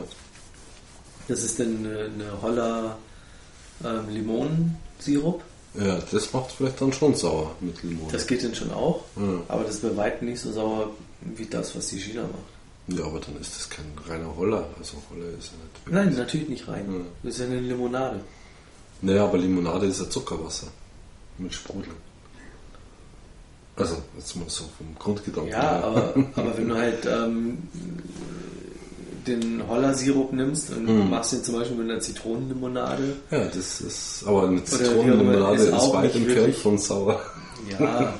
Das 1.28 1.42
ist 1.42 1.58
dann 1.60 1.78
eine, 1.78 1.98
eine 2.14 2.42
Holler 2.42 2.96
ähm, 3.84 4.08
Limonensirup. 4.08 5.42
ja, 5.74 5.98
das 6.10 6.32
macht 6.32 6.52
vielleicht 6.52 6.80
dann 6.80 6.92
schon 6.92 7.14
sauer 7.14 7.54
mit 7.60 7.82
Limone. 7.82 8.12
Das 8.12 8.26
geht 8.26 8.42
dann 8.44 8.54
schon 8.54 8.70
auch, 8.72 9.02
Ja. 9.16 9.40
aber 9.48 9.64
das 9.64 9.76
ist 9.76 9.82
bei 9.82 9.96
weitem 9.96 10.28
nicht 10.28 10.40
so 10.40 10.52
sauer 10.52 10.90
wie 11.36 11.46
das, 11.46 11.74
was 11.76 11.88
die 11.88 11.98
China 11.98 12.22
macht. 12.22 12.98
Ja, 12.98 13.04
aber 13.06 13.18
dann 13.20 13.40
ist 13.40 13.56
das 13.56 13.70
kein 13.70 13.86
reiner 14.06 14.34
Holler. 14.36 14.68
Also 14.78 14.98
Holler 15.10 15.28
ist 15.38 15.50
ja 15.52 15.58
nicht. 15.62 15.92
Nein, 15.92 16.14
natürlich 16.14 16.48
nicht 16.50 16.68
rein. 16.68 16.84
Ja. 16.92 17.00
Das 17.22 17.34
ist 17.34 17.40
ja 17.40 17.46
eine 17.46 17.60
Limonade. 17.60 18.20
Naja, 19.02 19.24
aber 19.24 19.38
Limonade 19.38 19.86
ist 19.86 20.00
ja 20.00 20.08
Zuckerwasser. 20.08 20.68
Mit 21.38 21.52
Sprudel. 21.52 21.92
Also, 23.76 23.96
jetzt 24.16 24.36
mal 24.36 24.44
so 24.48 24.64
vom 24.78 24.94
Grundgedanken. 24.98 25.50
Ja, 25.52 25.80
aber, 25.82 26.14
aber 26.36 26.56
wenn 26.56 26.68
du 26.68 26.76
halt 26.76 27.04
ähm, 27.06 27.58
den 29.26 29.66
Holler-Sirup 29.68 30.32
nimmst 30.32 30.70
und 30.70 30.84
Mhm. 30.84 31.10
machst 31.10 31.32
den 31.32 31.42
zum 31.42 31.56
Beispiel 31.56 31.76
mit 31.78 31.90
einer 31.90 32.00
Zitronenlimonade, 32.00 33.16
Ja, 33.30 33.44
das 33.46 33.80
ist. 33.80 34.22
Aber 34.26 34.46
eine 34.48 34.62
Zitronenlimonade 34.64 35.62
ist 35.64 35.74
ist, 35.74 35.92
weit 35.92 36.14
entfernt 36.14 36.54
von 36.56 36.78
sauer. 36.78 37.20
ja, 37.78 38.14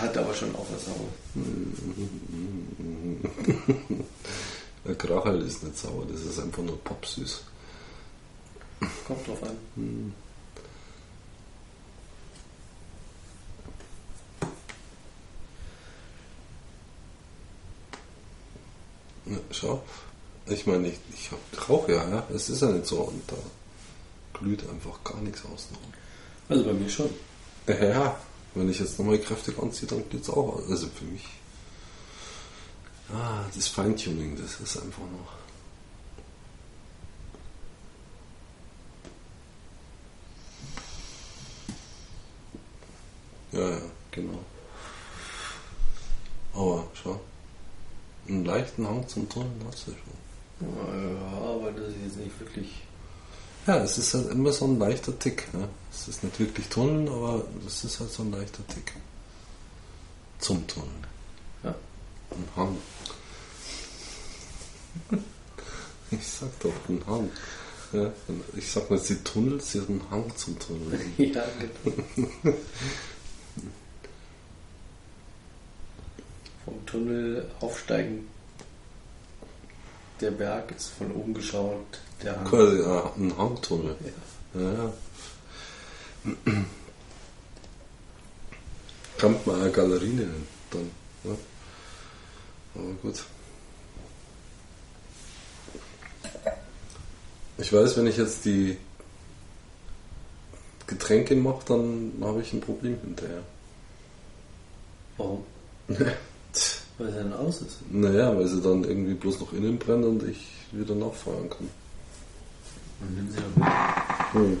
hat 0.00 0.16
aber 0.16 0.32
schon 0.34 0.54
auch 0.54 0.66
was 0.72 0.84
sauer. 0.84 1.08
Der 4.84 4.94
Krachel 4.96 5.42
ist 5.42 5.62
nicht 5.62 5.78
sauer, 5.78 6.04
das 6.10 6.22
ist 6.22 6.40
einfach 6.40 6.62
nur 6.62 6.76
popsüß. 6.84 7.42
Kommt 9.06 9.26
drauf 9.28 9.42
an. 9.42 10.12
Ja, 19.26 19.38
schau. 19.50 19.82
Ich 20.46 20.66
meine, 20.66 20.88
ich, 20.88 20.98
ich 21.14 21.30
hab- 21.30 21.68
rauche 21.68 21.92
ja, 21.92 22.08
ja. 22.08 22.26
Es 22.34 22.48
ist 22.48 22.62
ja 22.62 22.68
nicht 22.68 22.86
so 22.86 23.00
und 23.02 23.22
da 23.30 23.36
glüht 24.38 24.68
einfach 24.68 25.02
gar 25.04 25.20
nichts 25.20 25.42
außen. 25.44 25.76
Also 26.48 26.64
bei 26.64 26.72
mir 26.72 26.88
schon. 26.88 27.10
Ja, 27.68 27.84
ja. 27.84 28.20
Wenn 28.54 28.68
ich 28.68 28.80
jetzt 28.80 28.98
nochmal 28.98 29.18
kräftig 29.18 29.58
anziehe, 29.58 29.88
dann 29.88 30.06
glüht 30.10 30.22
es 30.22 30.30
auch. 30.30 30.58
Also 30.68 30.88
für 30.88 31.04
mich. 31.04 31.24
Ah, 33.12 33.44
das 33.54 33.68
Feintuning, 33.68 34.36
das 34.36 34.60
ist 34.60 34.76
einfach 34.82 34.98
noch. 35.02 35.41
Ja, 43.52 43.70
ja, 43.70 43.82
genau. 44.10 44.38
Aber 46.54 46.86
schau. 46.94 47.20
Einen 48.28 48.44
leichten 48.44 48.86
Hang 48.86 49.06
zum 49.08 49.28
Tunneln 49.28 49.60
hast 49.66 49.86
du 49.88 49.92
schon. 49.92 50.68
Ja, 50.68 51.38
aber 51.38 51.72
das 51.72 51.88
ist 51.88 51.96
jetzt 52.04 52.16
nicht 52.18 52.40
wirklich. 52.40 52.82
Ja, 53.66 53.78
es 53.78 53.98
ist 53.98 54.14
halt 54.14 54.30
immer 54.30 54.52
so 54.52 54.66
ein 54.66 54.78
leichter 54.78 55.16
Tick. 55.18 55.52
Ne? 55.54 55.68
Es 55.92 56.08
ist 56.08 56.24
nicht 56.24 56.38
wirklich 56.38 56.66
Tunneln, 56.68 57.08
aber 57.08 57.44
es 57.66 57.84
ist 57.84 58.00
halt 58.00 58.10
so 58.10 58.22
ein 58.22 58.32
leichter 58.32 58.66
Tick. 58.68 58.92
Zum 60.38 60.66
Tunneln. 60.66 61.06
Ja. 61.62 61.74
Ein 62.30 62.48
Hang. 62.56 62.78
Ich 66.10 66.26
sag 66.26 66.60
doch, 66.60 66.72
ein 66.88 67.02
Hang. 67.06 67.30
Ja, 67.92 68.10
ich 68.56 68.70
sag 68.70 68.90
nicht, 68.90 69.04
sie 69.04 69.16
tunnelt, 69.16 69.62
sie 69.62 69.80
hat 69.80 69.88
einen 69.88 70.10
Hang 70.10 70.36
zum 70.36 70.58
Tunneln. 70.58 71.00
Ja, 71.18 71.44
genau. 71.84 72.56
Vom 76.64 76.86
Tunnel 76.86 77.50
aufsteigen. 77.60 78.28
Der 80.20 80.30
Berg 80.30 80.70
ist 80.76 80.90
von 80.90 81.10
oben 81.12 81.34
geschaut. 81.34 82.00
Der 82.22 82.36
Hang. 82.36 82.44
Quasi 82.44 82.80
ja, 82.80 83.12
ein 83.16 83.36
Hangtunnel. 83.36 83.96
Ja. 84.54 84.60
Ja, 84.60 84.72
ja. 84.72 84.92
Kann 89.18 89.36
man 89.44 89.60
eine 89.60 89.70
Galerie 89.70 90.08
nennen, 90.08 90.46
dann. 90.70 90.90
Ja. 91.24 91.36
Aber 92.74 92.92
gut. 93.02 93.24
Ich 97.58 97.72
weiß, 97.72 97.96
wenn 97.96 98.06
ich 98.06 98.16
jetzt 98.16 98.44
die 98.44 98.76
Getränke 100.86 101.34
mache, 101.36 101.64
dann 101.66 102.12
habe 102.20 102.42
ich 102.42 102.52
ein 102.52 102.60
Problem 102.60 102.98
hinterher. 103.00 103.42
Warum? 105.16 105.44
Weil 106.98 107.08
es 107.08 107.14
dann 107.14 107.32
aus 107.32 107.62
ist. 107.62 107.78
Naja, 107.90 108.36
weil 108.36 108.46
sie 108.46 108.60
dann 108.60 108.84
irgendwie 108.84 109.14
bloß 109.14 109.40
noch 109.40 109.52
innen 109.52 109.78
brennt 109.78 110.04
und 110.04 110.22
ich 110.24 110.48
wieder 110.72 110.94
nachfeuern 110.94 111.48
kann. 111.48 111.68
Dann 113.00 113.14
nimm 113.14 113.30
sie 113.30 113.38
doch 113.38 113.56
mit. 113.56 113.68
Hm. 114.32 114.60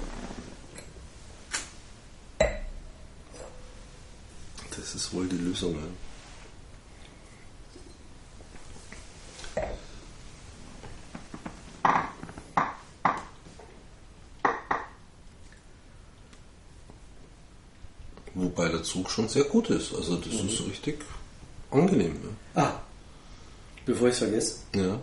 Das 4.76 4.94
ist 4.94 5.12
wohl 5.12 5.26
die 5.26 5.36
Lösung. 5.36 5.74
Ja. 5.74 5.80
Wobei 18.34 18.68
der 18.68 18.82
Zug 18.82 19.10
schon 19.10 19.28
sehr 19.28 19.44
gut 19.44 19.70
ist. 19.70 19.94
Also 19.94 20.16
das 20.16 20.32
ist 20.32 20.66
richtig 20.66 21.04
angenehm. 21.72 22.14
Ah, 22.54 22.72
bevor 23.86 24.08
ich 24.08 24.12
es 24.14 24.18
vergesse, 24.18 24.56
Ja. 24.74 24.82
ja. 24.86 25.00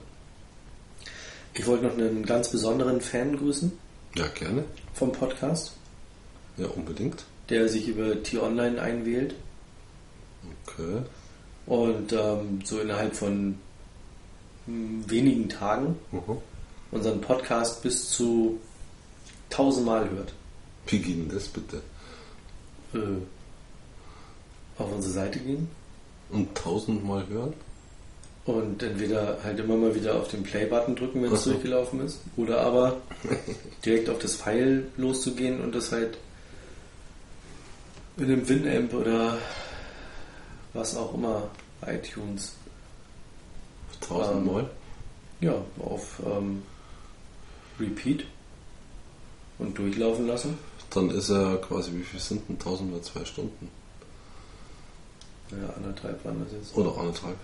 ich 1.53 1.65
wollte 1.67 1.85
noch 1.85 1.93
einen 1.93 2.25
ganz 2.25 2.49
besonderen 2.49 3.01
Fan 3.01 3.37
grüßen 3.37 3.71
Ja, 4.15 4.27
gerne. 4.27 4.63
vom 4.93 5.11
Podcast, 5.11 5.73
Ja, 6.57 6.67
unbedingt. 6.67 7.25
der 7.49 7.67
sich 7.69 7.87
über 7.87 8.21
T-Online 8.23 8.81
einwählt 8.81 9.35
Okay. 10.67 11.01
und 11.65 12.13
ähm, 12.13 12.61
so 12.63 12.79
innerhalb 12.79 13.15
von 13.15 13.57
hm, 14.65 15.09
wenigen 15.09 15.49
Tagen 15.49 15.95
Mhm. 16.11 16.37
unseren 16.91 17.21
Podcast 17.21 17.81
bis 17.81 18.09
zu 18.11 18.59
tausendmal 19.49 20.09
hört. 20.11 20.33
Wie 20.87 20.99
denn 21.27 21.35
das 21.35 21.47
bitte? 21.47 21.81
Äh, 22.93 22.99
auf 24.77 24.91
unsere 24.91 25.13
Seite 25.13 25.39
gehen 25.39 25.67
Und 26.31 26.55
tausendmal 26.55 27.27
hören? 27.27 27.53
und 28.49 28.81
entweder 28.81 29.37
halt 29.43 29.59
immer 29.59 29.75
mal 29.75 29.93
wieder 29.93 30.15
auf 30.15 30.29
den 30.29 30.43
Play-Button 30.43 30.95
drücken, 30.95 31.23
wenn 31.23 31.31
es 31.31 31.43
so. 31.43 31.51
durchgelaufen 31.51 32.05
ist, 32.05 32.19
oder 32.35 32.61
aber 32.61 32.97
direkt 33.85 34.09
auf 34.09 34.19
das 34.19 34.35
Pfeil 34.35 34.87
loszugehen 34.97 35.61
und 35.61 35.75
das 35.75 35.91
halt 35.91 36.17
in 38.17 38.25
einem 38.25 38.49
Winamp 38.49 38.93
oder 38.93 39.37
was 40.73 40.95
auch 40.95 41.13
immer, 41.13 41.49
iTunes, 41.85 42.53
Tausendmal? 44.01 44.69
ja, 45.41 45.53
auf 45.79 46.21
ähm, 46.25 46.63
Repeat 47.79 48.25
und 49.57 49.77
durchlaufen 49.77 50.27
lassen. 50.27 50.57
Dann 50.89 51.11
ist 51.11 51.29
er 51.29 51.57
quasi, 51.57 51.91
wie 51.93 52.03
viel 52.03 52.19
sind 52.19 52.47
denn 52.49 52.57
tausend 52.57 52.91
mal 52.91 53.01
zwei 53.01 53.23
Stunden? 53.25 53.69
Ja, 55.51 55.73
anderthalb 55.75 56.23
waren 56.25 56.43
das 56.43 56.53
jetzt. 56.53 56.75
Oder 56.77 56.95
anderthalb? 56.97 57.35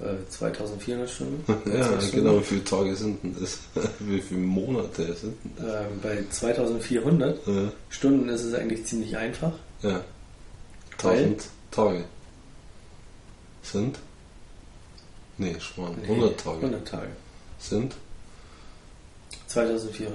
Äh, 0.00 0.28
2400 0.30 1.08
Stunden. 1.10 1.44
Ja, 1.72 1.84
Stunden. 2.00 2.10
genau, 2.12 2.40
wie 2.40 2.44
viele 2.44 2.64
Tage 2.64 2.96
sind 2.96 3.22
denn 3.22 3.36
das? 3.38 3.58
wie 4.00 4.20
viele 4.20 4.40
Monate 4.40 5.14
sind 5.14 5.36
denn 5.44 5.52
das? 5.64 5.82
Ähm, 5.86 6.00
bei 6.02 6.24
2400 6.30 7.46
Ja, 7.46 7.72
Stunden 7.90 8.28
ist 8.28 8.44
es 8.44 8.54
eigentlich 8.54 8.84
ziemlich 8.86 9.16
einfach. 9.16 9.52
ja. 9.82 10.00
Tausend 10.98 11.44
Tage. 11.70 12.04
Sind? 13.62 13.98
Nee, 15.38 15.56
Schmarrn. 15.58 15.94
100 16.02 16.38
Tage. 16.38 16.56
100 16.58 16.86
Tage. 16.88 17.08
Sind? 17.58 17.94
2400. 19.46 20.14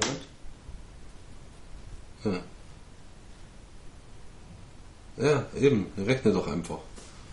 Ja. 2.25 2.31
Ja, 5.17 5.45
eben. 5.59 5.87
Rechne 5.97 6.31
doch 6.33 6.47
einfach. 6.47 6.79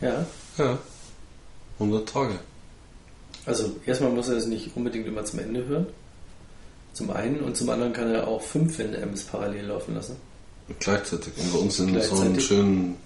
Ja. 0.00 0.24
Ja. 0.58 0.78
100 1.78 2.08
Tage. 2.08 2.38
Also 3.46 3.76
erstmal 3.86 4.10
muss 4.12 4.28
er 4.28 4.36
es 4.36 4.46
nicht 4.46 4.76
unbedingt 4.76 5.06
immer 5.06 5.24
zum 5.24 5.38
Ende 5.40 5.64
hören. 5.66 5.86
Zum 6.92 7.10
einen 7.10 7.40
und 7.40 7.56
zum 7.56 7.70
anderen 7.70 7.92
kann 7.92 8.08
er 8.10 8.28
auch 8.28 8.42
5 8.42 8.78
NMs 8.78 9.24
parallel 9.24 9.66
laufen 9.66 9.94
lassen. 9.94 10.16
Gleichzeitig. 10.78 11.32
Und 11.38 11.52
bei 11.52 11.58
uns 11.58 11.78
in 11.80 12.00
so 12.02 12.20
einem 12.20 12.38
schönen 12.38 12.96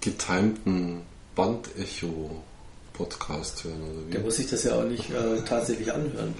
getimten 0.00 1.00
Bandecho-Podcast 1.34 3.64
hören, 3.64 3.82
oder 3.82 4.02
Der 4.12 4.20
wie? 4.20 4.24
muss 4.24 4.36
sich 4.36 4.48
das 4.50 4.64
ja 4.64 4.74
auch 4.74 4.84
nicht 4.84 5.08
äh, 5.10 5.40
tatsächlich 5.48 5.90
anhören. 5.92 6.34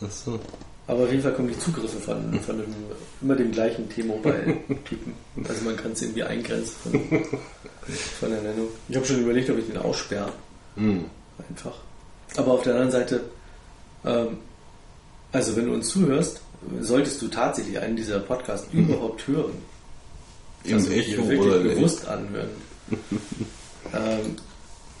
Achso. 0.00 0.38
Aber 0.86 1.04
auf 1.04 1.10
jeden 1.10 1.22
Fall 1.22 1.32
kommen 1.32 1.48
die 1.48 1.58
Zugriffe 1.58 1.98
von, 1.98 2.40
von 2.40 2.58
dem, 2.58 2.74
immer 3.20 3.36
dem 3.36 3.52
gleichen 3.52 3.88
T-Mobile-Typen. 3.88 5.14
Also 5.48 5.64
man 5.64 5.76
kann 5.76 5.92
es 5.92 6.02
irgendwie 6.02 6.24
eingrenzen 6.24 6.76
von, 6.82 6.92
von 8.20 8.30
der 8.30 8.42
Nennung. 8.42 8.68
Ich 8.88 8.96
habe 8.96 9.06
schon 9.06 9.22
überlegt, 9.22 9.48
ob 9.48 9.58
ich 9.58 9.66
den 9.66 9.78
aussperre. 9.78 10.30
Hm. 10.76 11.04
Einfach. 11.48 11.78
Aber 12.36 12.52
auf 12.52 12.62
der 12.62 12.74
anderen 12.74 12.90
Seite, 12.90 13.24
ähm, 14.04 14.38
also 15.32 15.56
wenn 15.56 15.66
du 15.66 15.74
uns 15.74 15.88
zuhörst, 15.88 16.42
solltest 16.80 17.20
du 17.22 17.28
tatsächlich 17.28 17.78
einen 17.78 17.96
dieser 17.96 18.20
Podcasts 18.20 18.68
überhaupt 18.72 19.26
hören. 19.26 19.54
Im 20.64 20.74
Also 20.74 20.90
Echo 20.90 21.28
wirklich 21.28 21.40
oder 21.40 21.58
bewusst 21.58 22.06
anhören. 22.06 22.50
ähm, 23.94 24.36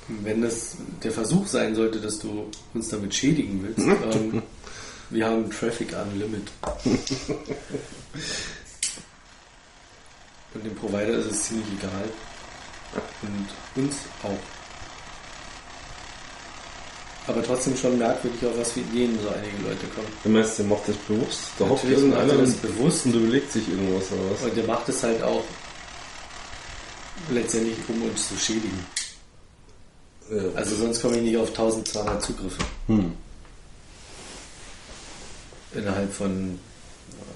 wenn 0.08 0.42
das 0.42 0.76
der 1.02 1.12
Versuch 1.12 1.46
sein 1.46 1.74
sollte, 1.74 2.00
dass 2.00 2.18
du 2.18 2.46
uns 2.74 2.88
damit 2.88 3.14
schädigen 3.14 3.62
willst, 3.62 3.86
ähm, 3.86 4.42
wir 5.12 5.26
haben 5.26 5.50
Traffic 5.50 5.94
Unlimit. 5.94 6.48
Und 10.54 10.64
dem 10.64 10.74
Provider 10.74 11.18
ist 11.18 11.30
es 11.30 11.44
ziemlich 11.44 11.66
egal. 11.78 12.04
Und 13.22 13.48
uns 13.82 13.96
auch. 14.22 14.38
Aber 17.26 17.42
trotzdem 17.42 17.76
schon 17.76 17.98
merkwürdig, 17.98 18.44
auf 18.44 18.58
was 18.58 18.72
für 18.72 18.80
Ideen 18.80 19.16
so 19.22 19.28
einige 19.28 19.56
Leute 19.62 19.86
kommen. 19.94 20.08
Du 20.24 20.28
meinst, 20.28 20.58
der 20.58 20.66
macht 20.66 20.88
das 20.88 20.96
bewusst? 20.96 21.40
Hockt 21.58 21.70
Natürlich 21.70 21.98
irgendeiner 21.98 22.32
er 22.32 22.38
das 22.40 22.54
bewusst. 22.54 23.06
und 23.06 23.14
überlegt 23.14 23.52
sich 23.52 23.68
irgendwas 23.68 24.10
oder 24.10 24.30
was? 24.32 24.42
Und 24.42 24.56
der 24.56 24.64
macht 24.64 24.88
es 24.88 25.02
halt 25.02 25.22
auch 25.22 25.44
letztendlich, 27.30 27.76
um 27.88 28.02
uns 28.02 28.28
zu 28.28 28.36
schädigen. 28.36 28.84
Ja. 30.30 30.42
Also 30.56 30.74
sonst 30.74 31.00
komme 31.00 31.16
ich 31.18 31.22
nicht 31.22 31.36
auf 31.36 31.48
1200 31.50 32.22
Zugriffe 32.22 32.62
Hm. 32.88 33.12
Innerhalb 35.74 36.12
von 36.12 36.58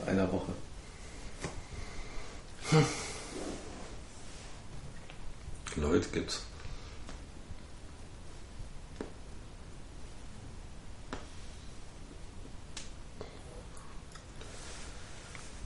einer 0.07 0.30
Woche. 0.32 0.53
Leute 5.76 6.09
gibt's. 6.09 6.41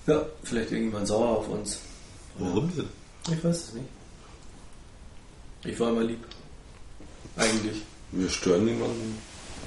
Ja, 0.07 0.27
vielleicht 0.43 0.73
irgendjemand 0.73 1.07
sauer 1.07 1.39
auf 1.39 1.49
uns. 1.49 1.79
Warum 2.39 2.75
denn? 2.75 2.89
Ich 3.31 3.45
weiß 3.45 3.57
es 3.57 3.73
nicht. 3.75 3.87
Ich 5.65 5.79
war 5.79 5.91
immer 5.91 6.03
lieb. 6.03 6.25
Eigentlich. 7.37 7.83
Wir 8.11 8.29
stören 8.29 8.65
niemanden. 8.65 9.19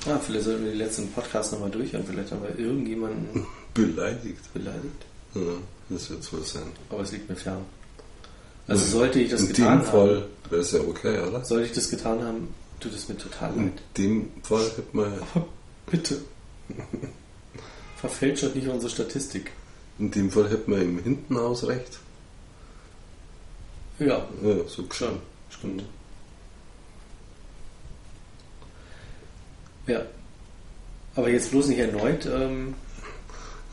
Ah, 0.05 0.19
vielleicht 0.19 0.45
sollten 0.45 0.65
wir 0.65 0.71
die 0.73 0.77
letzten 0.77 1.07
Podcasts 1.11 1.51
nochmal 1.53 1.69
durchhören. 1.71 2.05
Vielleicht 2.05 2.31
haben 2.31 2.41
wir 2.43 2.57
irgendjemanden 2.59 3.45
Beleidigt. 3.73 4.53
beleidigt. 4.53 5.05
Ja, 5.33 5.41
das 5.89 6.09
wird 6.09 6.33
wohl 6.33 6.43
sein. 6.43 6.63
Aber 6.89 7.01
es 7.01 7.11
liegt 7.11 7.29
mir 7.29 7.35
fern. 7.35 7.63
Also 8.67 8.85
sollte 8.85 9.19
ich 9.19 9.29
das 9.31 9.41
In 9.41 9.47
getan 9.49 9.79
dem 9.79 9.85
Fall 9.87 10.15
haben, 10.21 10.49
wäre 10.51 10.61
es 10.61 10.71
ja 10.71 10.79
okay, 10.81 11.19
oder? 11.19 11.43
sollte 11.43 11.65
ich 11.67 11.71
das 11.73 11.89
getan 11.89 12.21
haben, 12.23 12.47
tut 12.79 12.93
es 12.93 13.09
mir 13.09 13.17
total 13.17 13.53
In 13.55 13.65
leid. 13.65 13.81
dem 13.97 14.29
Fall 14.41 14.63
hätte 14.65 14.83
man, 14.93 15.13
Aber 15.33 15.47
bitte. 15.89 16.21
Verfälscht 17.97 18.55
nicht 18.55 18.67
unsere 18.67 18.89
Statistik. 18.89 19.51
in 19.99 20.11
dem 20.11 20.31
Fall 20.31 20.49
hätte 20.49 20.69
man 20.69 20.81
im 20.81 20.99
hinten 21.03 21.37
aus 21.37 21.65
recht. 21.67 21.99
Ja, 23.99 24.25
Ja, 24.41 24.55
so 24.67 24.83
schon. 24.91 25.19
Stimmt. 25.49 25.83
Ja. 29.87 30.01
Aber 31.15 31.29
jetzt 31.29 31.51
bloß 31.51 31.67
nicht 31.67 31.79
erneut. 31.79 32.25
Ähm, 32.25 32.73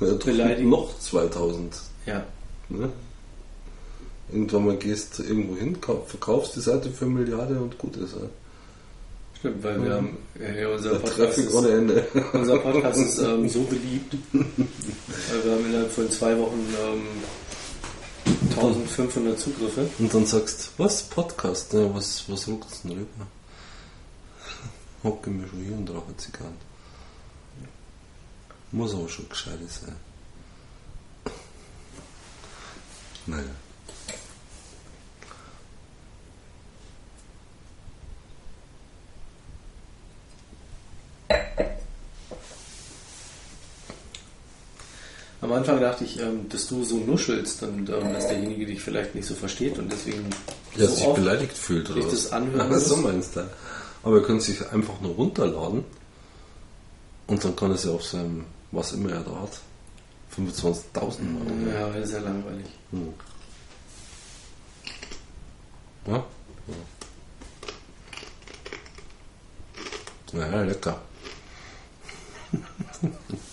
Ja, 0.01 0.13
Beleidigen. 0.15 0.69
noch 0.71 0.99
2000. 0.99 1.75
ja. 2.07 2.25
Ne? 2.69 2.89
Irgendwann 4.33 4.65
mal 4.67 4.77
gehst 4.77 5.19
du 5.19 5.25
irgendwo 5.25 5.57
hin, 5.57 5.81
kau- 5.81 6.05
verkaufst 6.07 6.55
die 6.55 6.61
Seite 6.61 6.89
für 6.91 7.05
eine 7.07 7.15
Milliarde 7.15 7.59
und 7.61 7.77
gut 7.79 7.97
ist. 7.97 8.13
Ja. 8.15 8.23
Stimmt, 9.41 9.65
weil 9.65 9.83
wir 9.85 9.95
haben 9.95 10.17
ja, 10.39 10.69
unser 10.69 10.95
Podcast 11.01 11.39
ist, 11.39 11.53
unser 11.53 12.59
Podcast 12.59 13.01
ist 13.01 13.19
ähm, 13.19 13.49
so 13.49 13.63
beliebt. 13.63 14.15
Weil 14.33 15.45
wir 15.45 15.53
haben 15.53 15.67
innerhalb 15.67 15.91
von 15.91 16.11
zwei 16.11 16.39
Wochen 16.39 16.61
ähm, 16.87 17.03
1500 18.51 19.39
Zugriffe. 19.39 19.89
Und 19.99 20.13
dann 20.15 20.27
sagst 20.27 20.71
was, 20.77 21.03
Podcast? 21.03 21.73
Ja, 21.73 21.93
was, 21.95 22.25
was 22.29 22.47
ruckt's 22.49 22.83
denn 22.83 22.93
rüber? 22.93 23.27
Hocke 25.03 25.31
mir 25.31 25.49
schon 25.49 25.61
hier 25.65 25.77
und 25.77 25.89
rauche 25.91 26.17
Zigarren. 26.17 26.57
Muss 28.73 28.95
aber 28.95 29.09
schon 29.09 29.29
gescheit 29.29 29.59
sein. 29.69 29.97
Naja. 33.27 33.45
Am 45.43 45.53
Anfang 45.53 45.81
dachte 45.81 46.05
ich, 46.05 46.21
ähm, 46.21 46.49
dass 46.51 46.67
du 46.69 46.85
so 46.85 46.99
nuschelst 46.99 47.63
und 47.63 47.89
ähm, 47.89 48.13
dass 48.13 48.29
derjenige 48.29 48.67
dich 48.67 48.81
vielleicht 48.83 49.15
nicht 49.15 49.27
so 49.27 49.35
versteht 49.35 49.79
und 49.79 49.91
deswegen 49.91 50.29
Der 50.79 50.87
so 50.89 50.95
sich 50.95 51.07
oft 51.07 51.17
beleidigt 51.17 51.57
fühlt 51.57 51.89
oder 51.91 52.01
ich 52.01 52.07
was? 52.07 52.13
das 52.13 52.33
anhören 52.33 52.71
Ach, 52.73 52.79
so 52.79 52.97
meinst 52.97 53.37
du. 53.37 53.41
Aber 54.03 54.17
er 54.17 54.23
könnte 54.23 54.45
sich 54.45 54.67
einfach 54.71 55.01
nur 55.01 55.15
runterladen 55.15 55.85
und 57.27 57.45
dann 57.45 57.55
kann 57.55 57.71
er 57.71 57.77
sie 57.77 57.93
auf 57.93 58.05
seinem, 58.05 58.45
was 58.71 58.93
immer 58.93 59.11
er 59.11 59.21
da 59.21 59.43
hat, 59.43 59.61
25.000 60.37 61.23
Mal. 61.23 61.73
Ja, 61.73 61.89
das 61.91 62.09
ist 62.09 62.13
ja 62.15 62.21
langweilig. 62.21 62.67
Hm. 62.91 63.15
Ja? 66.07 66.25
Ja, 70.33 70.47
ja 70.47 70.63
lecker. 70.63 71.01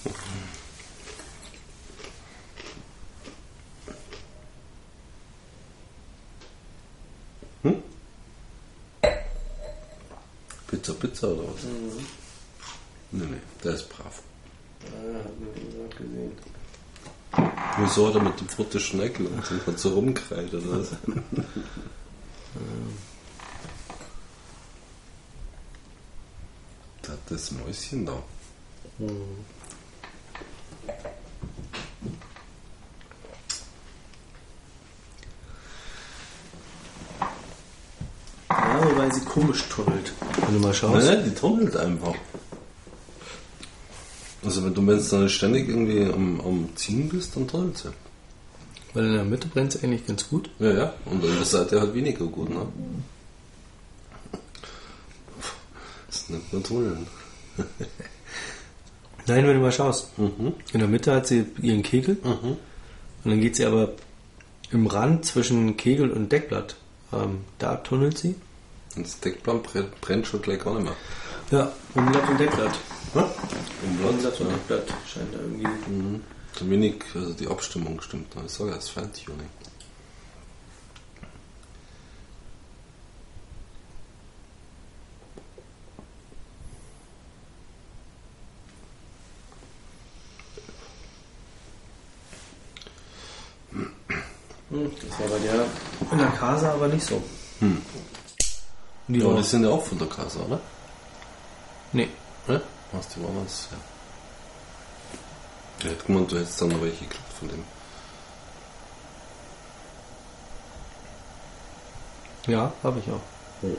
Pizza, 10.68 10.94
Pizza 10.94 11.28
oder 11.30 11.44
was? 11.44 11.64
Mhm. 11.64 12.06
Nee, 13.12 13.26
nee, 13.26 13.42
der 13.64 13.74
ist 13.74 13.90
brav. 13.90 14.22
Ah, 14.84 15.24
hat 15.24 15.40
man 15.40 15.54
gerade 15.54 15.96
gesehen. 15.96 16.34
Wieso 17.80 18.08
hat 18.08 18.16
er 18.16 18.24
mit 18.24 18.40
dem 18.40 18.50
Futter 18.50 18.80
Schneckel 18.80 19.28
und 19.28 19.38
dann 19.50 19.66
hat 19.66 19.80
so 19.80 19.90
rumgekreit 19.90 20.54
oder 20.54 20.80
was? 20.80 20.90
da 27.02 27.12
hat 27.12 27.20
das 27.30 27.52
Mäuschen 27.52 28.06
da. 28.06 28.24
Ja, 38.50 38.82
wobei 38.90 39.10
sie 39.10 39.22
komisch 39.22 39.64
tunnelt. 39.70 40.14
Wenn 40.46 40.54
du 40.56 40.60
mal 40.60 40.74
schaust. 40.74 41.06
Nein, 41.08 41.24
die 41.26 41.34
tunnelt 41.36 41.76
einfach. 41.76 42.16
Also 44.44 44.64
wenn 44.64 44.74
du 44.74 44.82
jetzt 44.94 45.12
dann 45.12 45.28
ständig 45.30 45.68
irgendwie 45.68 46.06
am, 46.06 46.40
am 46.42 46.70
Ziehen 46.76 47.10
bist, 47.10 47.36
dann 47.36 47.48
tunnelt 47.48 47.78
sie. 47.78 47.90
Weil 48.94 49.06
in 49.06 49.14
der 49.14 49.24
Mitte 49.26 49.48
brennt 49.48 49.76
es 49.76 49.84
eigentlich 49.84 50.06
ganz 50.08 50.30
gut. 50.30 50.50
Ja, 50.60 50.72
ja. 50.72 50.94
Und 51.06 51.24
an 51.24 51.36
der 51.36 51.46
Seite 51.46 51.80
halt 51.82 51.94
weniger 51.94 52.26
gut, 52.26 52.50
ne? 52.50 52.66
Das 56.08 56.30
nennt 56.30 56.54
man 56.54 56.64
Tunneln. 56.64 57.08
Nein, 59.28 59.46
wenn 59.46 59.56
du 59.56 59.60
mal 59.60 59.72
schaust. 59.74 60.18
Mhm. 60.18 60.54
In 60.72 60.80
der 60.80 60.88
Mitte 60.88 61.14
hat 61.14 61.28
sie 61.28 61.46
ihren 61.62 61.84
Kegel 61.84 62.18
Mhm. 62.24 62.52
und 63.24 63.32
dann 63.32 63.42
geht 63.42 63.58
sie 63.58 63.66
aber 63.66 63.92
im 64.72 64.88
Rand 64.88 65.26
zwischen 65.26 65.76
Kegel 65.76 66.12
und 66.12 66.32
Deckblatt. 66.32 66.76
Ähm, 67.14 67.46
da 67.60 67.76
tunnelt 67.76 68.18
sie. 68.18 68.36
Und 68.96 69.06
das 69.06 69.20
Deckplan 69.20 69.62
brennt, 69.62 70.02
brennt 70.02 70.28
schon 70.28 70.42
gleich 70.42 70.60
gar 70.64 70.74
nicht 70.74 70.84
mehr. 70.84 70.96
Ja, 71.52 71.72
Umblatt 71.94 72.30
und 72.30 72.40
Deckblatt. 72.40 72.80
Umblatt, 73.14 74.10
Umblatt 74.10 74.40
und 74.40 74.48
ja. 74.48 74.54
Deckblatt 74.54 74.94
scheint 75.08 75.34
da 75.34 75.40
irgendwie. 75.40 75.68
Mhm. 75.68 76.22
Wenig, 76.60 77.04
also 77.14 77.34
die 77.34 77.48
Abstimmung 77.48 78.02
stimmt. 78.02 78.34
Ich 78.46 78.52
sage 78.52 78.72
das 78.72 78.90
Feintuning. 78.90 79.50
Das 94.86 95.20
war 95.20 95.28
bei 95.28 95.40
der 95.40 95.66
in 96.12 96.18
der 96.18 96.28
Casa 96.32 96.74
aber 96.74 96.88
nicht 96.88 97.06
so. 97.06 97.22
Hm. 97.60 97.82
Die 99.08 99.20
Ja, 99.20 99.34
die 99.34 99.44
sind 99.44 99.64
ja 99.64 99.70
auch 99.70 99.84
von 99.84 99.98
der 99.98 100.08
Casa, 100.08 100.40
oder? 100.42 100.60
nee. 101.94 102.10
Ja? 102.48 102.62
Was, 102.92 103.08
die 103.10 103.24
waren 103.24 103.44
das? 103.44 103.68
Ja. 103.72 103.78
Ich 105.80 105.86
hätte 105.86 106.06
gemeint, 106.06 106.32
du 106.32 106.38
hättest 106.40 106.62
dann 106.62 106.70
noch 106.70 106.82
welche 106.82 107.06
gekriegt 107.06 107.34
von 107.40 107.48
dem. 107.50 107.64
Ja, 112.48 112.72
habe 112.84 113.00
ich 113.00 113.12
auch. 113.12 113.22
Ja, 113.62 113.70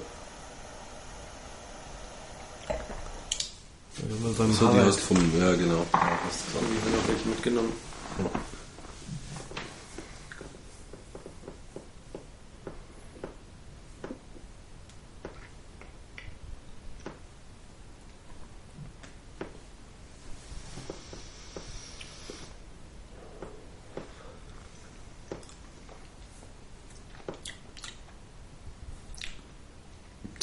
wir 3.96 4.34
beim 4.34 4.52
So, 4.52 4.68
die 4.68 4.78
hast 4.80 5.00
vom, 5.00 5.16
ja 5.38 5.54
genau. 5.54 5.84
haben 5.92 6.18
wir 6.32 6.96
noch 6.98 7.08
welche 7.08 7.28
mitgenommen. 7.28 7.72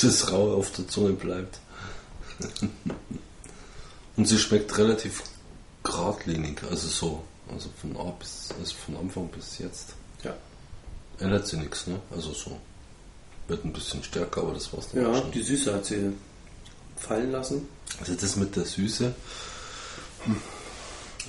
Das 0.05 0.31
Raue 0.31 0.55
auf 0.55 0.71
der 0.71 0.87
Zunge 0.87 1.13
bleibt. 1.13 1.59
Und 4.17 4.27
sie 4.27 4.37
schmeckt 4.37 4.77
relativ 4.77 5.23
geradlinig, 5.83 6.61
also 6.69 6.87
so, 6.87 7.23
also 7.51 7.69
von 7.79 7.95
A 7.97 8.11
bis, 8.11 8.49
also 8.59 8.73
von 8.85 8.97
Anfang 8.97 9.27
bis 9.27 9.57
jetzt. 9.59 9.93
Ja. 10.23 10.33
Ändert 11.19 11.47
sie 11.47 11.57
nichts, 11.57 11.87
ne? 11.87 11.99
Also 12.15 12.33
so. 12.33 12.59
Wird 13.47 13.63
ein 13.63 13.73
bisschen 13.73 14.03
stärker, 14.03 14.41
aber 14.41 14.53
das 14.53 14.73
war's 14.73 14.87
dann 14.91 15.05
auch 15.05 15.13
Ja, 15.13 15.21
schon. 15.21 15.31
die 15.31 15.43
Süße 15.43 15.73
hat 15.73 15.85
sie 15.85 16.13
fallen 16.97 17.31
lassen. 17.31 17.67
Also 17.99 18.15
das 18.15 18.35
mit 18.37 18.55
der 18.55 18.65
Süße, 18.65 19.13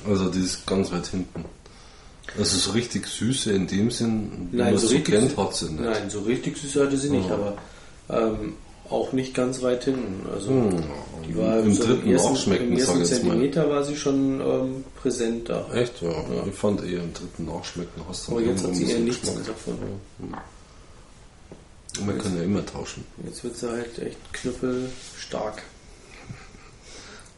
also 0.09 0.31
die 0.31 0.41
ist 0.41 0.67
ganz 0.67 0.91
weit 0.93 1.07
hinten. 1.09 1.45
Also 2.39 2.57
so 2.59 2.71
richtig 2.73 3.07
Süße 3.07 3.53
in 3.53 3.67
dem 3.67 3.91
Sinn, 3.91 4.49
wie 4.53 4.57
man 4.57 4.75
es 4.75 4.83
so 4.83 4.89
richtig 4.89 5.05
kennt, 5.15 5.37
hat 5.37 5.55
sie 5.55 5.67
nicht. 5.71 5.81
Nein, 5.81 6.09
so 6.11 6.21
richtig 6.21 6.57
süße 6.57 6.85
hatte 6.85 6.97
sie 6.97 7.11
nicht, 7.11 7.29
Ja. 7.29 7.35
aber 7.35 7.57
ähm, 8.09 8.55
auch 8.91 9.13
nicht 9.13 9.35
ganz 9.35 9.63
weit 9.63 9.85
hinten. 9.85 10.27
Also 10.33 10.51
Hm, 10.51 10.83
die 11.29 11.37
war 11.37 11.59
Im 11.61 11.73
so 11.75 11.85
dritten 11.85 12.11
ersten, 12.11 12.33
Nachschmecken, 12.33 12.69
im 12.73 12.79
sag 12.79 12.97
ersten 12.97 13.01
jetzt 13.01 13.11
mal. 13.25 13.31
Zentimeter 13.31 13.71
war 13.71 13.85
sie 13.85 13.97
schon 13.97 14.41
ähm, 14.41 14.85
präsent 15.01 15.49
da. 15.49 15.67
Echt, 15.75 16.01
ja. 16.03 16.11
Ich 16.49 16.55
fand 16.55 16.83
eher 16.85 17.03
im 17.03 17.13
dritten 17.13 17.47
Nachschmecken 17.47 18.03
hast 18.09 18.29
du 18.29 18.33
Aber 18.33 18.41
jetzt 18.43 18.65
hat 18.65 18.75
sie 18.75 18.91
eher 18.91 18.99
nichts 19.01 19.21
Geschmack. 19.23 19.47
davon. 19.47 19.79
Und 21.99 22.07
Man 22.07 22.19
kann 22.19 22.37
ja 22.37 22.43
immer 22.45 22.65
tauschen. 22.67 23.05
Jetzt 23.25 23.43
wird 23.43 23.57
sie 23.57 23.69
halt 23.71 23.99
echt 23.99 24.19
knüppelstark. 24.33 25.63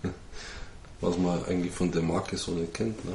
Was 1.00 1.16
man 1.18 1.44
eigentlich 1.46 1.72
von 1.72 1.90
der 1.92 2.02
Marke 2.02 2.36
so 2.36 2.52
nicht 2.52 2.74
kennt. 2.74 3.04
Ne? 3.04 3.12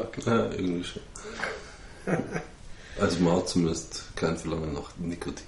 Tobak. 0.00 0.26
Ja, 0.26 0.50
irgendwie 0.50 0.84
schon. 0.84 1.02
Also 2.98 3.20
man 3.20 3.36
hat 3.36 3.48
zumindest 3.48 4.04
kein 4.16 4.36
Verlangen 4.36 4.74
nach 4.74 4.90
Nikotin. 4.98 5.46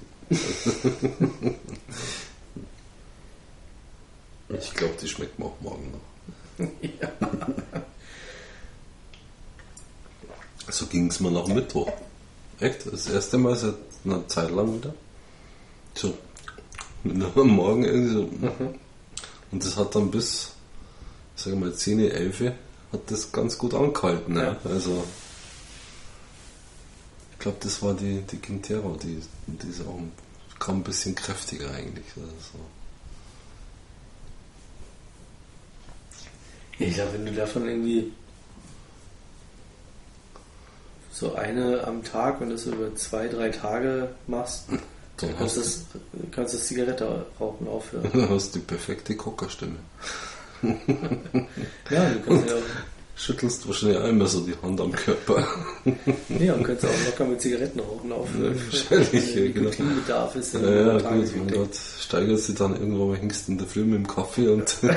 Ich 4.48 4.74
glaube, 4.74 4.94
die 5.00 5.09
schmeckt 5.09 5.38
mir 5.38 5.46
auch 5.46 5.61
morgen 5.61 5.92
noch. 5.92 6.00
So 10.70 10.86
ging 10.86 11.09
es 11.09 11.20
mir 11.20 11.30
nach 11.30 11.46
Mittwoch. 11.46 11.92
Echt? 12.61 12.86
Das 12.86 13.09
erste 13.09 13.38
Mal 13.38 13.57
seit 13.57 13.74
einer 14.05 14.26
Zeit 14.28 14.50
lang 14.50 14.74
wieder. 14.76 14.94
So. 15.94 16.16
Am 17.05 17.48
Morgen 17.48 17.84
irgendwie 17.84 18.12
so. 18.14 18.30
Und 19.50 19.64
das 19.64 19.76
hat 19.76 19.94
dann 19.94 20.11
bis, 20.11 20.53
sagen 21.34 21.61
wir 21.61 21.66
mal, 21.66 21.74
10, 21.74 21.98
11 21.98 22.53
hat 22.93 23.11
das 23.11 23.32
ganz 23.32 23.59
gut 23.59 23.74
angehalten. 23.74 24.34
Ne? 24.34 24.57
Ja. 24.64 24.70
Also 24.70 25.05
ich 27.32 27.38
glaube, 27.38 27.59
das 27.61 27.82
war 27.82 27.95
die, 27.95 28.20
die 28.22 28.38
Quintero, 28.38 28.97
die, 29.03 29.20
die 29.47 29.68
ist 29.68 29.80
auch 29.80 29.99
kam 30.59 30.76
ein 30.76 30.84
bisschen 30.84 31.14
kräftiger 31.16 31.72
eigentlich. 31.72 32.07
Also, 32.16 32.61
Ich 36.78 36.95
glaube, 36.95 37.12
wenn 37.14 37.26
du 37.26 37.32
davon 37.32 37.66
irgendwie 37.66 38.12
so 41.12 41.34
eine 41.34 41.84
am 41.84 42.03
Tag 42.03 42.40
und 42.40 42.51
das 42.51 42.66
über 42.66 42.95
zwei, 42.97 43.28
drei 43.28 43.51
Tage 43.51 44.14
machst, 44.26 44.64
dann 44.68 44.80
dann 45.16 45.36
kannst 45.38 45.57
du 45.57 45.61
das, 45.61 45.86
kannst 46.30 46.55
das 46.55 46.66
Zigarette 46.66 47.26
rauchen 47.38 47.68
aufhören. 47.68 48.11
du, 48.12 48.28
hast 48.28 48.55
die 48.55 48.61
perfekte 48.61 49.16
Kockerstimme. 49.16 49.76
Ja, 50.62 52.10
du 52.10 52.20
kannst 52.26 52.48
ja 52.48 52.54
auch, 52.56 52.62
Schüttelst 53.14 53.66
wahrscheinlich 53.68 53.98
einmal 53.98 54.26
so 54.26 54.40
die 54.40 54.54
Hand 54.62 54.80
am 54.80 54.90
Körper. 54.90 55.46
ja, 56.40 56.54
du 56.56 56.62
kannst 56.62 56.84
auch 56.84 56.88
locker 57.06 57.24
mit 57.26 57.40
Zigaretten 57.40 57.78
rauchen 57.80 58.10
aufhören. 58.10 58.56
wahrscheinlich, 58.70 59.34
ja, 59.34 59.46
genau. 59.48 59.70
Nikotinbedarf 59.70 60.34
ist 60.36 60.54
Ja, 60.54 60.60
ja, 60.60 60.98
gut, 60.98 61.36
mein 61.36 61.48
Gott, 61.54 61.76
steigert 62.00 62.38
sich 62.40 62.54
dann 62.56 62.72
irgendwann 62.72 63.08
mal 63.08 63.16
hängst 63.18 63.48
in 63.48 63.58
der 63.58 63.66
Früh 63.66 63.84
mit 63.84 63.94
dem 63.94 64.06
Kaffee 64.08 64.48
und 64.48 64.76
Ja, 64.82 64.90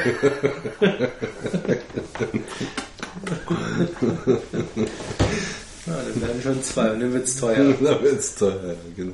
dann 5.85 6.21
werden 6.21 6.41
schon 6.41 6.63
zwei 6.63 6.91
und 6.91 6.99
dann 7.01 7.13
wird 7.13 7.27
es 7.27 7.35
teuer. 7.35 7.55
dann 7.57 8.01
wird's 8.03 8.35
teuer, 8.35 8.59
ja, 8.65 8.73
genau. 8.95 9.13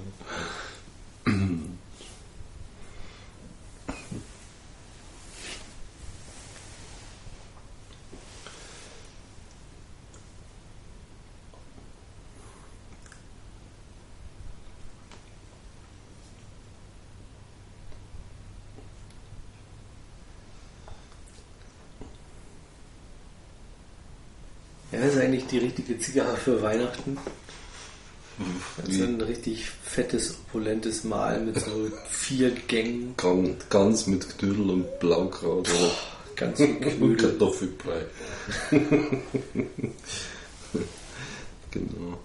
Ist 25.06 25.18
eigentlich 25.18 25.46
die 25.48 25.58
richtige 25.60 25.98
Zigarre 26.00 26.36
für 26.38 26.62
Weihnachten. 26.62 27.18
Ist 28.88 28.90
Wie 29.00 29.04
ein 29.04 29.22
richtig 29.22 29.70
fettes, 29.84 30.36
opulentes 30.48 31.04
Mahl 31.04 31.42
mit 31.42 31.60
so 31.60 31.90
vier 32.10 32.52
Gängen, 32.52 33.14
Gan- 33.18 33.56
ganz 33.70 34.08
mit 34.08 34.38
Knödel 34.40 34.70
und 34.70 35.00
Blaukraut 35.00 35.70
oder 35.70 35.92
ganz 36.36 36.60
und 36.62 36.82
Knödel. 36.82 37.30
Kartoffelbrei. 37.30 38.06
genau. 41.72 42.18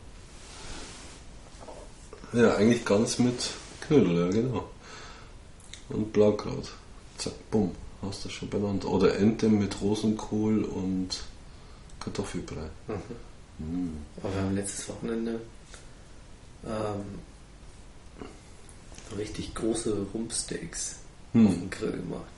Ja, 2.32 2.56
eigentlich 2.56 2.84
ganz 2.84 3.18
mit 3.18 3.50
Knödel, 3.86 4.16
ja 4.18 4.28
genau. 4.30 4.68
Und 5.88 6.12
Blaukraut. 6.12 6.72
Zack, 7.18 7.32
bumm, 7.50 7.70
hast 8.02 8.24
du 8.24 8.28
schon 8.28 8.48
benannt. 8.50 8.84
Oder 8.84 9.16
Ente 9.18 9.48
mit 9.48 9.80
Rosenkohl 9.80 10.64
und 10.64 11.08
Kartoffelbrei. 12.07 12.68
Mm. 13.59 13.88
Aber 14.22 14.32
wir 14.32 14.40
haben 14.42 14.54
letztes 14.54 14.88
Wochenende 14.88 15.40
ähm, 16.64 17.18
richtig 19.18 19.54
große 19.54 20.07
Rumpsteaks 20.14 20.96
auf 21.34 21.40
Hm. 21.40 21.61
dem 21.61 21.70
Grill 21.70 21.92
gemacht. 21.92 22.30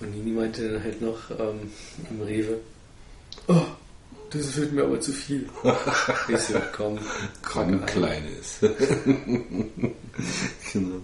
Und 0.00 0.10
Nini 0.10 0.32
meinte 0.32 0.68
dann 0.72 0.82
halt 0.82 1.00
noch 1.00 1.30
ähm, 1.30 1.70
im 2.10 2.22
Rewe, 2.22 2.58
oh, 3.46 3.62
das 4.30 4.56
wird 4.56 4.72
mir 4.72 4.82
aber 4.82 5.00
zu 5.00 5.12
viel. 5.12 5.48
ich 6.28 6.38
so, 6.40 6.60
komm, 6.76 6.98
ein. 7.54 7.86
kleines. 7.86 8.58
genau. 10.72 11.02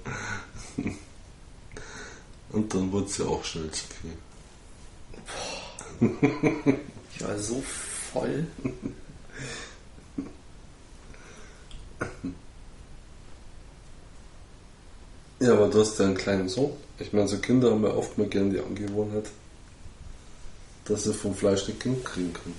Und 2.51 2.75
dann 2.75 2.91
wurde 2.91 3.07
es 3.07 3.19
ja 3.19 3.27
auch 3.27 3.45
schnell 3.45 3.71
zu 3.71 3.85
viel. 3.87 4.11
Ich 7.15 7.25
war 7.25 7.39
so 7.39 7.61
voll. 8.13 8.47
Ja, 15.41 15.53
aber 15.53 15.69
du 15.69 15.81
hast 15.81 15.99
ja 15.99 16.07
einen 16.07 16.17
kleinen 16.17 16.49
Sohn. 16.49 16.73
Ich 16.99 17.13
meine, 17.13 17.29
so 17.29 17.39
Kinder 17.39 17.71
haben 17.71 17.85
ja 17.85 17.91
oft 17.91 18.19
mal 18.19 18.29
gern 18.29 18.51
die 18.51 18.61
Angewohnheit, 18.61 19.31
dass 20.85 21.05
sie 21.05 21.15
vom 21.15 21.35
Fleisch 21.35 21.67
nicht 21.67 21.81
genug 21.81 22.05
kriegen 22.05 22.33
können. 22.33 22.57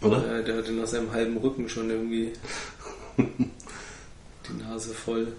Oder? 0.00 0.38
Äh, 0.38 0.44
der 0.44 0.56
hatte 0.56 0.72
nach 0.72 0.86
seinem 0.86 1.12
halben 1.12 1.36
Rücken 1.36 1.68
schon 1.68 1.90
irgendwie 1.90 2.32
die 3.18 4.62
Nase 4.62 4.94
voll. 4.94 5.32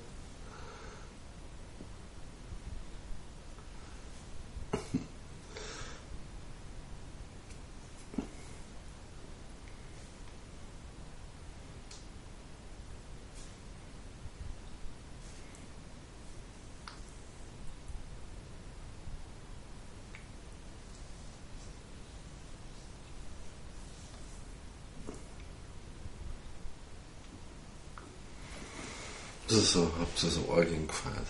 Das 29.53 29.61
ist 29.61 29.73
so, 29.73 29.87
habt 29.99 30.23
ihr 30.23 30.29
so 30.31 30.49
Eugen 30.49 30.87
gefeiert. 30.87 31.27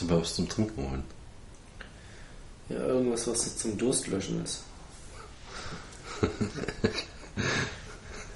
Sollen 0.00 0.12
wir 0.12 0.20
was 0.22 0.34
zum 0.34 0.48
Trinken 0.48 0.82
holen? 0.82 1.04
Ja, 2.70 2.78
irgendwas, 2.86 3.26
was 3.26 3.44
so 3.44 3.50
zum 3.50 3.76
Durstlöschen 3.76 4.42
ist. 4.42 4.62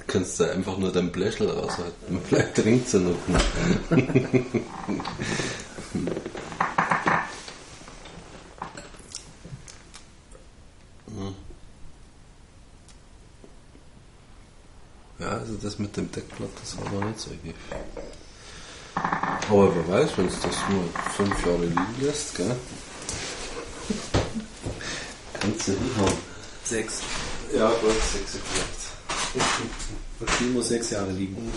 Kannst 0.07 0.39
du 0.39 0.45
einfach 0.45 0.77
nur 0.77 0.93
dein 0.93 1.11
Bläschel 1.11 1.49
raushalten. 1.49 2.21
Vielleicht 2.29 2.55
trinkt 2.57 2.89
sie 2.89 3.01
noch. 3.01 3.17
Ja, 15.21 15.29
also 15.31 15.55
das 15.55 15.79
mit 15.79 15.97
dem 15.97 16.11
Deckblatt, 16.11 16.51
das 16.61 16.77
war 16.77 16.93
noch 16.93 17.07
nicht 17.07 17.21
so 17.21 17.31
giftig. 17.31 17.55
Aber 19.51 19.75
wer 19.75 19.89
weiß, 19.89 20.11
wenn 20.17 20.27
es 20.27 20.41
das 20.41 20.57
nur 20.71 20.85
fünf 21.17 21.47
Jahre 21.47 21.65
liegen 21.67 21.97
lässt, 22.01 22.35
gell? 22.37 22.57
Kannst 25.35 25.69
du 25.69 25.73
hinhauen. 25.73 26.15
Sechs. 26.65 27.03
Ja, 27.55 27.69
gut, 27.69 27.93
sechs 28.13 28.39
vielleicht. 28.51 30.35
Spiel 30.35 30.51
muss 30.51 30.69
sechs 30.69 30.91
Jahre 30.91 31.11
liegen. 31.11 31.53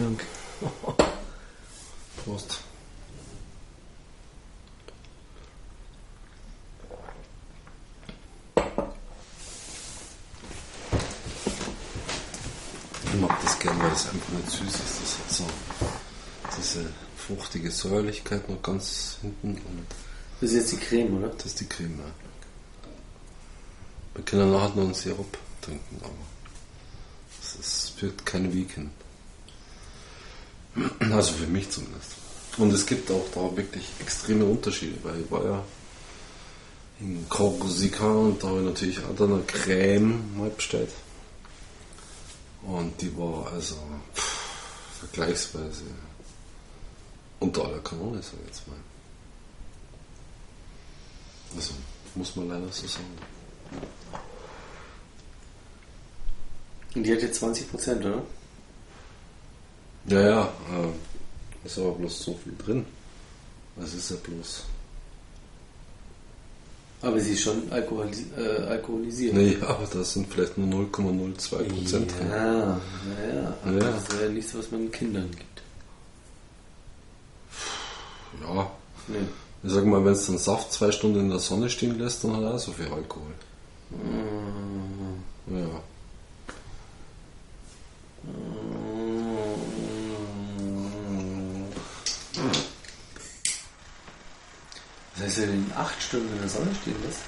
Vielen 0.00 0.16
Dank. 0.16 0.26
Prost. 2.24 2.60
Ich 13.04 13.20
mag 13.20 13.42
das 13.42 13.58
gern, 13.58 13.78
weil 13.78 13.92
es 13.92 14.08
einfach 14.08 14.28
nicht 14.32 14.50
süß 14.50 14.62
ist. 14.68 15.02
Das 15.02 15.18
hat 15.18 15.30
so 15.30 15.44
diese 16.56 16.90
fruchtige 17.18 17.70
Säuerlichkeit 17.70 18.48
noch 18.48 18.62
ganz 18.62 19.18
hinten. 19.20 19.50
Und 19.50 19.86
Das 20.40 20.50
ist 20.52 20.56
jetzt 20.56 20.72
die 20.72 20.76
Creme, 20.78 21.18
oder? 21.18 21.28
das 21.28 21.44
ist 21.46 21.60
die 21.60 21.66
Creme. 21.68 21.98
ja. 21.98 22.04
Wir 24.14 24.24
können 24.24 24.50
nachher 24.50 24.70
noch 24.70 24.84
einen 24.84 24.94
Sirup 24.94 25.36
trinken, 25.60 25.96
aber 26.02 26.14
es 27.60 27.92
wird 28.00 28.24
kein 28.24 28.54
Weekend. 28.54 28.92
Also 31.10 31.32
für 31.32 31.46
mich 31.46 31.70
zumindest. 31.70 32.12
Und 32.56 32.72
es 32.72 32.86
gibt 32.86 33.10
auch 33.10 33.24
da 33.34 33.56
wirklich 33.56 33.84
extreme 34.00 34.44
Unterschiede, 34.44 34.96
weil 35.02 35.20
ich 35.20 35.30
war 35.30 35.44
ja 35.44 35.64
in 37.00 37.26
Korsika 37.28 38.06
und 38.06 38.42
da 38.42 38.48
habe 38.48 38.60
ich 38.60 38.66
natürlich 38.66 38.98
auch 39.04 39.16
dann 39.16 39.32
eine 39.32 39.42
Creme 39.44 40.36
mal 40.36 40.50
bestellt. 40.50 40.90
Und 42.62 43.00
die 43.00 43.16
war 43.16 43.50
also 43.52 43.76
pff, 44.14 45.00
vergleichsweise 45.00 45.84
unter 47.38 47.64
aller 47.64 47.78
Kanone, 47.78 48.22
sag 48.22 48.34
ich 48.40 48.46
jetzt 48.48 48.68
mal. 48.68 48.76
Also 51.56 51.72
muss 52.14 52.36
man 52.36 52.48
leider 52.48 52.70
so 52.70 52.86
sagen. 52.86 53.06
Und 56.94 57.02
die 57.04 57.12
hat 57.12 57.22
jetzt 57.22 57.42
20%, 57.42 58.00
oder? 58.00 58.22
Ja, 60.06 60.20
ja, 60.20 60.42
äh, 60.44 61.66
ist 61.66 61.78
aber 61.78 61.92
bloß 61.92 62.22
so 62.24 62.34
viel 62.42 62.54
drin. 62.56 62.84
Es 63.82 63.94
ist 63.94 64.10
ja 64.10 64.16
bloß. 64.22 64.64
Aber 67.02 67.18
sie 67.20 67.32
ist 67.32 67.42
schon 67.42 67.70
alkoholis 67.70 68.22
äh, 68.36 68.62
alkoholisiert. 68.64 69.34
Nee, 69.34 69.56
aber 69.66 69.86
da 69.90 70.04
sind 70.04 70.30
vielleicht 70.32 70.58
nur 70.58 70.68
0,02 70.86 71.62
Prozent 71.68 72.10
drin. 72.18 72.30
Ja, 72.30 72.80
naja. 73.06 73.54
Aber 73.64 73.72
Ja. 73.72 73.78
das 73.90 74.02
ist 74.08 74.20
ja 74.20 74.28
nichts, 74.28 74.54
was 74.54 74.70
man 74.70 74.90
Kindern 74.90 75.30
gibt. 75.30 75.62
Ja, 78.42 78.70
Nee. 79.08 79.16
ich 79.62 79.70
sag 79.72 79.84
mal, 79.86 80.04
wenn 80.04 80.12
es 80.12 80.26
den 80.26 80.38
Saft 80.38 80.72
zwei 80.72 80.92
Stunden 80.92 81.20
in 81.20 81.30
der 81.30 81.38
Sonne 81.40 81.68
stehen 81.70 81.98
lässt, 81.98 82.22
dann 82.24 82.36
hat 82.36 82.42
er 82.42 82.54
auch 82.54 82.58
so 82.58 82.72
viel 82.72 82.86
Alkohol. 82.86 83.32
Mm. 83.90 85.56
Ja. 85.56 85.82
Das 95.20 95.28
heißt, 95.36 95.48
wenn 95.48 95.68
du 95.68 95.76
acht 95.76 96.02
Stunden 96.02 96.32
in 96.34 96.40
der 96.40 96.48
Sonne 96.48 96.70
stehen 96.80 96.96
lässt, 97.04 97.20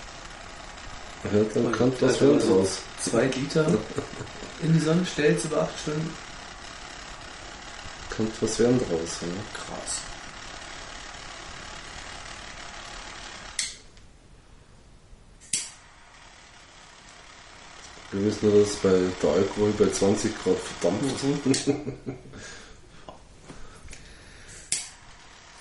Ja, 1.25 1.63
dann 1.63 1.73
kann 1.73 1.93
das 2.01 2.21
wenn 2.21 2.29
du 2.29 2.35
werden 2.35 2.49
so 2.49 2.59
raus. 2.61 2.79
zwei 3.03 3.27
Liter 3.27 3.67
in 4.63 4.73
die 4.73 4.81
Sonne 4.81 5.05
stellst 5.05 5.45
über 5.45 5.63
acht 5.63 5.79
Stunden. 5.79 6.11
Kann 8.09 8.31
was 8.41 8.59
werden 8.59 8.79
draus. 8.79 9.11
Ja. 9.21 9.29
Krass. 9.53 10.01
Wir 18.11 18.25
wissen 18.27 18.51
nur, 18.51 18.61
dass 18.61 18.77
bei 18.77 19.01
der 19.23 19.31
Alkohol 19.31 19.73
bei 19.73 19.91
20 19.91 20.33
Grad 20.43 20.57
verdampft. 20.59 21.25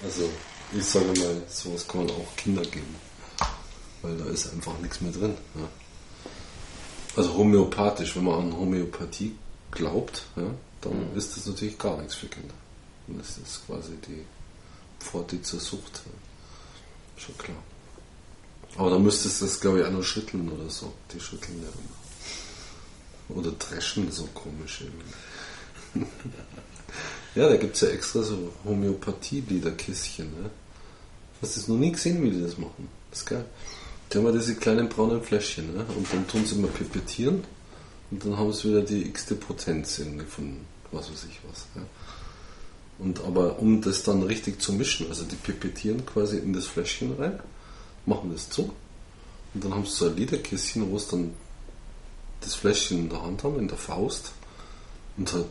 Also, 0.03 0.27
ich 0.73 0.85
sage 0.85 1.07
mal, 1.07 1.41
sowas 1.49 1.87
kann 1.87 2.05
man 2.05 2.15
auch 2.15 2.35
Kinder 2.35 2.61
geben. 2.61 2.95
Weil 4.01 4.17
da 4.17 4.25
ist 4.25 4.51
einfach 4.51 4.77
nichts 4.79 5.01
mehr 5.01 5.11
drin. 5.11 5.35
Ja. 5.55 5.67
Also 7.15 7.33
homöopathisch, 7.35 8.15
wenn 8.15 8.23
man 8.23 8.39
an 8.39 8.57
Homöopathie 8.57 9.35
glaubt, 9.71 10.23
ja, 10.35 10.49
dann 10.81 11.15
ist 11.15 11.35
das 11.35 11.45
natürlich 11.45 11.77
gar 11.77 11.97
nichts 11.97 12.15
für 12.15 12.27
Kinder. 12.27 12.53
Dann 13.07 13.19
ist 13.19 13.37
das 13.41 13.61
quasi 13.65 13.93
die 14.07 14.25
Pforte 14.99 15.41
zur 15.41 15.59
Sucht. 15.59 16.01
Ja. 16.05 17.21
Schon 17.21 17.37
klar. 17.37 17.57
Aber 18.77 18.89
da 18.89 18.99
müsstest 18.99 19.41
du 19.41 19.45
das, 19.45 19.59
glaube 19.59 19.79
ich, 19.79 19.85
auch 19.85 19.91
noch 19.91 20.03
schütteln 20.03 20.49
oder 20.49 20.69
so. 20.69 20.93
Die 21.13 21.19
schütteln 21.19 21.61
ja 21.61 21.67
immer. 21.67 23.39
Oder 23.39 23.51
dreschen 23.51 24.11
so 24.11 24.27
komisch 24.33 24.81
irgendwie. 24.81 26.05
ja, 27.35 27.49
da 27.49 27.57
gibt 27.57 27.75
es 27.75 27.81
ja 27.81 27.89
extra 27.89 28.23
so 28.23 28.53
Homöopathie-Liederkistchen. 28.65 30.31
Ne? 30.41 30.49
Hast 31.41 31.55
du 31.55 31.59
das 31.59 31.67
noch 31.67 31.77
nie 31.77 31.91
gesehen, 31.91 32.23
wie 32.23 32.29
die 32.29 32.41
das 32.41 32.57
machen? 32.57 32.87
Das 33.09 33.19
ist 33.19 33.25
geil. 33.25 33.45
Die 34.11 34.17
haben 34.17 34.25
ja 34.25 34.31
diese 34.31 34.55
kleinen 34.55 34.89
braunen 34.89 35.23
Fläschchen 35.23 35.73
ne? 35.73 35.85
und 35.97 36.13
dann 36.13 36.27
tun 36.27 36.45
sie 36.45 36.55
mal 36.55 36.69
pipettieren 36.69 37.43
und 38.11 38.25
dann 38.25 38.37
haben 38.37 38.51
sie 38.53 38.69
wieder 38.69 38.81
die 38.81 39.07
x-te 39.07 39.35
Potenz 39.35 39.99
irgendwie 39.99 40.25
von 40.25 40.57
was 40.91 41.09
weiß 41.09 41.25
ich 41.29 41.39
was. 41.49 41.65
Ja? 41.75 41.81
Und 42.99 43.23
aber 43.23 43.57
um 43.59 43.81
das 43.81 44.03
dann 44.03 44.21
richtig 44.23 44.61
zu 44.61 44.73
mischen, 44.73 45.07
also 45.07 45.23
die 45.23 45.35
pipettieren 45.35 46.05
quasi 46.05 46.37
in 46.37 46.53
das 46.53 46.67
Fläschchen 46.67 47.13
rein, 47.13 47.39
machen 48.05 48.31
das 48.31 48.49
zu 48.49 48.71
und 49.53 49.63
dann 49.63 49.73
haben 49.73 49.85
sie 49.85 49.95
so 49.95 50.07
ein 50.07 50.17
Liederkistchen, 50.17 50.91
wo 50.91 50.97
es 50.97 51.07
dann 51.07 51.33
das 52.41 52.55
Fläschchen 52.55 52.99
in 52.99 53.09
der 53.09 53.21
Hand 53.21 53.43
haben, 53.43 53.57
in 53.59 53.67
der 53.67 53.77
Faust 53.77 54.33
und 55.17 55.31
halt, 55.31 55.45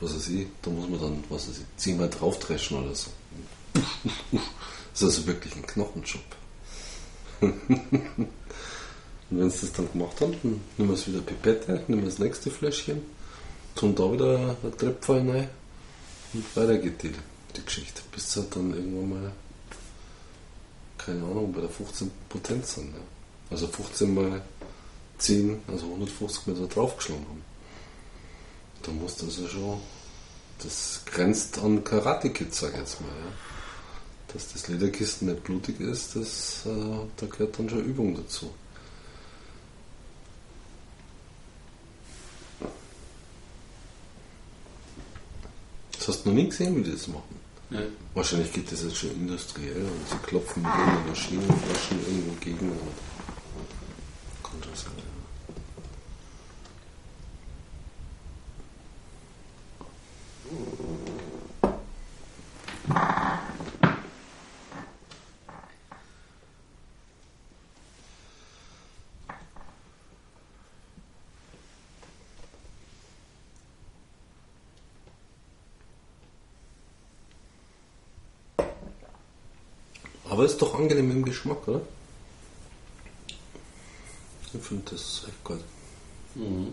was 0.00 0.14
weiß 0.14 0.28
ich, 0.28 0.46
da 0.62 0.70
muss 0.70 0.88
man 0.88 1.00
dann, 1.00 1.24
was 1.28 1.48
weiß 1.48 1.58
ich, 1.58 1.64
zehnmal 1.76 2.10
draufdreschen 2.10 2.78
oder 2.82 2.94
so. 2.94 3.10
Das 4.92 5.02
ist 5.02 5.08
also 5.18 5.26
wirklich 5.26 5.54
ein 5.56 5.66
Knochenjob. 5.66 6.22
Und 9.30 9.38
wenn 9.38 9.50
sie 9.50 9.66
das 9.66 9.72
dann 9.72 9.90
gemacht 9.92 10.20
haben, 10.20 10.34
dann 10.42 10.60
nehmen 10.76 10.90
wir 10.90 10.94
es 10.94 11.06
wieder 11.06 11.20
Pipette, 11.20 11.84
nehmen 11.86 12.02
wir 12.02 12.10
das 12.10 12.18
nächste 12.18 12.50
Fläschchen, 12.50 13.00
tun 13.76 13.94
da 13.94 14.12
wieder 14.12 14.56
ein 14.62 14.76
Tröpfchen 14.76 15.30
rein 15.30 15.48
und 16.32 16.56
weiter 16.56 16.78
geht 16.78 17.02
die, 17.02 17.12
die 17.56 17.64
Geschichte. 17.64 18.02
Bis 18.12 18.32
sie 18.32 18.44
dann 18.50 18.74
irgendwann 18.74 19.08
mal, 19.08 19.32
keine 20.98 21.22
Ahnung, 21.22 21.52
bei 21.52 21.60
der 21.60 21.70
15 21.70 22.10
Potenz 22.28 22.74
sind. 22.74 22.92
Ja. 22.92 23.00
Also 23.50 23.68
15 23.68 24.14
mal 24.14 24.42
10, 25.18 25.60
also 25.68 25.86
150 25.86 26.46
Meter 26.48 26.66
draufgeschlagen 26.66 27.24
haben. 27.24 27.44
Da 28.82 28.90
muss 28.92 29.16
das 29.16 29.38
ja 29.38 29.48
schon, 29.48 29.80
das 30.62 31.02
grenzt 31.06 31.58
an 31.58 31.84
Karate-Kid, 31.84 32.52
sag 32.52 32.72
ich 32.72 32.78
jetzt 32.78 33.00
mal. 33.00 33.08
Ja. 33.08 33.49
Dass 34.32 34.52
das 34.52 34.68
Lederkissen 34.68 35.28
nicht 35.28 35.42
blutig 35.42 35.80
ist, 35.80 36.14
das, 36.14 36.64
äh, 36.64 36.70
da 37.16 37.26
gehört 37.26 37.58
dann 37.58 37.68
schon 37.68 37.84
Übung 37.84 38.14
dazu. 38.14 38.50
Das 45.92 46.08
hast 46.08 46.24
du 46.24 46.28
noch 46.28 46.36
nie 46.36 46.48
gesehen, 46.48 46.76
wie 46.76 46.82
die 46.82 46.92
das 46.92 47.08
machen. 47.08 47.40
Nee. 47.70 47.86
Wahrscheinlich 48.14 48.52
geht 48.52 48.70
das 48.70 48.82
jetzt 48.82 48.96
schon 48.96 49.10
industriell 49.10 49.82
und 49.82 50.08
sie 50.08 50.16
klopfen 50.26 50.62
mit 50.62 50.72
irgendeiner 50.72 51.06
Maschinenflaschen 51.08 52.00
irgendwo 52.00 52.32
gegen. 52.40 52.70
Und 52.70 52.78
kann 54.42 54.62
schon 54.62 54.74
sein. 54.74 54.92
ja. 62.88 63.49
Aber 80.40 80.48
ist 80.48 80.62
doch 80.62 80.74
angenehm 80.74 81.10
im 81.10 81.22
Geschmack, 81.22 81.68
oder? 81.68 81.82
Ich 84.54 84.62
finde 84.62 84.90
das 84.90 85.24
echt 85.28 85.44
geil. 85.44 85.60
Mhm. 86.34 86.72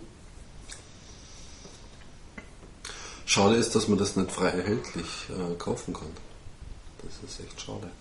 Schade 3.25 3.57
ist, 3.57 3.75
dass 3.75 3.89
man 3.89 3.97
das 3.97 4.15
nicht 4.15 4.31
frei 4.31 4.51
erhältlich 4.51 5.05
äh, 5.31 5.55
kaufen 5.55 5.93
kann. 5.93 6.13
Das 7.01 7.29
ist 7.29 7.41
echt 7.41 7.59
schade. 7.59 7.91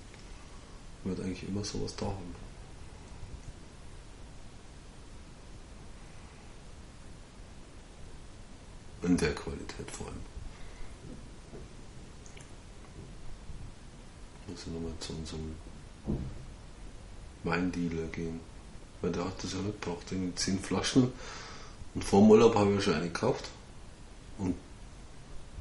Man 1.02 1.16
wird 1.16 1.26
eigentlich 1.26 1.48
immer 1.48 1.64
sowas 1.64 1.96
da 1.96 2.06
haben. 2.06 2.34
In 9.02 9.16
der 9.16 9.34
Qualität 9.34 9.90
vor 9.90 10.06
allem. 10.06 10.35
Muss 14.48 14.60
ich 14.60 14.72
nochmal 14.72 14.92
zu 15.00 15.12
unserem 15.12 15.54
Weindealer 17.44 18.06
gehen. 18.08 18.40
Weil 19.02 19.12
der 19.12 19.24
hat 19.24 19.42
das 19.42 19.52
ja 19.52 19.58
nicht 19.60 19.80
gebraucht, 19.80 20.06
irgendwie 20.10 20.34
10 20.34 20.58
Flaschen. 20.60 21.12
Und 21.94 22.04
vor 22.04 22.20
dem 22.20 22.30
Urlaub 22.30 22.54
habe 22.54 22.70
ich 22.70 22.76
ja 22.76 22.82
schon 22.82 22.94
eine 22.94 23.06
gekauft. 23.06 23.50
Und 24.38 24.54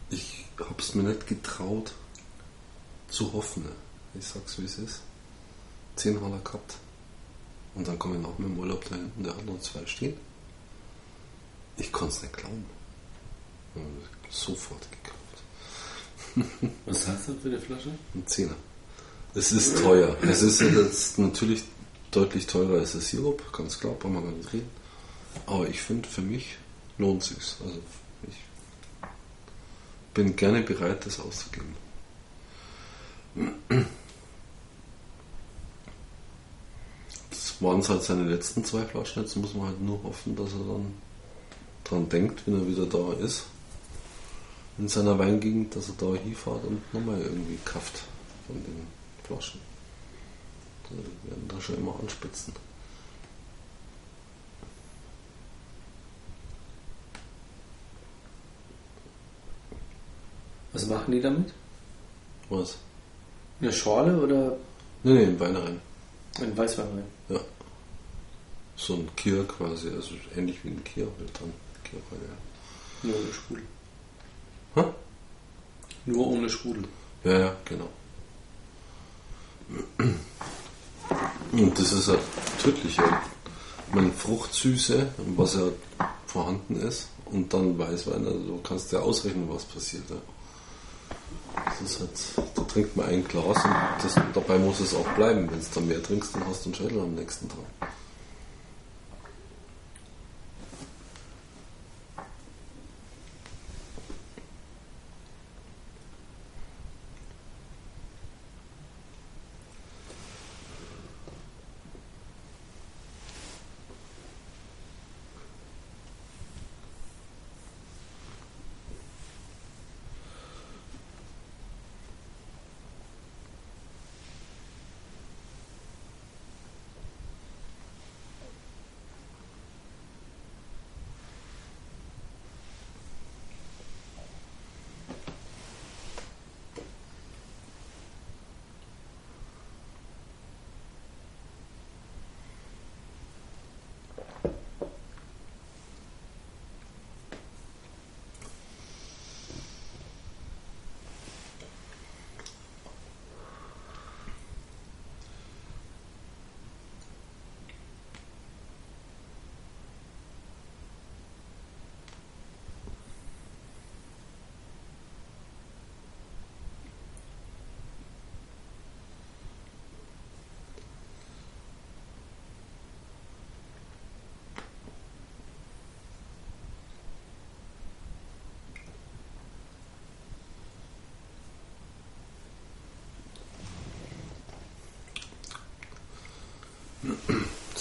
ich 0.09 0.45
habe 0.59 0.75
es 0.79 0.95
mir 0.95 1.03
nicht 1.03 1.27
getraut 1.27 1.93
zu 3.09 3.33
hoffen. 3.33 3.65
Ich 4.13 4.25
sag's 4.25 4.59
wie 4.59 4.65
es 4.65 4.77
ist. 4.77 5.01
Zehn 5.95 6.19
hat 6.21 6.31
er 6.31 6.39
gehabt. 6.39 6.75
Und 7.75 7.87
dann 7.87 7.99
komme 7.99 8.15
ich 8.15 8.21
nach 8.21 8.35
dem 8.37 8.57
Urlaub 8.57 8.83
da 8.89 8.95
hinten, 8.95 9.23
der 9.23 9.35
hat 9.35 9.45
noch 9.45 9.59
zwei 9.59 9.85
stehen. 9.85 10.15
Ich 11.77 11.91
kann 11.91 12.07
es 12.07 12.21
nicht 12.21 12.35
glauben. 12.35 12.65
Sofort 14.29 14.87
gekauft. 14.91 16.65
Was 16.85 17.07
hast 17.07 17.27
du 17.27 17.33
für 17.35 17.49
eine 17.49 17.59
Flasche? 17.59 17.91
Ein 18.13 18.25
Zehner. 18.25 18.55
Es 19.35 19.51
ist 19.51 19.77
teuer. 19.79 20.15
Es 20.21 20.41
ist 20.41 20.61
jetzt 20.61 21.19
natürlich 21.19 21.63
deutlich 22.09 22.47
teurer 22.47 22.79
als 22.79 22.93
der 22.93 23.01
Sirup, 23.01 23.51
ganz 23.51 23.77
klar, 23.77 23.93
brauchen 23.93 24.13
wir 24.13 24.21
gar 24.21 24.31
nicht 24.31 24.53
reden. 24.53 24.69
Aber 25.45 25.67
ich 25.67 25.81
finde, 25.81 26.07
für 26.07 26.21
mich 26.21 26.57
lohnt 26.97 27.21
es 27.21 27.27
sich. 27.29 27.55
Also 27.61 27.79
ich 28.29 28.37
bin 30.13 30.37
gerne 30.37 30.61
bereit, 30.61 31.05
das 31.05 31.19
auszugeben. 31.19 31.75
Das 37.29 37.55
waren 37.59 37.85
halt 37.85 38.03
seine 38.03 38.23
letzten 38.23 38.63
zwei 38.63 38.85
Flaschen. 38.85 39.23
Jetzt 39.23 39.35
muss 39.35 39.53
man 39.53 39.67
halt 39.67 39.81
nur 39.81 40.01
hoffen, 40.03 40.37
dass 40.37 40.53
er 40.53 40.59
dann 40.59 40.93
dran 41.83 42.07
denkt, 42.07 42.43
wenn 42.45 42.55
er 42.55 42.67
wieder 42.67 42.85
da 42.85 43.11
ist, 43.21 43.43
in 44.77 44.87
seiner 44.87 45.19
Weingegend, 45.19 45.75
dass 45.75 45.89
er 45.89 45.95
da 45.99 46.17
hinfährt 46.17 46.63
und 46.63 46.93
nochmal 46.93 47.19
irgendwie 47.21 47.59
kauft 47.65 48.03
von 48.47 48.55
den 48.55 49.04
Flaschen. 49.25 49.59
Die 50.89 51.29
werden 51.29 51.47
da 51.47 51.59
schon 51.59 51.77
immer 51.77 51.95
anspitzen. 51.99 52.53
Was 60.73 60.85
machen 60.87 61.11
die 61.11 61.21
damit? 61.21 61.53
Was? 62.49 62.77
Eine 63.61 63.71
Schorle 63.71 64.17
oder 64.21 64.57
Nee, 65.03 65.13
nee, 65.13 65.23
im 65.23 65.39
Wein 65.39 65.55
rein. 65.55 65.81
ein 66.41 66.57
Weißwein 66.57 66.87
rein? 66.87 67.03
Ja. 67.29 67.39
So 68.75 68.95
ein 68.95 69.09
Kier 69.15 69.43
quasi, 69.47 69.89
also 69.89 70.15
ähnlich 70.35 70.63
wie 70.63 70.69
ein 70.69 70.83
Kier 70.83 71.07
halt 71.19 71.39
dann. 71.39 71.53
Kier 71.83 71.99
ja. 72.11 73.07
Nur 73.09 73.15
ohne 73.19 73.33
Sprudel. 73.33 73.63
Hä? 74.75 74.83
Nur 76.07 76.27
ohne 76.27 76.49
Sprudel. 76.49 76.83
Ja, 77.23 77.39
ja, 77.39 77.55
genau. 77.65 77.89
Und 81.51 81.79
das 81.79 81.91
ist 81.91 82.07
halt 82.07 82.19
tödlich. 82.61 82.97
Ja. 82.97 83.21
Meine 83.93 84.11
Fruchtsüße, 84.11 85.07
was 85.35 85.55
ja 85.55 85.67
vorhanden 86.25 86.75
ist, 86.75 87.07
und 87.25 87.53
dann 87.53 87.77
Weißwein, 87.77 88.25
also 88.25 88.39
du 88.39 88.59
kannst 88.61 88.91
ja 88.91 88.99
ausrechnen, 88.99 89.47
was 89.49 89.63
passiert. 89.65 90.03
Ja. 90.09 90.17
Das 91.65 91.81
ist 91.81 91.99
halt, 91.99 92.09
da 92.55 92.61
trinkt 92.63 92.95
man 92.95 93.07
ein 93.07 93.23
Glas 93.27 93.63
und 93.63 93.75
das, 94.03 94.15
dabei 94.33 94.57
muss 94.57 94.79
es 94.79 94.93
auch 94.93 95.07
bleiben. 95.15 95.49
Wenn 95.49 95.59
du 95.59 95.65
dann 95.73 95.87
mehr 95.87 96.03
trinkst, 96.03 96.35
dann 96.35 96.45
hast 96.47 96.65
du 96.65 96.69
einen 96.69 96.75
Schädel 96.75 96.99
am 96.99 97.15
nächsten 97.15 97.47
Tag. 97.47 97.89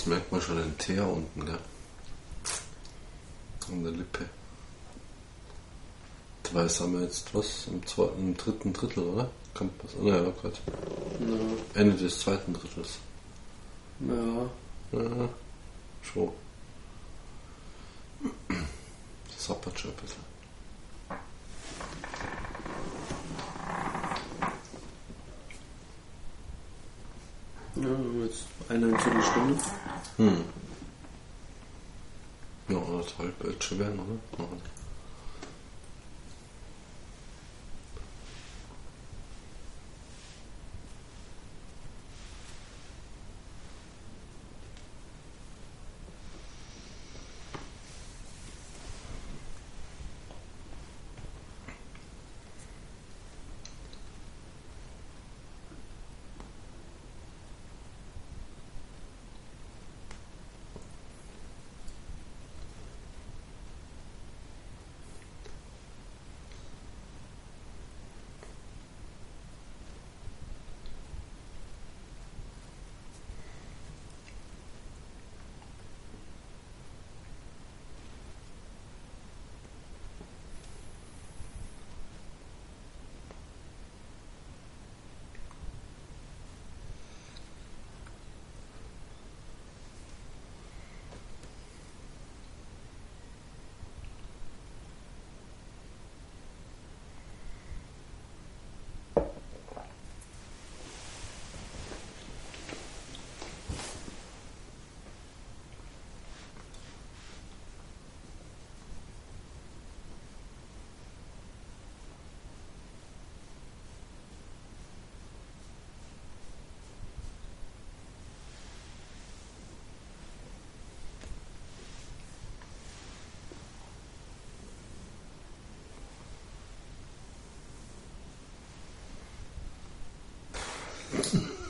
Das 0.05 0.11
merkt 0.11 0.33
man 0.33 0.41
schon 0.43 0.59
den 0.59 0.77
Teer 0.77 1.09
unten, 1.09 1.47
gell? 1.47 1.59
An 3.73 3.83
der 3.85 3.93
Lippe. 3.93 4.29
Dabei 6.43 6.69
haben 6.69 6.93
wir 6.93 7.01
jetzt 7.05 7.35
was 7.35 7.69
im 7.69 7.87
zweiten, 7.87 8.19
im 8.21 8.37
dritten 8.37 8.75
Drittel, 8.75 9.03
oder? 9.03 9.31
Kommt 9.55 9.73
was? 9.83 9.95
Naja, 10.03 10.31
Gott. 10.43 10.61
Ja. 11.21 11.81
Ende 11.81 11.97
des 11.97 12.21
zweiten 12.21 12.53
Drittels. 12.53 12.99
ja. 14.01 14.51
Ja, 14.93 15.29
schon. 16.03 16.33
Das 19.27 19.47
sappert 19.47 19.81
schon 19.81 19.91
ein 19.91 19.97
bisschen. 19.97 20.35
Ja, 27.77 28.25
jetzt 28.25 28.45
eine 28.69 28.99
Viertelstunde. 28.99 29.59
Hm. 30.17 30.45
Ja, 33.19 33.25
anderthalb 33.25 33.45
wird 33.45 33.65
schon 33.65 33.79
werden, 33.79 33.99
oder? 34.01 34.49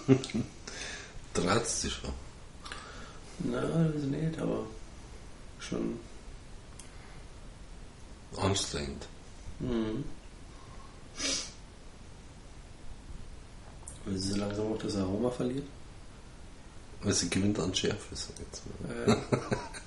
Schon. 1.90 2.12
Na, 3.40 3.60
das 3.60 4.02
nicht, 4.02 4.38
aber 4.38 4.66
schon. 5.58 5.98
Anstrengend. 8.36 9.06
Mhm. 9.58 10.04
Weil 14.04 14.18
sie 14.18 14.32
so 14.32 14.36
langsam 14.36 14.72
auch 14.72 14.78
das 14.78 14.96
Aroma 14.96 15.30
verliert. 15.30 15.66
Weil 17.02 17.12
sie 17.12 17.28
gewinnt 17.28 17.58
an 17.58 17.74
Schärfe, 17.74 18.14
sag 18.14 18.34
ich 18.34 18.40
jetzt 18.40 18.62
mal. 18.66 19.12
Äh, 19.12 19.16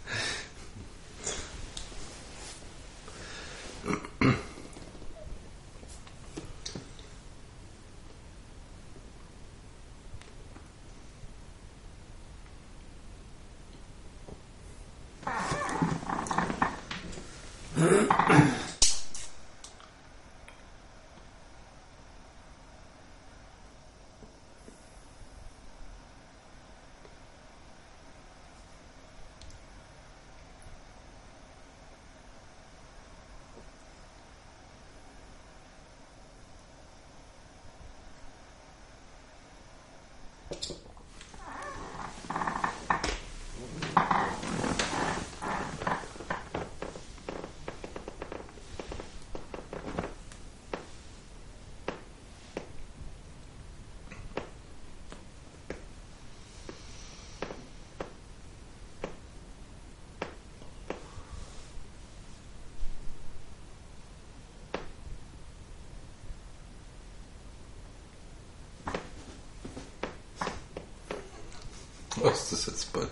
Was 72.22 72.52
ist 72.52 72.52
das 72.52 72.66
jetzt 72.68 72.94
bald? 72.94 73.10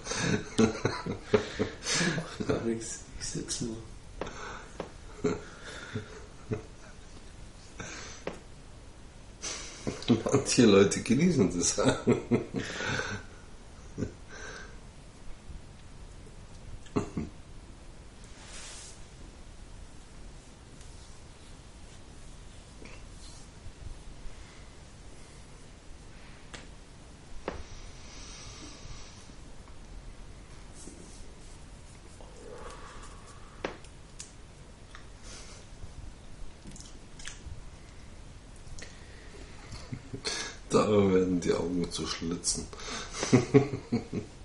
gar 2.47 2.61
nichts. 2.61 3.01
Ich 3.19 3.25
sitze 3.25 3.65
nur. 3.65 3.77
Manche 10.23 10.65
Leute 10.65 11.01
genießen 11.01 11.57
das. 11.57 11.81
Da 40.75 40.89
werden 40.89 41.39
die 41.39 41.53
Augen 41.53 41.89
zu 41.89 42.03
schlitzen. 42.17 42.65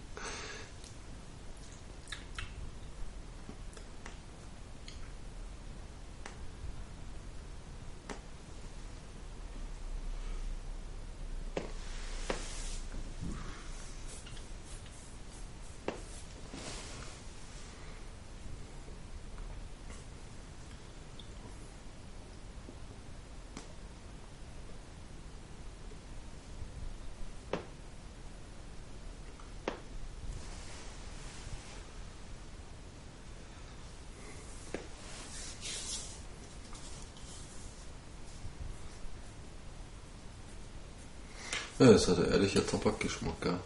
Ja, 41.81 41.93
es 41.93 42.07
hat 42.09 42.19
ein 42.19 42.31
ehrlicher 42.31 42.66
Tabakgeschmack, 42.66 43.43
ja. 43.43 43.59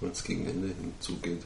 wenn 0.00 0.10
es 0.10 0.24
gegen 0.24 0.44
Ende 0.44 0.74
hinzugeht. 0.74 1.42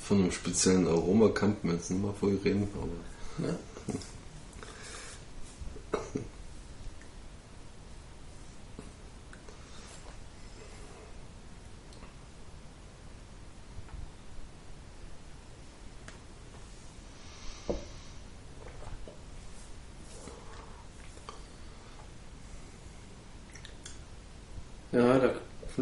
Von 0.00 0.22
einem 0.22 0.32
speziellen 0.32 0.88
Aroma 0.88 1.28
kann 1.28 1.56
man 1.62 1.76
jetzt 1.76 1.88
nicht 1.92 2.02
mehr 2.02 2.12
voll 2.12 2.36
reden, 2.44 2.68
aber 2.74 3.46
Ja. 3.46 3.54
Ja, 3.54 3.58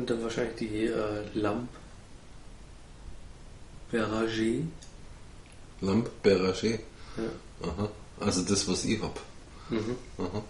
sind 0.05 0.19
dann 0.19 0.23
wahrscheinlich 0.23 0.57
die 0.57 0.85
äh, 0.87 1.23
Lamp 1.33 1.69
Beragé. 3.91 4.65
Lampe 5.81 6.11
Berger. 6.23 6.55
Ja. 6.63 6.79
Aha. 7.63 7.89
Also 8.21 8.43
das, 8.43 8.69
was 8.69 8.85
ich 8.85 9.01
hab. 9.01 9.19
Mhm. 9.71 9.97
Aha. 10.19 10.45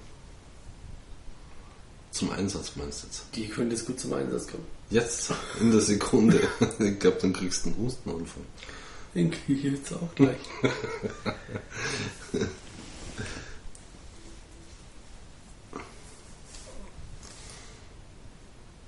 Zum 2.11 2.33
Einsatz 2.33 2.73
meinst 2.77 3.03
du 3.03 3.07
jetzt? 3.07 3.27
Die 3.35 3.47
könnte 3.49 3.77
jetzt 3.77 3.87
gut 3.87 4.01
zum 4.01 4.15
Einsatz 4.15 4.49
kommen. 4.49 4.65
Jetzt, 4.91 5.33
in 5.61 5.71
der 5.71 5.81
Sekunde. 5.81 6.41
ich 6.79 6.99
glaube, 6.99 7.19
dann 7.21 7.33
kriegst 7.33 7.65
du 7.65 7.71
einen 7.71 7.79
Hustenanfall. 7.79 8.43
Den 9.15 9.31
kriege 9.31 9.69
ich 9.69 9.75
jetzt 9.75 9.93
auch 9.93 10.15
gleich. 10.15 10.39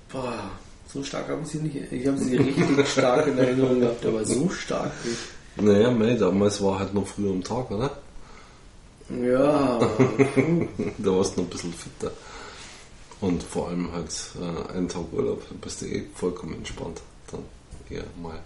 Boah, 0.09 0.49
so 0.87 0.96
stark 1.07 1.29
habe 1.29 1.41
ich 1.43 1.47
sie 1.47 1.59
nicht. 1.59 1.91
Ich 1.91 2.07
habe 2.07 2.17
sie 2.17 2.37
richtig 2.37 2.87
stark 2.87 3.27
in 3.27 3.37
Erinnerung 3.37 3.79
gehabt, 3.79 4.05
aber 4.05 4.25
so 4.25 4.49
stark 4.49 4.91
nicht. 5.05 5.17
Naja, 5.59 5.89
mei, 5.91 6.13
damals 6.13 6.61
war 6.61 6.79
halt 6.79 6.93
noch 6.93 7.07
früher 7.07 7.31
am 7.31 7.43
Tag, 7.43 7.71
oder? 7.71 7.97
Ja. 9.09 9.79
Da 10.97 11.11
warst 11.11 11.35
du 11.35 11.41
noch 11.41 11.47
ein 11.47 11.51
bisschen 11.51 11.73
fitter. 11.73 12.11
Und 13.21 13.41
vor 13.41 13.69
allem 13.69 13.91
halt 13.91 14.11
äh, 14.39 14.73
einen 14.73 14.87
Tag 14.87 15.05
Urlaub, 15.11 15.41
da 15.49 15.55
bist 15.59 15.81
du 15.81 15.85
eh 15.87 16.03
vollkommen 16.13 16.55
entspannt. 16.55 17.01
Dann 17.31 17.41
eher 17.89 18.03
mal. 18.21 18.39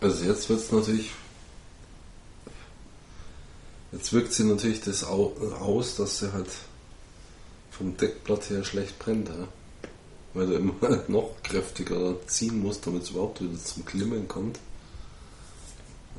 Also 0.00 0.24
jetzt 0.24 0.48
wird 0.48 0.60
es 0.60 0.72
natürlich. 0.72 1.10
Jetzt 3.92 4.12
wirkt 4.12 4.32
sie 4.32 4.44
natürlich 4.44 4.80
das 4.80 5.04
au- 5.04 5.34
aus, 5.60 5.96
dass 5.96 6.18
sie 6.20 6.32
halt 6.32 6.48
vom 7.70 7.96
Deckblatt 7.96 8.48
her 8.50 8.64
schlecht 8.64 8.98
brennt. 8.98 9.28
Ja? 9.28 9.48
Weil 10.34 10.46
du 10.46 10.54
immer 10.54 11.02
noch 11.08 11.34
kräftiger 11.42 12.14
ziehen 12.26 12.60
musst, 12.60 12.86
damit 12.86 13.02
es 13.02 13.10
überhaupt 13.10 13.40
wieder 13.42 13.58
zum 13.62 13.84
Glimmen 13.84 14.28
kommt. 14.28 14.58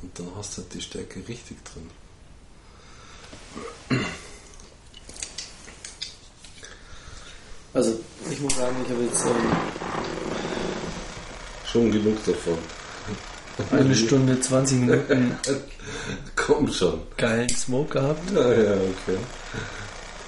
Und 0.02 0.18
dann 0.18 0.28
hast 0.36 0.56
du 0.58 0.62
halt 0.62 0.74
die 0.74 0.80
Stärke 0.82 1.26
richtig 1.28 1.56
drin. 1.64 1.88
Also, 7.74 7.98
ich 8.30 8.40
muss 8.40 8.54
sagen, 8.56 8.76
ich 8.84 8.90
habe 8.92 9.02
jetzt 9.04 9.24
ähm, 9.24 9.52
Schon 11.70 11.90
genug 11.90 12.22
davon. 12.26 12.58
Eine 13.70 13.94
Stunde, 13.94 14.40
20 14.40 14.78
Minuten 14.78 15.36
Komm 16.36 16.72
schon. 16.72 17.02
geilen 17.16 17.48
Smoke 17.50 17.92
gehabt. 17.92 18.30
Ja, 18.30 18.52
ja, 18.52 18.72
okay. 18.74 19.18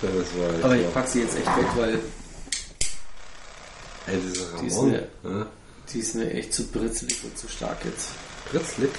Ja, 0.03 0.09
das 0.19 0.39
war 0.39 0.55
echt 0.55 0.65
Aber 0.65 0.77
ich 0.77 0.93
pack 0.95 1.09
sie 1.09 1.21
jetzt 1.23 1.37
echt 1.37 1.47
weg, 1.57 1.67
weil 1.77 1.99
Ey, 4.07 4.21
dieser 4.21 4.59
Die 4.61 4.67
ist 4.67 4.77
Ramon. 4.77 4.91
eine- 4.91 5.09
Ja. 5.41 5.47
die 5.93 5.99
ist 5.99 6.15
mir 6.15 6.31
echt 6.33 6.53
zu 6.53 6.67
britzelig 6.67 7.25
und 7.25 7.39
zu 7.39 7.49
stark 7.49 7.83
jetzt. 7.85 8.09
Ja, 8.53 8.59
pritzlig. 8.61 8.91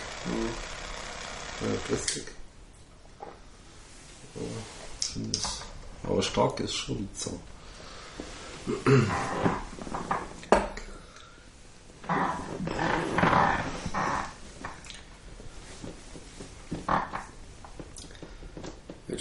Ja, 4.35 4.41
ich 5.02 5.07
finde 5.07 5.38
es. 5.38 5.43
Aber 6.03 6.22
stark 6.23 6.60
ist 6.60 6.73
schon 6.73 7.07
so. 7.15 7.39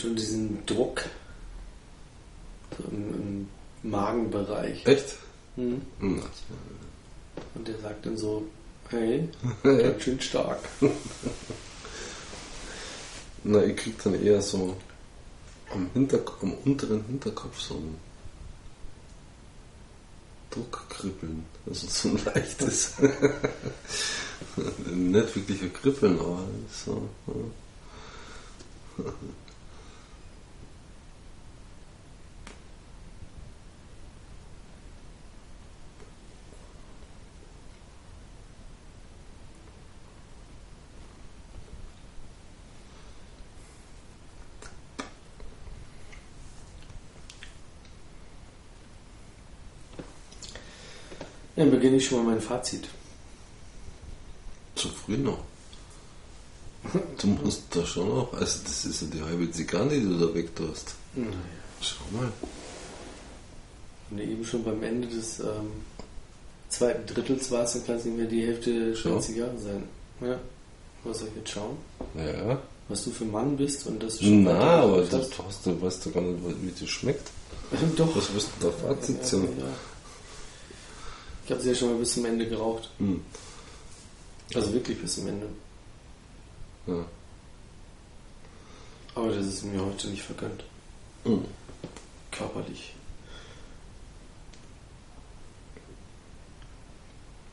schon 0.01 0.16
diesen 0.16 0.65
Druck 0.66 1.05
so 2.77 2.85
im, 2.91 3.49
im 3.83 3.91
Magenbereich. 3.91 4.87
Echt? 4.87 5.16
Mhm. 5.57 5.83
Hm. 6.01 6.23
Und 7.55 7.69
der 7.69 7.79
sagt 7.79 8.07
dann 8.07 8.16
so, 8.16 8.47
hey, 8.91 9.29
ganz 9.62 10.03
schön 10.03 10.21
stark. 10.21 10.61
Na, 13.45 13.62
ich 13.62 13.77
krieg 13.77 14.03
dann 14.03 14.23
eher 14.23 14.41
so 14.41 14.77
am, 15.71 15.91
Hinterk 15.93 16.33
am 16.43 16.55
unteren 16.65 17.05
Hinterkopf 17.07 17.61
so 17.61 17.75
ein 17.75 17.97
Druckkribbeln. 20.51 21.45
Also 21.66 21.87
so 21.89 22.09
ein 22.09 22.25
leichtes. 22.25 22.95
Nicht 24.87 25.37
wirklich 25.37 25.62
ein 25.62 25.73
Kribbeln, 25.73 26.19
aber 26.19 26.47
so. 26.71 27.09
Dann 51.65 51.70
beginne 51.70 51.97
ich 51.97 52.07
schon 52.07 52.24
mal 52.24 52.32
mein 52.32 52.41
Fazit. 52.43 52.89
Zu 54.74 54.89
früh 54.89 55.16
noch. 55.16 55.39
Du 57.19 57.27
musst 57.28 57.62
da 57.70 57.85
schon 57.86 58.09
noch. 58.09 58.32
Also, 58.35 58.59
das 58.65 58.85
ist 58.85 59.01
ja 59.03 59.09
die 59.15 59.23
halbe 59.23 59.51
Zigarre, 59.51 59.89
die 59.89 60.03
du 60.03 60.19
da 60.27 60.35
weg 60.35 60.55
tust. 60.55 60.95
Naja, 61.15 61.31
Schau 61.81 62.05
mal. 62.12 62.31
wenn 64.11 64.19
du 64.19 64.24
eben 64.24 64.45
schon 64.45 64.62
beim 64.65 64.82
Ende 64.82 65.09
des 65.09 65.41
ähm, 65.41 65.70
zweiten 66.69 67.07
Drittels 67.07 67.51
warst, 67.51 67.77
dann 67.77 67.86
kann 67.86 67.97
es 67.97 68.05
nicht 68.05 68.16
mehr 68.19 68.27
die 68.27 68.47
Hälfte 68.47 68.89
der 68.91 68.95
Schau. 68.97 69.19
Zigarre 69.20 69.57
sein. 69.59 69.85
Ja. 70.20 70.39
Was 71.05 71.20
soll 71.20 71.28
ich 71.28 71.36
jetzt 71.36 71.51
schauen? 71.51 71.77
Ja. 72.15 72.61
Was 72.89 73.05
du 73.05 73.11
für 73.11 73.24
ein 73.24 73.31
Mann 73.32 73.57
bist 73.57 73.86
und 73.86 74.03
dass 74.03 74.19
du 74.19 74.24
schon 74.24 74.45
Na, 74.45 74.82
aber 74.82 75.03
du, 75.03 75.16
hast. 75.19 75.39
du, 75.65 75.70
du 75.70 75.81
weißt 75.82 76.05
doch 76.05 76.12
gar 76.12 76.20
nicht, 76.20 76.39
wie 76.62 76.73
das 76.78 76.91
schmeckt. 76.91 77.31
Doch. 77.97 78.15
Was 78.15 78.35
wirst 78.35 78.49
du 78.61 78.66
da 78.66 78.73
Fazit 78.89 79.16
Ja, 79.16 79.23
ziehen? 79.23 79.49
ja. 79.59 79.65
Ich 81.45 81.51
habe 81.51 81.61
sie 81.61 81.71
ja 81.71 81.75
schon 81.75 81.91
mal 81.91 81.99
bis 81.99 82.15
zum 82.15 82.25
Ende 82.25 82.49
geraucht. 82.49 82.91
Hm. 82.99 83.21
Also 84.55 84.73
wirklich 84.73 85.01
bis 85.01 85.16
zum 85.16 85.29
Ende. 85.29 85.47
Ja. 86.87 87.05
Aber 89.15 89.29
das 89.29 89.47
ist 89.47 89.65
mir 89.65 89.85
heute 89.85 90.09
nicht 90.09 90.23
vergönnt. 90.23 90.65
Hm. 91.25 91.45
Körperlich. 92.31 92.95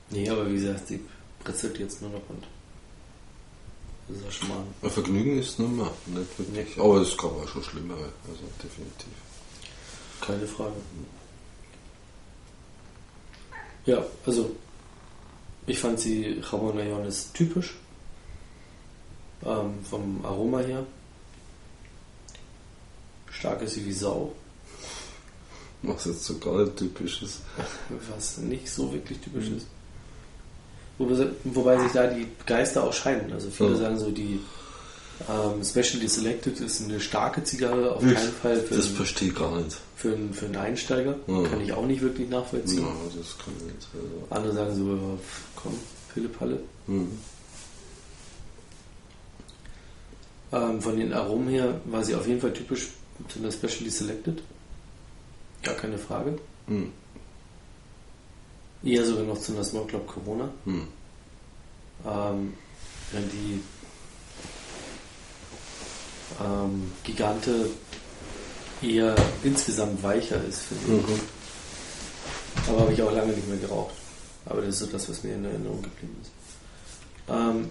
Nee, 0.09 0.29
aber 0.29 0.49
wie 0.49 0.55
gesagt, 0.55 0.87
sie 0.87 0.99
britzelt 1.43 1.79
jetzt 1.79 2.01
nur 2.01 2.11
noch 2.11 2.29
und 2.29 2.43
das 4.07 4.17
ist 4.17 4.25
ja 4.25 4.31
schon 4.31 4.49
mal 4.49 4.63
Ein 4.81 4.89
Vergnügen 4.89 5.39
ist 5.39 5.57
nicht 5.57 5.71
mehr, 5.71 5.91
nicht 6.07 6.39
wirklich. 6.39 6.75
Nee. 6.75 6.81
Aber 6.81 7.01
es 7.01 7.15
gab 7.17 7.31
auch 7.31 7.47
schon 7.47 7.63
schlimmere, 7.63 8.11
also 8.27 8.43
definitiv. 8.61 9.07
keine 10.19 10.45
Frage. 10.47 10.75
Ja, 13.85 14.05
also 14.25 14.55
ich 15.67 15.79
fand 15.79 15.99
sie 15.99 16.39
Ramon 16.43 16.77
Ayones 16.79 17.31
typisch. 17.33 17.75
Ähm, 19.43 19.73
vom 19.89 20.23
Aroma 20.23 20.59
her. 20.59 20.85
Stark 23.31 23.61
ist 23.63 23.73
sie 23.73 23.85
wie 23.85 23.93
Sau. 23.93 24.33
Was 25.83 26.05
jetzt 26.05 26.25
so 26.25 26.37
gar 26.37 26.59
nicht 26.63 26.77
typisch 26.77 27.23
ist. 27.23 27.39
was 28.13 28.37
nicht 28.37 28.69
so 28.69 28.93
wirklich 28.93 29.17
typisch 29.19 29.47
ist. 29.49 29.65
Wobei, 30.99 31.27
wobei 31.45 31.79
sich 31.81 31.91
da 31.93 32.05
die 32.05 32.27
Geister 32.45 32.83
auch 32.83 32.93
scheiden. 32.93 33.33
Also 33.33 33.49
viele 33.49 33.71
Ja. 33.71 33.77
sagen 33.77 33.97
so, 33.97 34.11
die 34.11 34.39
ähm, 35.29 35.63
Specially 35.63 36.07
Selected 36.07 36.59
ist 36.59 36.81
eine 36.81 36.99
starke 36.99 37.43
Zigarre, 37.43 37.95
auf 37.95 38.01
keinen 38.01 38.15
Fall 38.41 38.57
für, 38.61 38.75
Das 38.75 38.87
einen, 38.87 38.95
verstehe 38.95 39.27
ich 39.29 39.35
gar 39.35 39.55
nicht. 39.59 39.77
für, 39.95 40.13
einen, 40.13 40.33
für 40.33 40.45
einen 40.45 40.55
Einsteiger. 40.55 41.15
Ja. 41.27 41.43
Kann 41.43 41.61
ich 41.61 41.73
auch 41.73 41.85
nicht 41.85 42.01
wirklich 42.01 42.29
nachvollziehen. 42.29 42.81
Ja, 42.81 42.93
das 43.17 43.37
kann 43.37 43.53
ich 43.59 43.65
nicht. 43.73 43.87
Also. 43.93 44.27
Andere 44.29 44.53
sagen 44.53 44.75
so, 44.75 45.19
komm, 45.55 45.73
Pille-Palle. 46.13 46.59
Hm. 46.87 47.07
Ähm, 50.53 50.81
von 50.81 50.97
den 50.97 51.13
Aromen 51.13 51.47
her 51.49 51.79
war 51.85 52.03
sie 52.03 52.15
auf 52.15 52.27
jeden 52.27 52.41
Fall 52.41 52.53
typisch 52.53 52.89
zu 53.29 53.39
einer 53.39 53.51
Specially 53.51 53.89
Selected. 53.89 54.41
Gar 55.63 55.75
keine 55.75 55.97
Frage. 55.97 56.37
Hm. 56.67 56.91
Eher 58.83 59.05
sogar 59.05 59.23
noch 59.23 59.39
zu 59.39 59.53
einer 59.53 59.63
Smoke 59.63 59.87
Club 59.87 60.07
Corona. 60.07 60.49
Hm. 60.65 60.87
ähm, 62.05 62.53
wenn 63.11 63.29
die 63.29 63.61
ähm, 66.39 66.91
Gigante 67.03 67.69
eher 68.81 69.15
insgesamt 69.43 70.01
weicher 70.03 70.43
ist, 70.43 70.61
finde 70.61 71.01
ich. 71.01 71.07
Mhm. 71.07 71.21
Aber 72.67 72.79
habe 72.81 72.93
ich 72.93 73.01
auch 73.01 73.11
lange 73.11 73.33
nicht 73.33 73.47
mehr 73.47 73.57
geraucht. 73.57 73.93
Aber 74.45 74.61
das 74.61 74.75
ist 74.75 74.79
so 74.79 74.85
das, 74.87 75.09
was 75.09 75.23
mir 75.23 75.35
in 75.35 75.45
Erinnerung 75.45 75.81
geblieben 75.81 76.17
ist. 76.21 76.31
Ähm, 77.29 77.69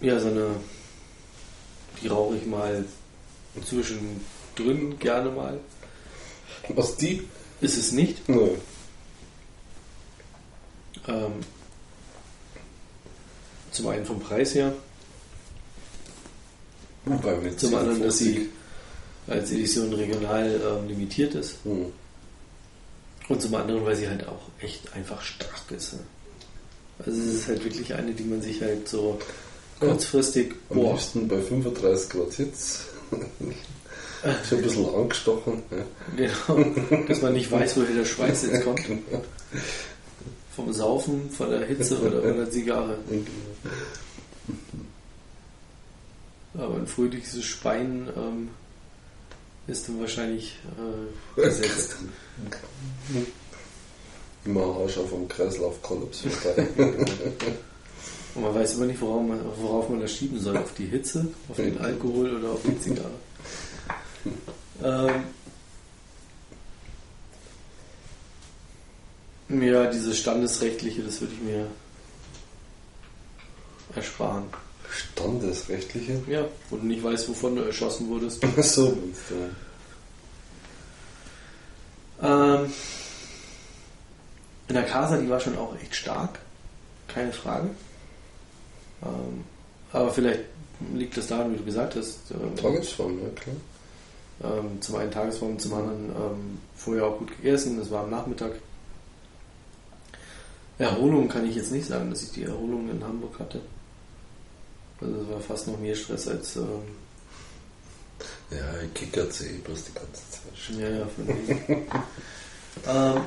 ja, 0.00 0.18
so 0.18 0.28
eine, 0.28 0.56
die 2.02 2.08
rauche 2.08 2.36
ich 2.36 2.46
mal 2.46 2.84
zwischendrin 3.64 4.98
gerne 4.98 5.30
mal. 5.30 5.58
Was 6.68 6.96
die? 6.96 7.28
Ist 7.60 7.76
es 7.76 7.92
nicht. 7.92 8.28
Nö. 8.28 8.50
Ähm, 11.06 11.32
zum 13.74 13.88
einen 13.88 14.04
vom 14.06 14.20
Preis 14.20 14.54
her, 14.54 14.72
Wobei 17.06 17.36
mit 17.36 17.60
zum 17.60 17.74
anderen, 17.74 18.02
dass 18.02 18.18
57. 18.18 18.48
sie 19.26 19.30
als 19.32 19.50
Edition 19.52 19.92
regional 19.92 20.60
ähm, 20.80 20.88
limitiert 20.88 21.34
ist 21.34 21.56
Hm. 21.64 21.86
und 23.28 23.42
zum 23.42 23.54
anderen, 23.54 23.84
weil 23.84 23.96
sie 23.96 24.08
halt 24.08 24.26
auch 24.26 24.48
echt 24.60 24.92
einfach 24.94 25.20
stark 25.22 25.70
ist. 25.70 25.94
ne? 25.94 26.00
Also 27.04 27.20
es 27.20 27.34
ist 27.34 27.48
halt 27.48 27.62
wirklich 27.64 27.92
eine, 27.94 28.12
die 28.12 28.24
man 28.24 28.40
sich 28.40 28.60
halt 28.62 28.88
so 28.88 29.18
kurzfristig, 29.80 30.54
Am 30.70 30.76
boah, 30.76 30.92
liebsten 30.92 31.28
bei 31.28 31.40
35 31.42 32.08
Grad 32.10 32.32
Hitze. 32.34 32.78
Schon 34.48 34.58
ein 34.58 34.62
bisschen 34.64 34.94
angestochen. 34.94 35.62
Ja. 36.16 36.24
genau, 36.54 37.04
dass 37.08 37.20
man 37.20 37.34
nicht 37.34 37.50
weiß, 37.50 37.76
woher 37.76 37.94
der 37.94 38.04
Schweiß 38.06 38.46
jetzt 38.46 38.64
kommt. 38.64 38.80
Vom 40.54 40.72
Saufen, 40.72 41.30
von 41.30 41.50
der 41.50 41.66
Hitze 41.66 42.00
oder 42.00 42.22
von 42.22 42.36
der 42.36 42.50
Zigarre. 42.50 42.98
Aber 46.54 46.76
ein 46.76 46.86
fröhliches 46.86 47.44
Speien 47.44 48.08
ähm, 48.16 48.48
ist 49.66 49.88
dann 49.88 50.00
wahrscheinlich 50.00 50.58
äh, 51.36 51.42
gesetzt. 51.42 51.96
Immer 54.44 54.74
haarscharf 54.74 55.12
am 55.12 55.26
Kreislaufkollaps. 55.26 56.24
Und 58.34 58.42
man 58.42 58.54
weiß 58.54 58.74
immer 58.74 58.86
nicht, 58.86 59.00
worauf 59.00 59.26
man, 59.26 59.40
worauf 59.60 59.88
man 59.88 60.00
das 60.00 60.12
schieben 60.12 60.38
soll. 60.38 60.56
Auf 60.56 60.74
die 60.74 60.86
Hitze, 60.86 61.26
auf 61.48 61.56
den 61.56 61.78
Alkohol 61.78 62.36
oder 62.36 62.50
auf 62.50 62.60
die 62.64 62.78
Zigarre. 62.80 63.10
Ähm, 64.82 65.24
ja, 69.48 69.86
dieses 69.90 70.18
Standesrechtliche, 70.18 71.02
das 71.02 71.20
würde 71.20 71.34
ich 71.34 71.40
mir 71.40 71.66
ersparen. 73.94 74.44
Standesrechtliche? 74.90 76.22
Ja, 76.28 76.44
wo 76.70 76.76
du 76.76 76.86
nicht 76.86 77.02
weißt, 77.02 77.28
wovon 77.28 77.56
du 77.56 77.62
erschossen 77.62 78.08
wurdest. 78.08 78.44
so, 78.62 78.96
ja. 79.30 79.46
Ähm, 82.22 82.72
in 84.68 84.74
der 84.74 84.84
Casa, 84.84 85.16
die 85.18 85.28
war 85.28 85.40
schon 85.40 85.58
auch 85.58 85.74
echt 85.76 85.94
stark, 85.94 86.38
keine 87.08 87.32
Frage. 87.32 87.70
Ähm, 89.02 89.44
aber 89.92 90.10
vielleicht 90.10 90.40
liegt 90.92 91.16
das 91.16 91.26
daran, 91.26 91.52
wie 91.52 91.58
du 91.58 91.64
gesagt 91.64 91.96
hast. 91.96 92.18
Ähm, 92.30 92.56
Tagesform, 92.56 93.18
ja 93.22 93.28
klar. 93.34 93.56
Ähm, 94.42 94.80
zum 94.80 94.96
einen 94.96 95.10
Tagesform, 95.10 95.58
zum 95.58 95.74
anderen 95.74 96.08
ähm, 96.10 96.58
vorher 96.76 97.06
auch 97.06 97.18
gut 97.18 97.36
gegessen, 97.36 97.78
es 97.80 97.90
war 97.90 98.04
am 98.04 98.10
Nachmittag. 98.10 98.52
Erholung 100.78 101.28
kann 101.28 101.48
ich 101.48 101.56
jetzt 101.56 101.72
nicht 101.72 101.86
sagen, 101.86 102.10
dass 102.10 102.22
ich 102.22 102.32
die 102.32 102.44
Erholung 102.44 102.90
in 102.90 103.02
Hamburg 103.04 103.38
hatte. 103.38 103.60
Also 105.00 105.20
es 105.20 105.28
war 105.28 105.40
fast 105.40 105.68
noch 105.68 105.78
mehr 105.78 105.94
Stress 105.94 106.28
als. 106.28 106.56
Ähm, 106.56 106.82
ja, 108.50 108.82
ich 108.82 108.94
kickert 108.94 109.32
sie 109.32 109.46
eh 109.46 109.58
bloß 109.58 109.84
die 109.84 109.92
ganze 109.92 110.22
Zeit. 110.30 110.78
Ja, 110.78 110.88
ja, 110.88 111.06
von 111.06 111.28
ähm, 113.16 113.22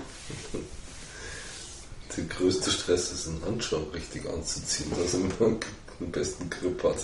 der 2.16 2.24
größte 2.26 2.72
Stress 2.72 3.12
ist, 3.12 3.28
einen 3.28 3.44
Handschuh 3.46 3.78
richtig 3.94 4.28
anzuziehen, 4.28 4.92
dass 5.02 5.14
man 5.14 5.60
den 6.00 6.12
besten 6.12 6.50
Grip 6.50 6.84
hat. 6.84 6.98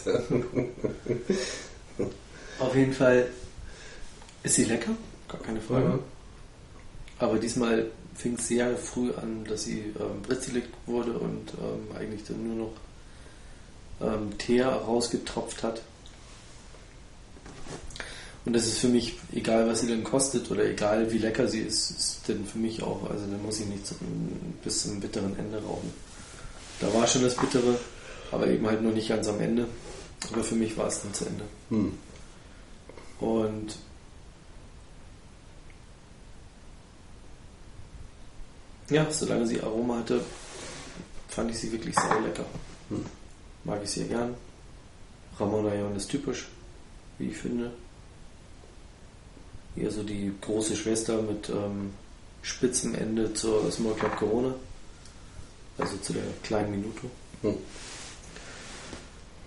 Auf 2.59 2.75
jeden 2.75 2.93
Fall 2.93 3.29
ist 4.43 4.55
sie 4.55 4.65
lecker, 4.65 4.91
gar 5.27 5.41
keine 5.41 5.61
Frage. 5.61 5.87
Mhm. 5.87 5.99
Aber 7.19 7.37
diesmal 7.37 7.89
fing 8.15 8.37
sehr 8.37 8.77
früh 8.77 9.11
an, 9.13 9.45
dass 9.45 9.63
sie 9.63 9.79
ähm, 9.99 10.21
britzelig 10.21 10.65
wurde 10.85 11.13
und 11.13 11.53
ähm, 11.59 11.95
eigentlich 11.97 12.23
dann 12.25 12.47
nur 12.47 12.67
noch 12.67 12.73
ähm, 14.01 14.37
Teer 14.37 14.67
rausgetropft 14.67 15.63
hat. 15.63 15.81
Und 18.45 18.53
das 18.53 18.67
ist 18.67 18.79
für 18.79 18.89
mich, 18.89 19.17
egal 19.33 19.67
was 19.67 19.81
sie 19.81 19.87
denn 19.87 20.03
kostet 20.03 20.51
oder 20.51 20.65
egal 20.65 21.11
wie 21.11 21.17
lecker 21.17 21.47
sie 21.47 21.61
ist, 21.61 21.91
ist 21.91 22.27
denn 22.27 22.45
für 22.45 22.57
mich 22.57 22.83
auch, 22.83 23.09
also 23.09 23.25
dann 23.25 23.41
muss 23.41 23.59
ich 23.59 23.67
nicht 23.67 23.87
zum, 23.87 23.97
bis 24.63 24.83
zum 24.83 24.99
bitteren 24.99 25.37
Ende 25.39 25.63
rauchen. 25.63 25.93
Da 26.81 26.93
war 26.93 27.07
schon 27.07 27.21
das 27.23 27.35
Bittere, 27.35 27.79
aber 28.31 28.47
eben 28.47 28.67
halt 28.67 28.81
nur 28.81 28.91
nicht 28.91 29.07
ganz 29.07 29.27
am 29.29 29.39
Ende. 29.39 29.67
Aber 30.31 30.43
für 30.43 30.55
mich 30.55 30.77
war 30.77 30.87
es 30.87 31.01
dann 31.01 31.13
zu 31.13 31.25
Ende. 31.25 31.43
Hm. 31.69 31.93
Und 33.19 33.75
ja, 38.89 39.09
solange 39.09 39.47
sie 39.47 39.61
Aroma 39.61 39.97
hatte, 39.99 40.21
fand 41.27 41.51
ich 41.51 41.59
sie 41.59 41.71
wirklich 41.71 41.95
sehr 41.95 42.21
lecker. 42.21 42.45
Hm. 42.89 43.05
Mag 43.63 43.81
ich 43.83 43.91
sehr 43.91 44.05
gern. 44.05 44.35
Ramon 45.39 45.65
Rayon 45.65 45.95
ist 45.95 46.09
typisch, 46.09 46.47
wie 47.17 47.29
ich 47.29 47.37
finde. 47.37 47.71
Hier 49.75 49.89
so 49.89 50.03
die 50.03 50.31
große 50.41 50.75
Schwester 50.75 51.21
mit 51.21 51.49
ähm, 51.49 51.91
spitzem 52.41 52.93
Ende 52.93 53.33
zur 53.33 53.71
Small 53.71 53.95
Club 53.95 54.15
Corona. 54.17 54.53
Also 55.77 55.97
zu 55.97 56.13
der 56.13 56.23
kleinen 56.43 56.71
Minuto. 56.71 57.09
Hm. 57.41 57.57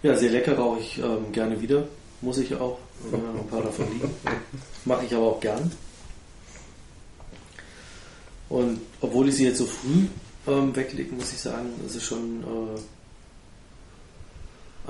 Ja, 0.02 0.16
sehr 0.16 0.30
lecker 0.30 0.56
rauche 0.56 0.80
ich 0.80 0.98
ähm, 0.98 1.30
gerne 1.32 1.60
wieder. 1.60 1.84
Muss 2.20 2.38
ich 2.38 2.54
auch. 2.56 2.78
Wenn 3.10 3.22
noch 3.22 3.40
ein 3.40 3.48
paar 3.48 3.62
davon 3.62 3.90
liegen. 3.92 4.10
Mache 4.84 5.04
ich 5.04 5.14
aber 5.14 5.26
auch 5.26 5.40
gern. 5.40 5.70
Und 8.48 8.80
obwohl 9.00 9.28
ich 9.28 9.36
sie 9.36 9.44
jetzt 9.44 9.58
so 9.58 9.66
früh 9.66 10.06
ähm, 10.46 10.74
weglege, 10.74 11.14
muss 11.14 11.32
ich 11.32 11.40
sagen, 11.40 11.68
ist 11.84 11.96
es 11.96 12.04
schon 12.04 12.42
äh, 12.42 12.78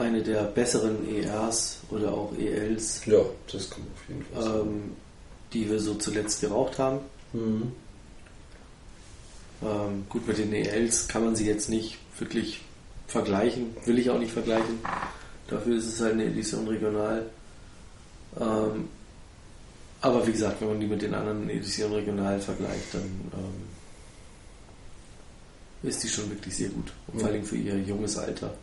eine 0.00 0.22
der 0.22 0.42
besseren 0.42 1.08
ERs 1.08 1.78
oder 1.90 2.12
auch 2.12 2.32
ELs. 2.38 3.04
Ja, 3.06 3.20
das 3.50 3.70
kann 3.70 3.82
auf 3.82 4.08
jeden 4.08 4.24
Fall. 4.24 4.60
Ähm, 4.60 4.92
die 5.52 5.70
wir 5.70 5.80
so 5.80 5.94
zuletzt 5.94 6.40
geraucht 6.40 6.78
haben. 6.78 7.00
Mhm. 7.32 7.72
Ähm, 9.62 10.04
gut, 10.08 10.26
mit 10.28 10.38
den 10.38 10.52
ELs 10.52 11.08
kann 11.08 11.24
man 11.24 11.34
sie 11.34 11.46
jetzt 11.46 11.70
nicht 11.70 11.98
wirklich 12.18 12.60
vergleichen, 13.06 13.74
will 13.86 13.98
ich 13.98 14.10
auch 14.10 14.18
nicht 14.18 14.32
vergleichen. 14.32 14.80
Dafür 15.48 15.76
ist 15.76 15.86
es 15.86 16.00
halt 16.00 16.14
eine 16.14 16.24
Edition 16.24 16.66
regional. 16.68 17.26
Ähm, 18.38 18.88
aber 20.06 20.24
wie 20.24 20.32
gesagt, 20.32 20.60
wenn 20.60 20.68
man 20.68 20.80
die 20.80 20.86
mit 20.86 21.02
den 21.02 21.14
anderen 21.14 21.50
Editionen 21.50 21.94
regional 21.94 22.38
vergleicht, 22.38 22.94
dann 22.94 23.02
ähm, 23.02 23.62
ist 25.82 26.02
die 26.04 26.08
schon 26.08 26.30
wirklich 26.30 26.56
sehr 26.56 26.68
gut. 26.68 26.92
Und 27.08 27.20
vor 27.20 27.28
allem 27.28 27.44
für 27.44 27.56
ihr 27.56 27.76
junges 27.80 28.16
Alter. 28.16 28.54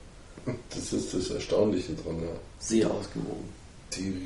Das 0.69 0.93
ist 0.93 1.13
das 1.13 1.29
Erstaunliche 1.29 1.93
dran, 1.95 2.21
ja. 2.21 2.31
Sehr 2.59 2.89
ausgewogen. 2.89 3.49
Die 3.95 4.21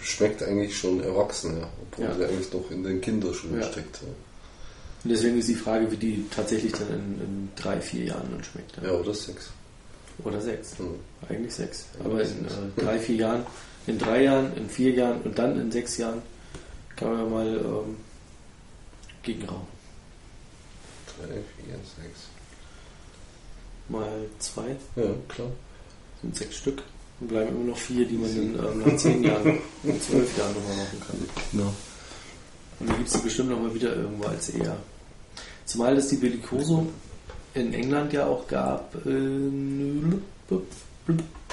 schmeckt 0.00 0.42
eigentlich 0.42 0.76
schon 0.76 1.02
erwachsen, 1.02 1.58
ja, 1.58 1.68
obwohl 1.82 2.06
ja. 2.06 2.14
sie 2.14 2.24
eigentlich 2.24 2.52
noch 2.52 2.70
in 2.70 2.82
den 2.82 3.00
Kinderschuhen 3.00 3.60
ja. 3.60 3.70
steckt. 3.70 4.00
Ja. 4.00 4.08
Und 5.04 5.10
deswegen 5.10 5.38
ist 5.38 5.48
die 5.48 5.54
Frage, 5.54 5.90
wie 5.92 5.96
die 5.98 6.24
tatsächlich 6.34 6.72
dann 6.72 6.88
in, 6.88 7.20
in 7.20 7.48
drei, 7.56 7.78
vier 7.80 8.04
Jahren 8.04 8.28
dann 8.30 8.42
schmeckt. 8.42 8.78
Ja, 8.82 8.92
oder 8.92 9.12
sechs. 9.12 9.50
Oder 10.24 10.40
sechs. 10.40 10.78
Mhm. 10.78 10.94
Eigentlich 11.28 11.54
sechs. 11.54 11.84
Aber 12.02 12.22
in 12.22 12.46
äh, 12.46 12.80
drei, 12.80 12.98
vier 12.98 13.16
Jahren, 13.16 13.46
in 13.86 13.98
drei 13.98 14.22
Jahren, 14.22 14.56
in 14.56 14.70
vier 14.70 14.92
Jahren 14.92 15.20
und 15.22 15.38
dann 15.38 15.60
in 15.60 15.70
sechs 15.70 15.98
Jahren 15.98 16.22
kann 16.96 17.08
man 17.08 17.18
ja 17.18 17.30
mal 17.30 17.56
ähm, 17.56 17.96
gegenrauchen. 19.22 19.74
Drei, 21.06 21.26
vier, 21.26 21.74
sechs. 21.74 22.28
Mal 23.88 24.26
zwei. 24.38 24.76
Ja, 24.96 25.10
klar. 25.28 25.50
Sind 26.20 26.36
sechs 26.36 26.56
Stück. 26.56 26.82
Dann 27.20 27.28
bleiben 27.28 27.56
immer 27.56 27.70
noch 27.70 27.78
vier, 27.78 28.06
die 28.06 28.16
man 28.16 28.34
dann 28.34 28.72
ähm, 28.72 28.82
nach 28.84 28.96
zehn 28.96 29.22
Jahren, 29.22 29.58
nach 29.82 30.00
zwölf 30.00 30.36
Jahren 30.38 30.54
nochmal 30.54 30.76
machen 30.76 31.00
kann. 31.00 31.28
Genau. 31.52 31.74
Und 32.80 32.90
die 32.90 32.94
gibt 32.96 33.08
es 33.08 33.22
bestimmt 33.22 33.50
nochmal 33.50 33.74
wieder 33.74 33.94
irgendwo 33.94 34.24
als 34.24 34.50
eher. 34.50 34.76
Zumal 35.64 35.96
es 35.96 36.08
die 36.08 36.16
Bellicoso 36.16 36.86
in 37.54 37.72
England 37.72 38.12
ja 38.12 38.26
auch 38.26 38.46
gab, 38.48 38.94
äh, 39.06 39.50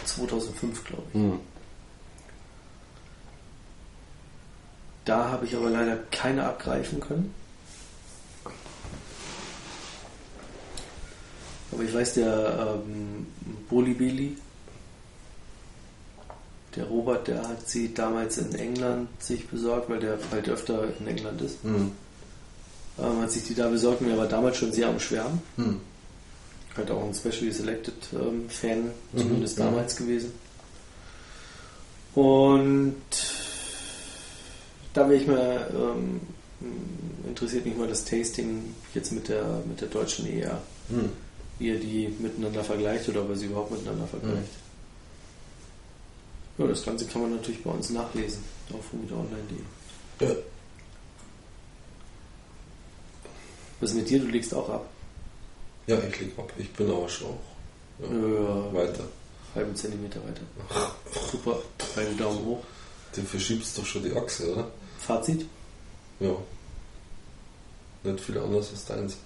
2005 0.03 0.83
glaube 0.83 1.03
ich. 1.13 1.19
Mhm. 1.19 1.39
Da 5.11 5.27
habe 5.27 5.45
ich 5.45 5.53
aber 5.53 5.69
leider 5.69 5.97
keine 6.09 6.45
abgreifen 6.45 7.01
können. 7.01 7.33
Aber 11.69 11.83
ich 11.83 11.93
weiß, 11.93 12.13
der 12.13 12.79
ähm, 12.87 13.27
Bolibeli, 13.69 14.37
der 16.77 16.85
Robert, 16.85 17.27
der 17.27 17.45
hat 17.45 17.67
sie 17.67 17.93
damals 17.93 18.37
in 18.37 18.55
England 18.55 19.09
sich 19.21 19.49
besorgt, 19.49 19.89
weil 19.89 19.99
der 19.99 20.17
halt 20.31 20.47
öfter 20.47 20.87
in 21.01 21.05
England 21.05 21.41
ist. 21.41 21.61
Mhm. 21.65 21.91
Ähm, 22.97 23.21
hat 23.21 23.31
sich 23.31 23.43
die 23.43 23.53
da 23.53 23.67
besorgt 23.67 23.99
und 23.99 24.11
er 24.11 24.17
war 24.17 24.29
damals 24.29 24.55
schon 24.55 24.71
sehr 24.71 24.87
am 24.87 25.01
Schwärmen. 25.01 25.41
Mhm. 25.57 25.81
Halt 26.77 26.89
auch 26.89 27.03
ein 27.03 27.13
Specially 27.13 27.51
Selected 27.51 27.95
ähm, 28.13 28.49
Fan, 28.49 28.83
mhm. 29.11 29.17
zumindest 29.17 29.59
mhm. 29.59 29.63
damals 29.63 29.97
gewesen. 29.97 30.31
Und 32.15 32.95
da 34.93 35.09
wäre 35.09 35.21
ich 35.21 35.27
mal 35.27 35.71
ähm, 35.73 36.21
interessiert 37.27 37.65
mich 37.65 37.75
mal 37.75 37.87
das 37.87 38.05
Tasting 38.05 38.75
jetzt 38.93 39.11
mit 39.11 39.27
der 39.29 39.63
mit 39.67 39.81
der 39.81 39.87
deutschen 39.87 40.27
ER. 40.27 40.61
Hm. 40.89 41.09
Wie 41.59 41.67
ihr 41.67 41.79
die 41.79 42.07
miteinander 42.19 42.63
vergleicht 42.63 43.07
oder 43.09 43.21
ob 43.21 43.29
ihr 43.29 43.35
sie 43.35 43.45
überhaupt 43.45 43.71
miteinander 43.71 44.07
vergleicht. 44.07 44.35
Hm. 44.37 44.61
Ja, 46.57 46.67
das 46.67 46.83
Ganze 46.83 47.05
kann 47.05 47.21
man 47.21 47.35
natürlich 47.35 47.63
bei 47.63 47.71
uns 47.71 47.89
nachlesen 47.89 48.43
auf 48.73 48.91
humideonline.de. 48.91 50.27
Ja. 50.27 50.35
Was 53.79 53.91
ist 53.91 53.95
mit 53.95 54.09
dir? 54.09 54.19
Du 54.19 54.27
legst 54.27 54.53
auch 54.53 54.69
ab. 54.69 54.85
Ja, 55.87 55.97
ich 55.97 56.19
leg 56.19 56.37
ab. 56.37 56.51
Ich 56.57 56.71
bin 56.71 56.89
aber 56.89 57.09
schon 57.09 57.29
auch. 57.29 57.39
Ja. 57.99 58.07
Ja, 58.07 58.73
weiter. 58.73 59.03
Halben 59.55 59.75
Zentimeter 59.75 60.19
weiter. 60.23 60.43
Super. 61.31 61.59
Einen 61.97 62.17
Daumen 62.17 62.45
hoch. 62.45 62.63
Du 63.15 63.21
verschiebst 63.23 63.77
doch 63.77 63.85
schon 63.85 64.03
die 64.03 64.13
Achse, 64.15 64.53
oder? 64.53 64.67
Fazit? 64.99 65.45
Ja. 66.19 66.35
Nicht 68.03 68.23
viel 68.23 68.37
anders 68.37 68.69
als 68.71 68.85
deins. 68.85 69.17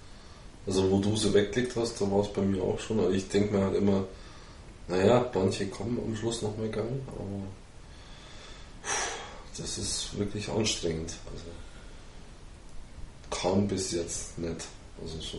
Also 0.65 0.89
wo 0.89 0.99
du 0.99 1.15
sie 1.15 1.33
weggelegt 1.33 1.75
hast, 1.75 2.01
da 2.01 2.09
war 2.09 2.21
es 2.21 2.33
bei 2.33 2.41
mir 2.41 2.61
auch 2.63 2.79
schon. 2.79 2.99
Aber 2.99 3.11
ich 3.11 3.27
denke 3.27 3.53
mir 3.53 3.63
halt 3.63 3.75
immer, 3.75 4.05
naja, 4.87 5.29
manche 5.33 5.67
kommen 5.67 5.99
am 5.99 6.15
Schluss 6.15 6.41
noch 6.41 6.57
mehr 6.57 6.67
gegangen, 6.69 7.07
aber 7.07 7.43
das 9.57 9.77
ist 9.77 10.17
wirklich 10.17 10.49
anstrengend. 10.49 11.13
Also 11.31 11.45
kam 13.29 13.67
bis 13.67 13.91
jetzt 13.91 14.37
nicht. 14.37 14.65
Also 15.01 15.19
so. 15.19 15.37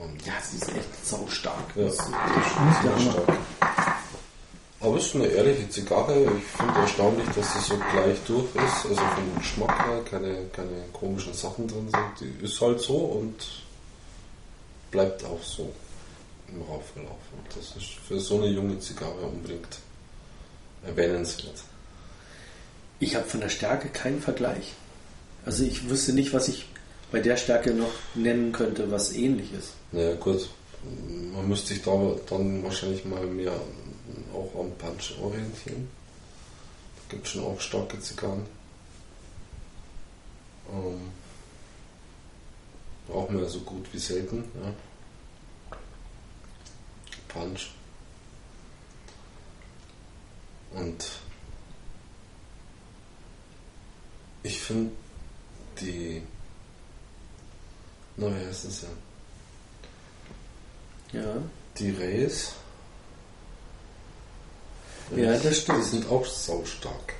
Und 0.00 0.24
ja, 0.26 0.34
sie 0.42 0.58
ist 0.58 0.68
echt 0.68 1.06
sau 1.06 1.26
stark. 1.28 1.74
Ja, 1.74 1.84
das 1.84 1.94
ist, 1.94 2.12
das 2.84 3.02
ist 3.02 3.12
stark. 3.12 3.38
Aber 4.80 4.96
es 4.96 5.06
ist 5.06 5.16
eine 5.16 5.26
ehrliche 5.26 5.68
Zigarre. 5.68 6.14
Ich 6.38 6.44
finde 6.56 6.74
erstaunlich, 6.80 7.26
dass 7.34 7.52
sie 7.52 7.60
so 7.60 7.76
gleich 7.90 8.16
durch 8.26 8.46
ist. 8.54 8.86
Also 8.86 8.94
vom 8.94 9.38
Geschmack 9.38 9.86
her 9.86 10.00
keine, 10.08 10.46
keine 10.52 10.84
komischen 10.92 11.34
Sachen 11.34 11.66
drin 11.66 11.88
sind. 11.90 12.20
Die 12.20 12.44
ist 12.44 12.60
halt 12.60 12.80
so 12.80 12.96
und 12.96 13.34
bleibt 14.90 15.24
auch 15.24 15.42
so 15.42 15.72
im 16.48 16.62
Raufverlauf. 16.62 17.18
Und 17.32 17.56
das 17.56 17.76
ist 17.76 17.94
für 18.06 18.20
so 18.20 18.36
eine 18.36 18.46
junge 18.46 18.78
Zigarre 18.78 19.20
unbedingt 19.20 19.78
erwähnenswert. 20.86 21.56
Ich 23.00 23.16
habe 23.16 23.26
von 23.26 23.40
der 23.40 23.48
Stärke 23.48 23.88
keinen 23.88 24.20
Vergleich. 24.20 24.74
Also 25.44 25.64
ich 25.64 25.88
wüsste 25.88 26.12
nicht, 26.12 26.32
was 26.32 26.48
ich 26.48 26.66
bei 27.10 27.20
der 27.20 27.36
Stärke 27.36 27.72
noch 27.72 27.92
nennen 28.14 28.52
könnte, 28.52 28.90
was 28.90 29.12
ähnlich 29.12 29.52
ist. 29.52 29.72
Naja, 29.92 30.14
gut. 30.14 30.48
Man 31.32 31.48
müsste 31.48 31.68
sich 31.68 31.82
da 31.82 31.92
dann 32.28 32.62
wahrscheinlich 32.62 33.04
mal 33.04 33.26
mehr 33.26 33.52
auch 34.32 34.60
am 34.60 34.70
Punch 34.72 35.18
orientieren. 35.20 35.88
Da 36.96 37.14
gibt 37.14 37.26
es 37.26 37.32
schon 37.32 37.44
auch 37.44 37.60
starke 37.60 38.00
Zigarren. 38.00 38.46
Ähm, 40.70 41.10
brauchen 43.06 43.38
wir 43.38 43.48
so 43.48 43.60
gut 43.60 43.86
wie 43.92 43.98
selten. 43.98 44.44
Ja. 44.62 44.72
Punch. 47.28 47.70
Und 50.72 51.04
ich 54.42 54.60
finde 54.60 54.92
die. 55.80 56.22
Na, 58.16 58.26
wie 58.28 58.46
heißt 58.46 58.66
das 58.66 58.82
ja? 58.82 58.88
Ja. 61.20 61.42
Die 61.78 61.90
Rays. 61.90 62.52
Ja, 65.16 65.36
das 65.36 65.58
stimmt. 65.58 65.78
Die 65.84 65.88
sind 65.88 66.10
auch 66.10 66.24
saustark. 66.26 67.14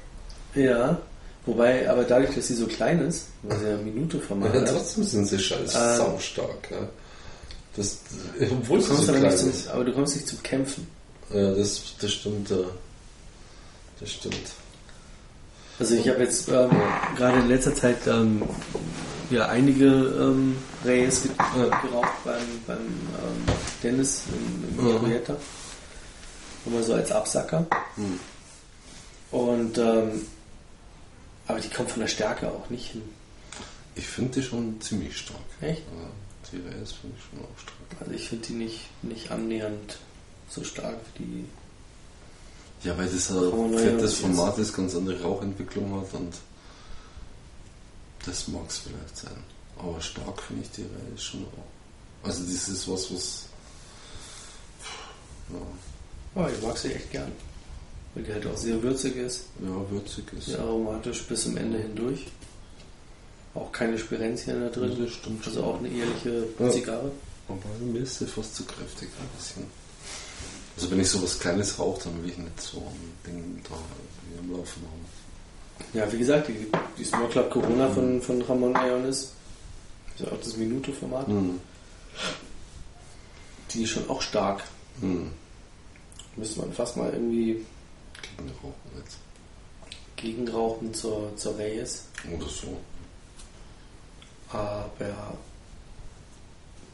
Ja, 0.55 0.99
wobei, 1.47 1.89
aber 1.89 2.05
dadurch, 2.05 2.35
dass 2.35 2.49
sie 2.49 2.55
so 2.55 2.67
klein 2.67 3.01
ist, 3.07 3.27
weil 3.43 3.59
sie 3.59 3.67
ja 3.69 3.77
Minute 3.77 4.17
Ja, 4.19 4.23
vermacht 4.23 4.53
trotzdem 4.67 5.05
sind 5.05 5.27
sie 5.27 5.39
scheiß 5.39 5.75
Ähm, 5.75 5.97
saustark. 5.97 6.71
Ja. 6.71 6.89
Das, 7.77 7.99
obwohl 8.51 8.79
du 8.79 8.85
sie 8.85 8.89
kommst 8.91 9.07
so 9.07 9.13
klein 9.13 9.23
nicht 9.25 9.39
zum, 9.39 9.51
ist. 9.51 9.69
aber 9.69 9.85
du 9.85 9.93
kommst 9.93 10.17
nicht 10.17 10.29
zum 10.29 10.43
Kämpfen. 10.43 10.87
Ja, 11.33 11.53
das, 11.55 11.83
das 12.01 12.13
stimmt. 12.13 12.51
Ja. 12.51 12.57
Das 14.01 14.11
stimmt. 14.11 14.37
Also 15.79 15.95
ich 15.95 16.09
habe 16.09 16.21
jetzt 16.23 16.49
ähm, 16.49 16.71
gerade 17.17 17.39
in 17.39 17.49
letzter 17.49 17.75
Zeit 17.75 17.99
ähm, 18.09 18.43
ja 19.31 19.47
einige 19.47 19.85
ähm, 19.87 20.57
Reyes 20.85 21.23
ge 21.23 21.31
Ja. 21.39 21.65
geraucht 21.83 22.25
beim, 22.25 22.37
beim 22.67 22.79
ähm, 22.79 23.55
Dennis 23.83 24.23
im, 24.77 24.79
im 24.87 24.89
Ja. 25.13 25.37
Immer 26.69 26.83
so 26.83 26.95
als 26.95 27.11
Absacker. 27.11 27.67
Hm. 27.97 28.21
Und 29.31 29.79
ähm, 29.79 30.27
aber 31.47 31.61
die 31.61 31.71
kommt 31.71 31.91
von 31.91 32.01
der 32.01 32.09
Stärke 32.09 32.49
auch 32.51 32.69
nicht 32.69 32.91
hin. 32.91 33.03
Ich 33.95 34.07
finde 34.07 34.41
die 34.41 34.43
schon 34.43 34.81
ziemlich 34.81 35.17
stark. 35.17 35.41
Echt? 35.61 35.81
Ja, 35.81 36.53
die 36.53 36.57
Rays 36.57 36.93
finde 36.93 37.17
ich 37.17 37.25
schon 37.25 37.41
auch 37.41 37.59
stark. 37.59 38.01
Also 38.01 38.13
ich 38.13 38.29
finde 38.29 38.47
die 38.47 38.53
nicht, 38.53 39.03
nicht 39.03 39.31
annähernd 39.31 39.99
so 40.51 40.63
stark 40.63 40.99
wie 41.17 41.25
die. 41.25 41.45
Ja, 42.87 42.97
weil 42.97 43.09
das 43.09 43.31
ein 43.31 43.79
fettes. 43.79 44.19
Format 44.19 44.59
ist, 44.59 44.77
ganz 44.77 44.95
andere 44.95 45.21
Rauchentwicklung 45.23 46.01
hat 46.01 46.13
und 46.15 46.35
das 48.25 48.47
mag 48.49 48.69
es 48.69 48.79
vielleicht 48.79 49.17
sein. 49.17 49.43
Aber 49.79 50.01
stark 50.01 50.43
finde 50.43 50.63
ich 50.63 50.71
die 50.71 50.83
Reihe 50.83 51.19
schon 51.19 51.45
auch. 51.45 52.27
Also 52.27 52.43
das 52.45 52.69
ist 52.69 52.89
was, 52.89 53.13
was 53.13 53.47
ja, 55.51 55.61
Oh, 56.39 56.47
ich 56.57 56.63
mag 56.63 56.79
sie 56.79 56.93
echt 56.93 57.11
gern. 57.11 57.33
Weil 58.15 58.23
die 58.25 58.33
halt 58.33 58.47
auch 58.47 58.57
sehr 58.57 58.81
würzig 58.83 59.17
ist, 59.17 59.45
ja 59.61 59.91
würzig 59.91 60.25
ist. 60.39 60.47
sehr 60.47 60.61
aromatisch 60.61 61.23
bis 61.25 61.43
zum 61.43 61.57
Ende 61.57 61.79
hindurch. 61.79 62.27
Auch 63.55 63.73
keine 63.73 63.99
Spirenzien 63.99 64.61
da 64.61 64.69
drin. 64.69 64.97
das 65.03 65.13
stimmt 65.15 65.45
Also 65.47 65.65
auch 65.65 65.79
eine 65.79 65.89
ehrliche 65.89 66.45
Ja. 66.59 66.71
Zigarre. 66.71 67.11
Aber 67.49 67.59
mir 67.81 68.01
ist 68.01 68.19
sie 68.19 68.27
fast 68.27 68.55
zu 68.55 68.65
kräftig 68.65 69.09
ein 69.21 69.29
bisschen. 69.37 69.65
Also 70.77 70.91
wenn 70.93 71.01
ich 71.01 71.09
sowas 71.09 71.39
Kleines 71.41 71.77
rauche, 71.79 72.05
dann 72.05 72.23
will 72.23 72.31
ich 72.31 72.39
nicht 72.39 72.61
so 72.61 72.79
ein 72.79 73.13
Ding 73.27 73.61
da 73.69 73.75
am 74.41 74.53
Laufen 74.53 74.83
haben. 74.83 75.85
Ja, 75.93 76.13
wie 76.13 76.19
gesagt, 76.19 76.49
die, 76.49 76.67
die 76.99 77.05
Small 77.05 77.29
Club 77.29 77.51
Corona 77.51 77.89
von, 77.91 78.23
von 78.23 78.43
Ramon 78.43 78.75
Ionis, 78.77 79.33
ist 80.17 80.21
ja 80.25 80.27
auch 80.33 80.39
das 80.41 80.57
Minute-Format, 80.57 81.27
Hm. 81.27 81.59
die 83.71 83.83
ist 83.83 83.91
schon 83.91 84.09
auch 84.09 84.23
stark. 84.23 84.63
Hm. 85.01 85.31
Müsste 86.39 86.61
man 86.61 86.73
fast 86.73 86.97
mal 86.97 87.13
irgendwie 87.13 87.65
Gegen 88.23 88.51
Rauchen 88.51 88.99
jetzt. 88.99 89.19
gegenrauchen 90.17 90.95
zur, 90.95 91.37
zur 91.37 91.59
Reyes. 91.59 92.05
Oder 92.37 92.49
so. 92.49 92.77
Aber 94.51 94.91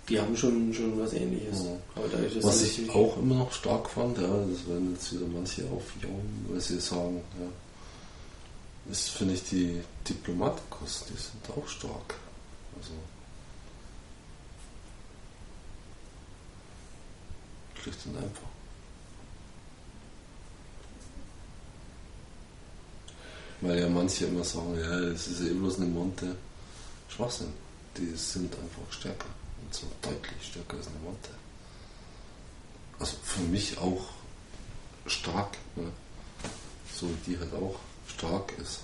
die 0.08 0.20
haben 0.20 0.36
schon, 0.36 0.72
schon 0.74 0.98
was 1.00 1.12
ähnliches. 1.14 1.64
Ja. 1.64 2.42
Was 2.42 2.62
ich 2.62 2.90
auch 2.90 3.16
immer 3.16 3.36
noch 3.36 3.52
stark 3.52 3.88
fand, 3.88 4.18
ja, 4.18 4.22
das 4.26 4.66
werden 4.68 4.92
jetzt 4.94 5.12
wieder 5.12 5.26
manche 5.26 5.62
aufjauen, 5.64 6.46
weil 6.48 6.60
sie 6.60 6.78
sagen, 6.80 7.22
ja, 7.40 7.46
das 8.86 9.08
finde 9.08 9.34
ich 9.34 9.44
die 9.44 9.80
Diplomatikos, 10.06 11.04
die 11.08 11.16
sind 11.16 11.56
auch 11.56 11.66
stark. 11.66 12.16
Also 12.76 12.92
schlicht 17.82 18.06
und 18.06 18.16
einfach. 18.16 18.53
Weil 23.64 23.80
ja 23.80 23.88
manche 23.88 24.26
immer 24.26 24.44
sagen, 24.44 24.78
ja, 24.78 24.98
es 25.08 25.26
ist 25.26 25.40
ja 25.40 25.46
eh 25.46 25.54
bloß 25.54 25.76
eine 25.76 25.86
Monte. 25.86 26.36
Schwachsinn. 27.08 27.50
Die 27.96 28.14
sind 28.14 28.54
einfach 28.56 28.92
stärker. 28.92 29.28
Und 29.62 29.72
zwar 29.72 29.88
deutlich 30.02 30.48
stärker 30.50 30.76
als 30.76 30.86
eine 30.88 30.98
Monte. 30.98 31.30
Also 32.98 33.16
für 33.22 33.40
mich 33.40 33.78
auch 33.78 34.04
stark. 35.06 35.56
Ne? 35.76 35.90
So 36.92 37.08
wie 37.08 37.30
die 37.30 37.38
halt 37.38 37.54
auch 37.54 37.78
stark 38.06 38.52
ist. 38.58 38.80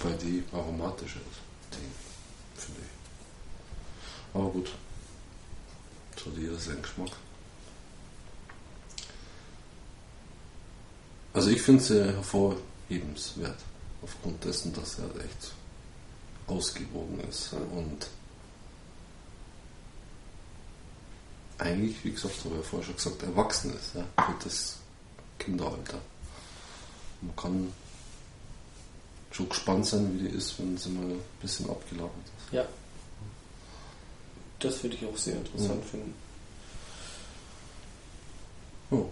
Weil 0.00 0.14
die 0.14 0.42
aromatisch 0.52 1.14
ist. 1.14 1.74
Die, 1.74 2.60
finde 2.60 2.80
ich. 2.80 4.34
Aber 4.34 4.50
gut. 4.50 4.68
So 6.16 6.30
jeder 6.36 6.58
seinen 6.58 6.82
Geschmack. 6.82 7.12
Also 11.38 11.50
ich 11.50 11.62
finde 11.62 11.80
sie 11.84 12.04
hervorhebenswert. 12.04 13.58
Aufgrund 14.02 14.44
dessen, 14.44 14.72
dass 14.72 14.96
sie 14.96 15.02
halt 15.02 15.14
echt 15.18 15.52
ausgewogen 16.48 17.20
ist. 17.30 17.52
Und 17.52 18.08
eigentlich, 21.58 22.04
wie 22.04 22.10
gesagt, 22.10 22.34
habe 22.44 22.56
ich 22.56 22.60
ja 22.60 22.62
vorher 22.68 22.86
schon 22.86 22.96
gesagt, 22.96 23.22
erwachsen 23.22 23.72
ist. 23.76 23.94
Ja, 23.94 24.04
für 24.24 24.34
das 24.42 24.78
Kinderalter. 25.38 26.00
Man 27.20 27.36
kann 27.36 27.72
schon 29.30 29.48
gespannt 29.48 29.86
sein, 29.86 30.12
wie 30.18 30.28
die 30.28 30.34
ist, 30.34 30.58
wenn 30.58 30.76
sie 30.76 30.88
mal 30.88 31.04
ein 31.04 31.20
bisschen 31.40 31.70
abgelagert 31.70 32.10
ist. 32.36 32.52
Ja. 32.52 32.64
Das 34.58 34.82
würde 34.82 34.96
ich 34.96 35.06
auch 35.06 35.16
sehr 35.16 35.36
interessant 35.36 35.84
Ja. 35.84 35.88
finden. 35.88 36.14
Oh. 38.90 39.06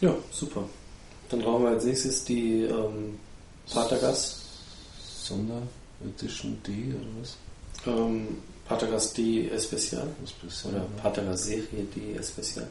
Ja, 0.00 0.14
super. 0.30 0.68
Dann 1.28 1.40
brauchen 1.40 1.64
wir 1.64 1.70
als 1.70 1.84
nächstes 1.84 2.24
die 2.24 2.62
ähm, 2.62 3.18
Patergas. 3.72 4.42
Sonderedition 5.22 6.62
D 6.66 6.94
oder 6.94 7.06
was? 7.20 7.36
Ähm, 7.86 8.38
Patergas 8.66 9.12
D 9.12 9.48
Especial. 9.48 10.06
Bisher? 10.42 10.70
Oder 10.70 10.86
Patergas 11.02 11.44
Serie 11.44 11.84
D 11.94 12.14
Especial. 12.14 12.68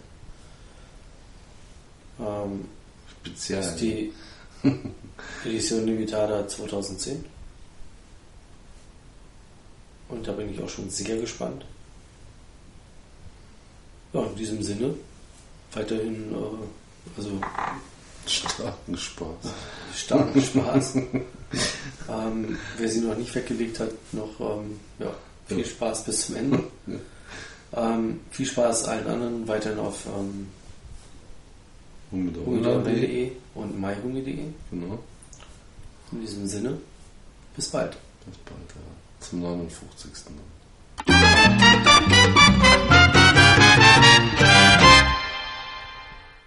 Ähm, 2.19 2.65
Speziell. 3.21 3.59
das 3.59 3.71
ist 3.71 3.81
die 3.81 4.13
Edition 5.45 5.85
Limitada 5.85 6.47
2010. 6.47 7.25
Und 10.07 10.27
da 10.27 10.31
bin 10.31 10.53
ich 10.53 10.61
auch 10.61 10.69
schon 10.69 10.89
sehr 10.89 11.17
gespannt. 11.17 11.65
Ja, 14.13 14.21
in 14.21 14.35
diesem 14.35 14.63
Sinne 14.63 14.95
weiterhin 15.73 16.31
äh, 16.31 17.17
also 17.17 17.31
starken 18.27 18.97
Spaß. 18.97 19.27
starken 19.95 20.41
Spaß. 20.49 20.95
ähm, 22.09 22.57
wer 22.77 22.89
sie 22.89 23.01
noch 23.01 23.17
nicht 23.17 23.33
weggelegt 23.35 23.79
hat, 23.79 23.89
noch 24.11 24.39
ähm, 24.39 24.79
ja, 24.99 25.11
viel 25.47 25.59
Ja. 25.59 25.65
Spaß 25.65 26.05
bis 26.05 26.27
zum 26.27 26.35
Ende. 26.35 26.63
Ähm, 27.73 28.19
viel 28.31 28.45
Spaß 28.45 28.85
allen 28.85 29.07
anderen 29.07 29.47
weiterhin 29.47 29.79
auf 29.79 30.05
ähm, 30.05 30.47
hungeonline.de 32.11 33.31
und 33.55 33.79
myhunge.de. 33.79 34.37
Genau. 34.71 34.99
In 36.11 36.21
diesem 36.21 36.47
Sinne, 36.47 36.77
bis 37.55 37.67
bald. 37.69 37.97
Bis 38.25 38.37
bald, 38.45 38.57
ja. 38.75 38.81
Zum 39.27 39.41
59. 39.41 40.11
Dann. 41.07 42.81